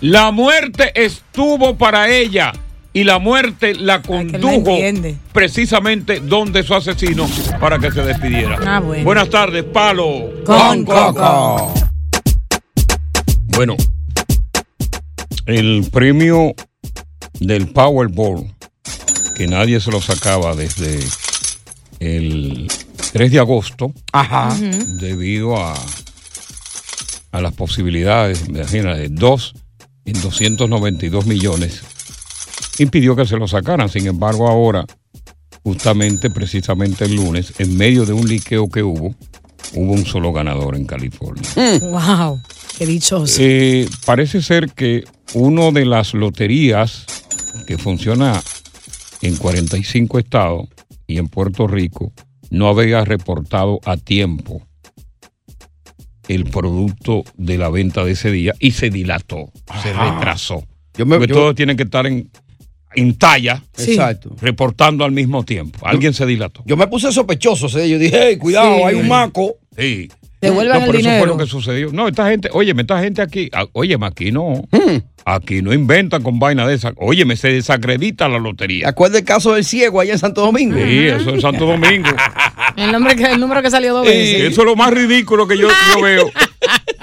La 0.00 0.30
muerte 0.30 0.92
estuvo 0.94 1.76
para 1.76 2.08
ella 2.08 2.52
y 2.92 3.04
la 3.04 3.18
muerte 3.18 3.74
la 3.74 4.02
condujo 4.02 4.76
precisamente 5.32 6.20
donde 6.20 6.62
su 6.62 6.74
asesino 6.74 7.28
para 7.60 7.78
que 7.78 7.90
se 7.90 8.02
despidiera. 8.02 8.58
Ah, 8.64 8.80
bueno. 8.80 9.04
Buenas 9.04 9.30
tardes, 9.30 9.64
Palo. 9.64 10.30
Con 10.44 10.84
Coco. 10.84 11.74
Bueno, 13.48 13.76
el 15.46 15.88
premio 15.90 16.54
del 17.40 17.68
Powerball, 17.68 18.46
que 19.36 19.46
nadie 19.46 19.80
se 19.80 19.90
lo 19.90 20.00
sacaba 20.00 20.54
desde 20.54 20.98
el 22.00 22.68
3 23.12 23.32
de 23.32 23.38
agosto, 23.38 23.92
Ajá. 24.12 24.56
debido 25.00 25.56
a, 25.56 25.74
a 27.32 27.40
las 27.40 27.52
posibilidades, 27.54 28.44
imagínate, 28.48 29.08
dos 29.08 29.54
en 30.04 30.20
292 30.20 31.26
millones, 31.26 31.82
impidió 32.78 33.14
que 33.16 33.26
se 33.26 33.36
lo 33.36 33.46
sacaran. 33.48 33.88
Sin 33.88 34.06
embargo, 34.06 34.48
ahora, 34.48 34.84
justamente, 35.62 36.30
precisamente 36.30 37.04
el 37.04 37.14
lunes, 37.16 37.52
en 37.58 37.76
medio 37.76 38.04
de 38.06 38.12
un 38.12 38.28
liqueo 38.28 38.68
que 38.68 38.82
hubo, 38.82 39.14
hubo 39.74 39.92
un 39.92 40.04
solo 40.04 40.32
ganador 40.32 40.76
en 40.76 40.84
California. 40.86 41.42
Wow, 41.80 42.40
qué 42.78 42.86
dichoso. 42.86 43.36
Eh, 43.40 43.88
parece 44.04 44.42
ser 44.42 44.70
que 44.72 45.04
una 45.34 45.70
de 45.70 45.84
las 45.86 46.14
loterías 46.14 47.06
que 47.66 47.78
funciona 47.78 48.42
en 49.22 49.36
45 49.36 50.18
estados 50.18 50.68
y 51.06 51.18
en 51.18 51.28
Puerto 51.28 51.66
Rico 51.66 52.12
no 52.50 52.68
había 52.68 53.04
reportado 53.04 53.78
a 53.84 53.96
tiempo 53.96 54.60
el 56.28 56.44
producto 56.44 57.24
de 57.36 57.58
la 57.58 57.68
venta 57.68 58.04
de 58.04 58.12
ese 58.12 58.30
día 58.30 58.54
y 58.58 58.72
se 58.72 58.90
dilató, 58.90 59.50
se 59.82 59.90
Ajá. 59.90 60.14
retrasó. 60.14 60.64
Yo 60.96 61.06
me- 61.06 61.16
Porque 61.16 61.32
yo- 61.32 61.34
todos 61.40 61.54
tienen 61.54 61.76
que 61.76 61.82
estar 61.84 62.06
en, 62.06 62.30
en 62.94 63.16
talla, 63.18 63.62
Sí. 63.74 63.98
Reportando 64.40 65.04
al 65.04 65.12
mismo 65.12 65.44
tiempo. 65.44 65.78
Alguien 65.86 66.14
se 66.14 66.26
dilató. 66.26 66.62
Yo 66.66 66.76
me 66.76 66.86
puse 66.86 67.10
sospechoso. 67.12 67.68
¿sí? 67.68 67.88
Yo 67.88 67.98
dije, 67.98 68.18
hey, 68.28 68.36
cuidado, 68.36 68.76
Sí. 68.76 68.82
hay 68.84 68.94
un 68.96 69.08
maco. 69.08 69.56
Sí. 69.76 70.08
Devuelvan 70.40 70.80
no, 70.80 70.84
el 70.86 70.90
pero 70.90 70.98
eso 70.98 71.08
fue 71.08 71.12
dinero. 71.14 71.26
lo 71.26 71.38
que 71.38 71.46
sucedió. 71.46 71.92
No, 71.92 72.08
esta 72.08 72.28
gente, 72.28 72.48
óyeme, 72.52 72.82
esta 72.82 73.00
gente 73.00 73.22
aquí, 73.22 73.48
ah, 73.52 73.64
óyeme, 73.72 74.06
aquí 74.06 74.32
no. 74.32 74.64
Hmm. 74.72 74.98
Aquí 75.24 75.62
no 75.62 75.72
inventan 75.72 76.20
con 76.24 76.40
vaina 76.40 76.66
de 76.66 76.74
esa. 76.74 76.92
Óyeme, 76.96 77.36
se 77.36 77.46
desacredita 77.52 78.28
la 78.28 78.38
¿Te 78.38 78.42
lotería. 78.42 78.88
acuerdas 78.88 79.20
el 79.20 79.24
caso 79.24 79.54
del 79.54 79.64
ciego 79.64 80.00
allá 80.00 80.14
en 80.14 80.18
Santo 80.18 80.40
Domingo? 80.40 80.76
Sí, 80.76 81.06
eso 81.06 81.30
en 81.30 81.40
Santo 81.40 81.64
Domingo. 81.64 82.08
El, 82.76 82.90
nombre 82.90 83.14
que, 83.14 83.22
el 83.24 83.38
número 83.38 83.62
que 83.62 83.70
salió 83.70 83.94
dos 83.94 84.04
Sí, 84.04 84.12
veces. 84.12 84.50
eso 84.52 84.62
es 84.62 84.66
lo 84.66 84.74
más 84.74 84.92
ridículo 84.92 85.46
que 85.46 85.56
yo, 85.56 85.68
yo 85.94 86.02
veo. 86.02 86.28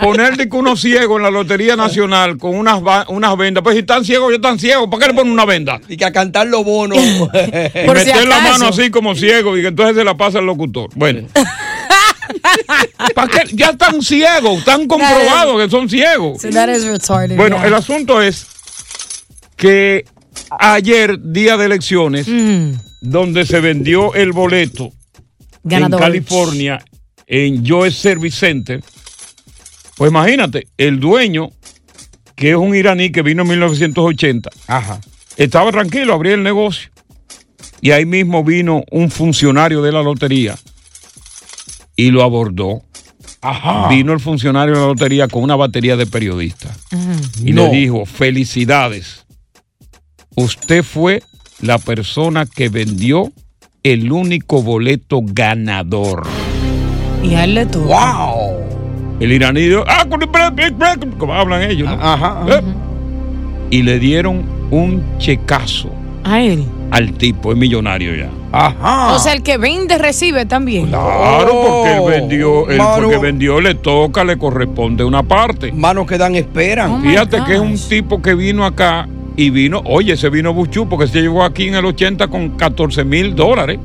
poner 0.02 0.38
de 0.38 0.50
que 0.50 0.56
uno 0.56 0.76
ciego 0.76 1.18
en 1.18 1.24
la 1.24 1.32
Lotería 1.32 1.76
Nacional 1.76 2.38
con 2.38 2.56
unas, 2.56 2.82
unas 3.10 3.38
vendas. 3.38 3.64
Pues 3.64 3.76
si 3.76 3.80
están 3.82 4.04
ciegos, 4.06 4.30
yo 4.30 4.36
están 4.38 4.58
ciegos. 4.60 4.88
¿Para 4.90 5.02
qué 5.02 5.08
le 5.12 5.14
ponen 5.16 5.34
una 5.34 5.46
venda? 5.46 5.80
Y 5.88 5.98
que 5.98 6.06
a 6.06 6.12
cantar 6.12 6.48
los 6.48 6.64
bonos. 6.64 6.98
Y 7.34 7.88
meter 7.88 8.28
la 8.28 8.40
mano 8.40 8.68
así 8.68 8.90
como 8.90 9.16
ciego 9.16 9.58
y 9.58 9.62
que 9.62 9.68
entonces 9.68 9.96
se 9.96 10.04
la 10.04 10.16
pasa 10.18 10.40
al 10.40 10.46
locutor. 10.46 10.90
Bueno. 10.96 11.28
¿Para 13.16 13.28
qué? 13.28 13.44
Ya 13.54 13.70
están 13.72 14.02
ciegos, 14.02 14.60
están 14.60 14.88
comprobados 14.88 15.62
que 15.62 15.70
son 15.70 15.90
ciegos. 15.90 16.42
So 16.42 16.50
that 16.50 16.70
is 16.70 16.86
retarded. 16.86 17.36
Bueno, 17.38 17.58
yeah. 17.58 17.68
el 17.68 17.74
asunto 17.74 18.22
es 18.22 18.48
que 19.56 20.06
ayer, 20.60 21.20
día 21.22 21.58
de 21.58 21.66
elecciones, 21.66 22.28
Mm. 22.28 22.74
donde 23.02 23.46
se 23.46 23.60
vendió 23.60 24.14
el 24.14 24.32
boleto 24.32 24.92
Ganador. 25.64 26.00
en 26.00 26.06
California, 26.06 26.84
en 27.28 27.66
Joe 27.68 27.92
Service 27.92 28.38
Center, 28.38 28.82
pues 30.00 30.12
imagínate, 30.12 30.68
el 30.78 31.02
dueño, 31.02 31.50
que 32.36 32.52
es 32.52 32.56
un 32.56 32.74
iraní 32.74 33.12
que 33.12 33.22
vino 33.22 33.42
en 33.42 33.50
1980, 33.50 34.50
estaba 35.36 35.72
tranquilo, 35.74 36.14
abría 36.14 36.36
el 36.36 36.42
negocio. 36.44 36.90
Y 37.82 37.92
ahí 37.92 38.06
mismo 38.06 38.42
vino 38.46 38.84
un 38.92 39.12
funcionario 39.12 39.82
de 39.82 39.92
la 39.92 40.02
lotería 40.02 40.58
y 41.98 42.12
lo 42.12 42.24
abordó. 42.24 42.82
Vino 43.90 44.14
el 44.14 44.22
funcionario 44.22 44.74
de 44.76 44.80
la 44.80 44.88
lotería 44.88 45.28
con 45.28 45.44
una 45.44 45.58
batería 45.58 45.98
de 45.98 46.06
periodistas 46.08 46.78
y 47.44 47.52
No. 47.52 47.64
le 47.68 47.72
dijo, 47.72 48.06
felicidades, 48.06 49.26
usted 50.36 50.82
fue 50.82 51.22
la 51.62 51.78
persona 51.78 52.46
que 52.46 52.70
vendió 52.70 53.34
el 53.84 54.14
único 54.14 54.62
boleto 54.64 55.20
ganador. 55.24 56.26
Y 57.22 57.34
a 57.36 57.44
él 57.44 57.56
le 57.56 57.66
tuvo. 57.66 57.88
¡Wow! 57.88 58.29
El 59.20 59.32
iraní 59.34 59.62
dijo, 59.62 59.84
ah, 59.88 60.06
como 61.18 61.34
hablan 61.34 61.64
ellos, 61.64 61.90
¿no? 61.90 62.54
Eh. 62.54 62.62
Y 63.72 63.84
le 63.84 64.00
dieron 64.00 64.44
un 64.72 65.04
checazo 65.18 65.90
A 66.24 66.42
él. 66.42 66.64
al 66.92 67.14
tipo, 67.14 67.52
es 67.52 67.58
millonario 67.58 68.16
ya. 68.16 68.30
Ajá. 68.52 69.14
O 69.14 69.20
sea, 69.20 69.34
el 69.34 69.44
que 69.44 69.58
vende 69.58 69.98
recibe 69.98 70.46
también. 70.46 70.88
Claro, 70.88 71.52
porque 71.68 71.96
él 71.98 72.22
vendió, 72.22 72.70
él 72.70 72.78
mano. 72.78 73.04
porque 73.04 73.18
vendió, 73.18 73.62
le 73.62 73.76
toca, 73.76 74.24
le 74.24 74.38
corresponde 74.38 75.04
una 75.04 75.22
parte. 75.22 75.72
Manos 75.72 76.08
que 76.08 76.18
dan 76.18 76.36
esperan. 76.36 77.02
Fíjate 77.04 77.44
que 77.46 77.56
es 77.56 77.60
un 77.60 77.78
tipo 77.78 78.22
que 78.22 78.34
vino 78.34 78.66
acá 78.66 79.08
y 79.36 79.52
vino, 79.52 79.82
oye, 79.86 80.18
se 80.18 80.30
vino 80.30 80.54
Buchú 80.54 80.90
porque 80.90 81.08
se 81.08 81.22
llegó 81.22 81.44
aquí 81.44 81.68
en 81.68 81.76
el 81.76 81.86
80 81.86 82.28
con 82.28 82.50
14 82.52 83.04
mil 83.06 83.36
dólares. 83.36 83.80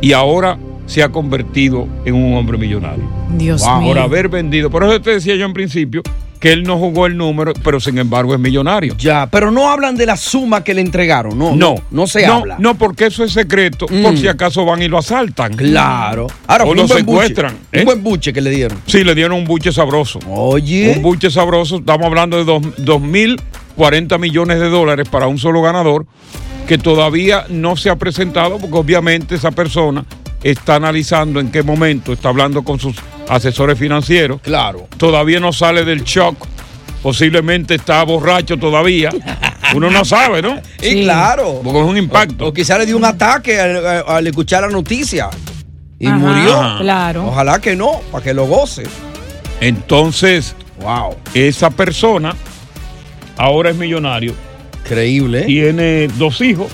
Y 0.00 0.12
ahora 0.12 0.58
se 0.86 1.02
ha 1.02 1.08
convertido 1.10 1.88
en 2.04 2.14
un 2.14 2.34
hombre 2.34 2.58
millonario. 2.58 3.04
Dios 3.36 3.62
Por 3.62 3.80
mío. 3.80 4.02
haber 4.02 4.28
vendido. 4.28 4.70
Por 4.70 4.84
eso 4.84 5.00
te 5.00 5.10
decía 5.10 5.34
yo 5.36 5.46
en 5.46 5.52
principio 5.52 6.02
que 6.40 6.52
él 6.52 6.62
no 6.62 6.76
jugó 6.76 7.06
el 7.06 7.16
número, 7.16 7.54
pero 7.64 7.80
sin 7.80 7.96
embargo 7.96 8.34
es 8.34 8.40
millonario. 8.40 8.94
Ya, 8.98 9.26
pero 9.30 9.50
no 9.50 9.70
hablan 9.70 9.96
de 9.96 10.04
la 10.04 10.16
suma 10.16 10.62
que 10.62 10.74
le 10.74 10.82
entregaron, 10.82 11.38
no. 11.38 11.56
No, 11.56 11.76
no 11.90 12.06
se 12.06 12.26
no, 12.26 12.34
habla. 12.34 12.56
No, 12.58 12.76
porque 12.76 13.06
eso 13.06 13.24
es 13.24 13.32
secreto, 13.32 13.86
por 13.86 14.18
si 14.18 14.28
acaso 14.28 14.62
van 14.66 14.82
y 14.82 14.88
lo 14.88 14.98
asaltan. 14.98 15.54
Claro. 15.54 16.26
Ahora, 16.46 16.64
o 16.64 16.66
fue 16.66 16.76
lo 16.76 16.82
un 16.82 16.88
buen 16.88 17.06
buche, 17.06 17.20
secuestran. 17.20 17.52
Un 17.72 17.80
¿eh? 17.80 17.84
buen 17.84 18.02
buche 18.02 18.32
que 18.34 18.42
le 18.42 18.50
dieron. 18.50 18.78
Sí, 18.86 19.04
le 19.04 19.14
dieron 19.14 19.38
un 19.38 19.46
buche 19.46 19.72
sabroso. 19.72 20.18
Oye. 20.28 20.92
Un 20.94 21.02
buche 21.02 21.30
sabroso. 21.30 21.78
Estamos 21.78 22.04
hablando 22.04 22.36
de 22.36 22.44
dos, 22.44 22.62
dos 22.76 23.00
mil 23.00 23.40
40 23.76 24.18
millones 24.18 24.60
de 24.60 24.68
dólares 24.68 25.08
para 25.08 25.26
un 25.26 25.38
solo 25.38 25.62
ganador 25.62 26.06
que 26.68 26.78
todavía 26.78 27.46
no 27.48 27.76
se 27.76 27.90
ha 27.90 27.96
presentado 27.96 28.58
porque 28.58 28.76
obviamente 28.76 29.34
esa 29.34 29.50
persona 29.50 30.04
está 30.44 30.76
analizando 30.76 31.40
en 31.40 31.50
qué 31.50 31.62
momento, 31.62 32.12
está 32.12 32.28
hablando 32.28 32.62
con 32.62 32.78
sus 32.78 32.96
asesores 33.28 33.78
financieros. 33.78 34.40
Claro. 34.42 34.86
Todavía 34.98 35.40
no 35.40 35.52
sale 35.52 35.84
del 35.84 36.04
shock. 36.04 36.36
Posiblemente 37.02 37.74
está 37.74 38.02
borracho 38.04 38.56
todavía. 38.58 39.10
Uno 39.74 39.90
no 39.90 40.04
sabe, 40.04 40.42
¿no? 40.42 40.60
Y 40.82 41.02
claro. 41.02 41.60
Porque 41.64 41.80
es 41.80 41.86
un 41.86 41.96
impacto. 41.96 42.46
O, 42.46 42.52
quizá 42.52 42.78
le 42.78 42.86
dio 42.86 42.96
un 42.96 43.04
ataque 43.04 43.58
al, 43.58 44.26
escuchar 44.26 44.62
la 44.62 44.68
noticia. 44.68 45.30
Y 45.98 46.06
Ajá, 46.06 46.16
murió. 46.18 46.76
claro. 46.78 47.26
Ojalá 47.26 47.60
que 47.60 47.74
no, 47.74 48.00
para 48.12 48.22
que 48.22 48.34
lo 48.34 48.46
goce. 48.46 48.84
Entonces, 49.60 50.54
wow. 50.80 51.16
esa 51.32 51.70
persona 51.70 52.34
ahora 53.38 53.70
es 53.70 53.76
millonario. 53.76 54.34
Increíble. 54.84 55.42
Tiene 55.42 56.08
dos 56.08 56.42
hijos, 56.42 56.70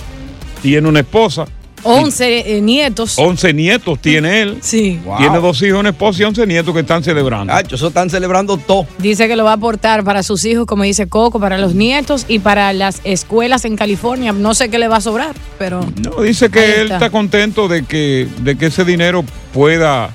tiene 0.63 0.89
una 0.89 1.01
esposa, 1.01 1.47
11 1.83 2.57
eh, 2.57 2.61
nietos. 2.61 3.19
11 3.19 3.55
nietos 3.55 3.99
tiene 4.01 4.43
él. 4.43 4.59
Sí. 4.61 5.01
Tiene 5.19 5.39
dos 5.39 5.61
hijos, 5.63 5.81
una 5.81 5.91
esposa 5.91 6.23
y 6.23 6.25
11 6.25 6.47
nietos 6.47 6.75
que 6.75 6.81
están 6.81 7.03
celebrando. 7.03 7.53
eso 7.59 7.89
están 7.89 8.11
celebrando 8.11 8.57
todo. 8.57 8.87
Dice 8.99 9.29
que 9.29 9.37
lo 9.37 9.45
va 9.45 9.53
a 9.53 9.55
aportar 9.55 10.05
para 10.05 10.23
sus 10.23 10.45
hijos, 10.45 10.67
como 10.67 10.83
dice 10.85 11.09
Coco, 11.09 11.41
para 11.41 11.59
los 11.59 11.75
nietos 11.75 12.25
y 12.29 12.39
para 12.39 12.73
las 12.73 13.01
escuelas 13.05 13.65
en 13.65 13.77
California. 13.77 14.33
No 14.33 14.55
sé 14.55 14.69
qué 14.69 14.79
le 14.79 14.89
va 14.89 14.97
a 14.97 15.01
sobrar, 15.01 15.35
pero. 15.59 15.81
No, 16.03 16.23
dice 16.23 16.51
que 16.51 16.83
él 16.83 16.93
está. 16.93 17.11
contento 17.11 17.69
de 17.69 17.85
que, 17.85 18.29
de 18.43 18.57
que 18.57 18.67
ese 18.67 18.85
dinero 18.85 19.25
pueda, 19.53 20.11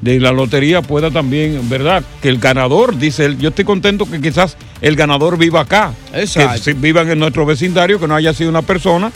de 0.00 0.20
la 0.20 0.32
lotería 0.32 0.82
pueda 0.82 1.10
también, 1.10 1.68
¿verdad? 1.68 2.02
Que 2.22 2.28
el 2.28 2.38
ganador, 2.38 2.96
dice 2.96 3.24
él, 3.24 3.38
yo 3.38 3.50
estoy 3.50 3.64
contento 3.64 4.10
que 4.10 4.20
quizás 4.20 4.56
el 4.80 4.96
ganador 4.96 5.36
viva 5.36 5.60
acá. 5.60 5.92
Exacto. 6.14 6.54
Que 6.54 6.58
si- 6.58 6.72
vivan 6.72 7.10
en 7.10 7.18
nuestro 7.18 7.44
vecindario, 7.46 8.00
que 8.00 8.08
no 8.08 8.14
haya 8.14 8.32
sido 8.32 8.50
una 8.50 8.62
persona 8.62 9.10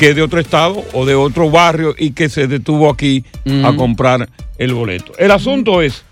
que 0.00 0.08
es 0.10 0.16
de 0.16 0.22
otro 0.22 0.40
estado 0.40 0.82
o 0.94 1.04
de 1.04 1.14
otro 1.14 1.50
barrio 1.50 1.94
y 1.98 2.12
que 2.12 2.30
se 2.30 2.46
detuvo 2.46 2.88
aquí 2.88 3.22
a 3.62 3.76
comprar 3.76 4.30
el 4.56 4.72
boleto. 4.72 5.12
El 5.18 5.30
asunto 5.30 5.82
es, 5.82 6.04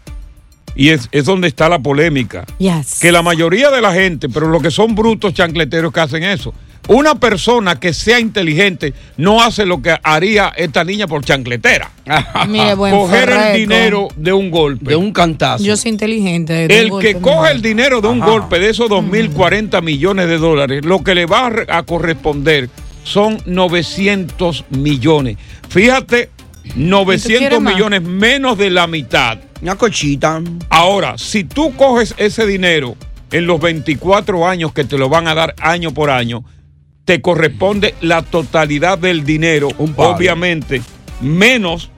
y 0.76 0.90
es, 0.90 1.08
es 1.10 1.24
donde 1.24 1.48
está 1.48 1.70
la 1.70 1.78
polémica, 1.78 2.44
Yes. 2.58 2.98
que 3.00 3.10
la 3.10 3.22
mayoría 3.22 3.70
de 3.70 3.80
la 3.80 3.94
gente, 3.94 4.28
pero 4.28 4.46
lo 4.48 4.60
que 4.60 4.70
son 4.70 4.94
brutos 4.94 5.32
chancleteros 5.32 5.90
que 5.90 6.00
hacen 6.00 6.22
eso. 6.22 6.52
Una 6.88 7.14
persona 7.14 7.80
que 7.80 7.94
sea 7.94 8.20
inteligente 8.20 8.92
no 9.16 9.42
hace 9.42 9.64
lo 9.64 9.80
que 9.80 9.96
haría 10.02 10.52
esta 10.54 10.84
niña 10.84 11.06
por 11.06 11.24
chancletera. 11.24 11.90
Mire, 12.48 12.74
buen 12.74 12.94
Coger 12.94 13.30
el 13.30 13.56
dinero 13.56 14.08
de 14.16 14.34
un 14.34 14.50
golpe. 14.50 14.90
De 14.90 14.96
un 14.96 15.12
cantazo. 15.14 15.64
Yo 15.64 15.78
soy 15.78 15.92
inteligente. 15.92 16.64
El 16.64 16.90
que 17.00 17.14
coge 17.16 17.52
el 17.52 17.62
dinero 17.62 18.02
de 18.02 18.08
un 18.08 18.22
Ajá. 18.22 18.30
golpe 18.32 18.58
de 18.58 18.68
esos 18.68 18.90
2.040 18.90 19.82
millones 19.82 20.28
de 20.28 20.36
dólares, 20.36 20.84
lo 20.84 21.02
que 21.02 21.14
le 21.14 21.24
va 21.24 21.50
a 21.68 21.82
corresponder 21.84 22.68
son 23.08 23.38
900 23.46 24.66
millones. 24.70 25.38
Fíjate, 25.68 26.30
900 26.76 27.38
quieres 27.38 27.60
más? 27.60 27.74
millones 27.74 28.02
menos 28.02 28.58
de 28.58 28.70
la 28.70 28.86
mitad. 28.86 29.38
Una 29.62 29.76
cochita. 29.76 30.42
Ahora, 30.68 31.16
si 31.16 31.44
tú 31.44 31.74
coges 31.74 32.14
ese 32.18 32.46
dinero 32.46 32.96
en 33.32 33.46
los 33.46 33.60
24 33.60 34.46
años 34.46 34.72
que 34.72 34.84
te 34.84 34.98
lo 34.98 35.08
van 35.08 35.26
a 35.26 35.34
dar 35.34 35.54
año 35.58 35.92
por 35.92 36.10
año, 36.10 36.44
te 37.04 37.22
corresponde 37.22 37.94
la 38.02 38.22
totalidad 38.22 38.98
del 38.98 39.24
dinero, 39.24 39.68
obviamente, 39.96 40.82
menos 41.22 41.90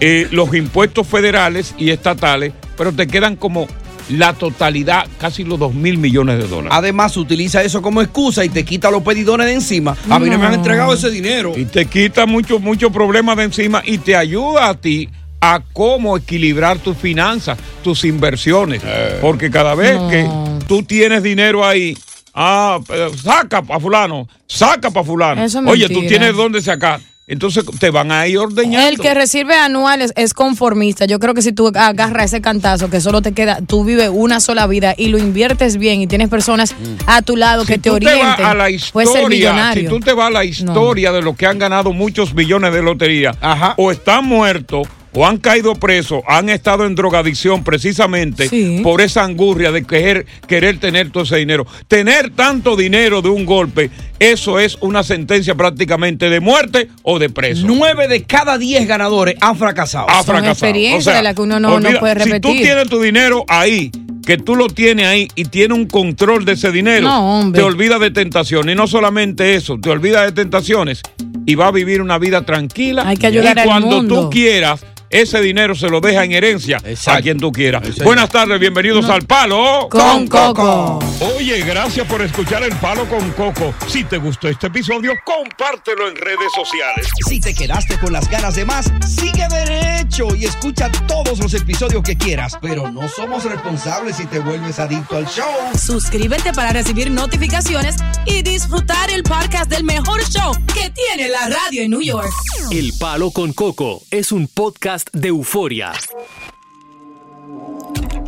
eh, 0.00 0.26
los 0.32 0.52
impuestos 0.54 1.06
federales 1.06 1.74
y 1.78 1.90
estatales, 1.90 2.52
pero 2.76 2.92
te 2.92 3.06
quedan 3.06 3.36
como 3.36 3.68
la 4.08 4.32
totalidad, 4.32 5.06
casi 5.18 5.44
los 5.44 5.58
2 5.58 5.74
mil 5.74 5.98
millones 5.98 6.38
de 6.38 6.46
dólares. 6.46 6.72
Además, 6.72 7.16
utiliza 7.16 7.62
eso 7.62 7.82
como 7.82 8.02
excusa 8.02 8.44
y 8.44 8.48
te 8.48 8.64
quita 8.64 8.90
los 8.90 9.02
pedidones 9.02 9.46
de 9.46 9.54
encima. 9.54 9.96
A 10.08 10.18
mí 10.18 10.30
no 10.30 10.38
me 10.38 10.46
han 10.46 10.54
entregado 10.54 10.92
ese 10.94 11.10
dinero. 11.10 11.52
Y 11.56 11.64
te 11.64 11.86
quita 11.86 12.26
muchos 12.26 12.60
muchos 12.60 12.92
problemas 12.92 13.36
de 13.36 13.44
encima 13.44 13.82
y 13.84 13.98
te 13.98 14.16
ayuda 14.16 14.68
a 14.68 14.74
ti 14.74 15.08
a 15.40 15.60
cómo 15.72 16.16
equilibrar 16.16 16.78
tus 16.78 16.96
finanzas, 16.96 17.58
tus 17.82 18.04
inversiones. 18.04 18.82
Eh. 18.84 19.18
Porque 19.20 19.50
cada 19.50 19.74
vez 19.74 19.98
que 20.10 20.28
tú 20.66 20.82
tienes 20.82 21.22
dinero 21.22 21.64
ahí, 21.64 21.96
ah, 22.34 22.78
saca 23.22 23.62
para 23.62 23.80
fulano, 23.80 24.28
saca 24.46 24.90
para 24.90 25.06
fulano. 25.06 25.44
Eso 25.44 25.60
Oye, 25.66 25.88
tú 25.88 26.06
tienes 26.06 26.34
dónde 26.34 26.62
sacar. 26.62 27.00
Entonces 27.28 27.64
te 27.80 27.90
van 27.90 28.12
a 28.12 28.24
ir 28.28 28.38
ordeñando. 28.38 28.86
El 28.88 28.98
que 29.00 29.12
recibe 29.12 29.54
anuales 29.54 30.12
es 30.14 30.32
conformista. 30.32 31.06
Yo 31.06 31.18
creo 31.18 31.34
que 31.34 31.42
si 31.42 31.50
tú 31.52 31.72
agarras 31.74 32.26
ese 32.26 32.40
cantazo 32.40 32.88
que 32.88 33.00
solo 33.00 33.20
te 33.20 33.32
queda, 33.32 33.58
tú 33.66 33.84
vives 33.84 34.10
una 34.12 34.38
sola 34.38 34.68
vida 34.68 34.94
y 34.96 35.08
lo 35.08 35.18
inviertes 35.18 35.76
bien 35.76 36.00
y 36.00 36.06
tienes 36.06 36.28
personas 36.28 36.76
a 37.08 37.22
tu 37.22 37.36
lado 37.36 37.64
que 37.64 37.78
te 37.78 37.90
tú 37.90 37.98
te 37.98 38.04
vas 38.06 38.14
orienten, 38.14 38.46
a 38.46 38.54
la 38.54 38.64
puedes 38.92 39.10
ser 39.10 39.22
historia, 39.22 39.28
millonario. 39.52 39.82
si 39.82 39.88
tú 39.88 39.98
te 39.98 40.12
vas 40.12 40.28
a 40.28 40.30
la 40.30 40.44
historia 40.44 41.10
de 41.10 41.22
los 41.22 41.36
que 41.36 41.46
han 41.46 41.58
ganado 41.58 41.92
muchos 41.92 42.32
millones 42.32 42.72
de 42.72 42.82
lotería, 42.82 43.34
o 43.76 43.90
están 43.90 44.24
muertos 44.24 44.86
o 45.18 45.26
han 45.26 45.38
caído 45.38 45.74
presos, 45.74 46.20
han 46.28 46.50
estado 46.50 46.84
en 46.84 46.94
drogadicción 46.94 47.64
precisamente 47.64 48.50
Sí. 48.50 48.80
por 48.84 49.00
esa 49.00 49.24
angurria 49.24 49.72
de 49.72 49.82
querer, 49.82 50.26
querer 50.46 50.78
tener 50.78 51.10
todo 51.10 51.22
ese 51.24 51.36
dinero. 51.36 51.66
Tener 51.88 52.28
tanto 52.30 52.76
dinero 52.76 53.22
de 53.22 53.30
un 53.30 53.46
golpe, 53.46 53.90
eso 54.18 54.58
es 54.58 54.76
una 54.80 55.02
sentencia 55.02 55.54
prácticamente 55.54 56.30
de 56.30 56.40
muerte 56.40 56.88
o 57.02 57.18
de 57.18 57.28
preso. 57.30 57.62
Nueve 57.66 58.08
de 58.08 58.22
cada 58.24 58.58
diez 58.58 58.86
ganadores 58.86 59.36
han 59.40 59.56
fracasado. 59.56 60.06
Ha 60.08 60.22
fracasado. 60.24 60.50
experiencia 60.52 61.12
de 61.14 61.22
la 61.22 61.34
que 61.34 61.42
uno 61.42 61.60
no- 61.60 61.78
no 61.80 61.98
puede 62.00 62.14
Si 62.22 62.30
repetir. 62.30 62.40
tú 62.40 62.52
tienes 62.52 62.88
tu 62.88 63.00
dinero 63.00 63.44
ahí, 63.48 63.90
que 64.24 64.36
tú 64.38 64.56
lo 64.56 64.68
tienes 64.68 65.06
ahí 65.06 65.28
y 65.34 65.44
tienes 65.44 65.76
un 65.76 65.86
control 65.86 66.44
de 66.44 66.52
ese 66.52 66.72
dinero, 66.72 67.02
No, 67.06 67.40
hombre. 67.40 67.60
te 67.60 67.64
olvidas 67.66 68.00
de 68.00 68.10
tentaciones. 68.10 68.74
Y 68.74 68.76
no 68.76 68.86
solamente 68.86 69.54
eso, 69.54 69.78
te 69.80 69.90
olvidas 69.90 70.24
de 70.26 70.32
tentaciones 70.32 71.02
y 71.46 71.54
vas 71.54 71.68
a 71.68 71.72
vivir 71.72 72.00
una 72.02 72.18
vida 72.18 72.42
tranquila. 72.44 73.04
Hay 73.06 73.16
que 73.16 73.26
ayudar 73.26 73.56
y 73.56 73.60
al 73.60 73.66
cuando 73.66 73.96
mundo. 73.98 74.22
tú 74.22 74.30
quieras, 74.30 74.84
ese 75.08 75.40
dinero 75.40 75.76
se 75.76 75.88
lo 75.88 76.00
deja 76.00 76.24
en 76.24 76.32
herencia 76.32 76.78
a 77.06 77.22
quien 77.22 77.38
tú 77.38 77.52
quieras. 77.52 77.82
Buenas 78.02 78.28
tardes, 78.28 78.58
bienvenidos 78.58 79.08
al 79.08 79.22
Palo 79.22 79.86
Con 79.88 80.26
Coco. 80.26 80.98
Oye, 81.36 81.60
gracias 81.62 82.04
por 82.08 82.20
escuchar 82.22 82.64
el 82.64 82.74
Palo 82.76 83.04
con 83.08 83.30
Coco. 83.30 83.72
Si 83.86 84.02
te 84.06 84.18
gustó 84.18 84.48
este 84.48 84.68
episodio, 84.68 85.12
compártelo 85.24 86.08
en 86.08 86.16
redes 86.16 86.52
sociales. 86.54 87.08
Si 87.28 87.40
te 87.40 87.54
quedaste 87.54 87.98
con 87.98 88.12
las 88.12 88.28
ganas 88.30 88.54
de 88.54 88.64
más, 88.64 88.92
sigue 89.06 89.46
derecho 89.48 90.34
y 90.36 90.44
escucha 90.44 90.90
todos 91.06 91.38
los 91.38 91.52
episodios 91.54 92.02
que 92.02 92.16
quieras. 92.16 92.56
Pero 92.60 92.90
no 92.90 93.08
somos 93.08 93.44
responsables 93.44 94.16
si 94.16 94.26
te 94.26 94.38
vuelves 94.38 94.78
adicto 94.78 95.16
al 95.16 95.26
show. 95.26 95.50
Suscríbete 95.76 96.52
para 96.52 96.72
recibir 96.72 97.10
notificaciones 97.10 97.96
y 98.26 98.42
disfrutar 98.42 99.10
el 99.10 99.22
podcast 99.22 99.68
del 99.70 99.84
mejor 99.84 100.22
show 100.24 100.52
que 100.72 100.90
tiene 100.90 101.28
la 101.28 101.48
radio 101.48 101.82
en 101.82 101.90
New 101.90 102.02
York. 102.02 102.30
El 102.70 102.92
Palo 102.98 103.30
con 103.30 103.52
Coco 103.52 104.02
es 104.10 104.30
un 104.30 104.46
podcast 104.46 105.08
de 105.12 105.28
euforia. 105.28 105.92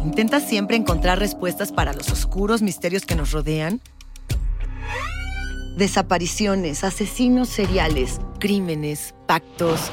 ¿Intentas 0.04 0.48
siempre 0.48 0.76
encontrar 0.76 1.18
respuestas 1.18 1.70
para 1.70 1.92
los 1.92 2.10
oscuros 2.10 2.62
misterios 2.62 3.04
que 3.04 3.14
nos 3.14 3.30
rodean? 3.32 3.80
Desapariciones, 5.78 6.82
asesinos 6.82 7.48
seriales, 7.48 8.18
crímenes, 8.40 9.14
pactos. 9.28 9.92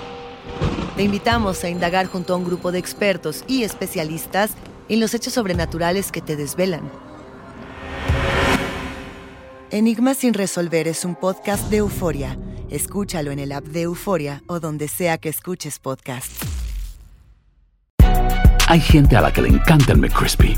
Te 0.95 1.03
invitamos 1.03 1.63
a 1.63 1.69
indagar 1.69 2.07
junto 2.07 2.33
a 2.33 2.37
un 2.37 2.43
grupo 2.43 2.71
de 2.71 2.79
expertos 2.79 3.45
y 3.47 3.61
especialistas 3.61 4.49
en 4.89 4.99
los 4.99 5.13
hechos 5.13 5.33
sobrenaturales 5.33 6.11
que 6.11 6.21
te 6.21 6.35
desvelan. 6.35 6.89
Enigma 9.69 10.15
sin 10.15 10.33
resolver 10.33 10.87
es 10.87 11.05
un 11.05 11.13
podcast 11.13 11.69
de 11.69 11.77
euforia. 11.77 12.35
Escúchalo 12.71 13.29
en 13.29 13.37
el 13.37 13.51
app 13.51 13.65
de 13.65 13.83
Euforia 13.83 14.41
o 14.47 14.59
donde 14.59 14.87
sea 14.87 15.19
que 15.19 15.29
escuches 15.29 15.77
podcast. 15.77 16.31
Hay 18.67 18.79
gente 18.79 19.15
a 19.17 19.21
la 19.21 19.31
que 19.31 19.43
le 19.43 19.49
encanta 19.49 19.91
el 19.91 19.99
McCrispy 19.99 20.57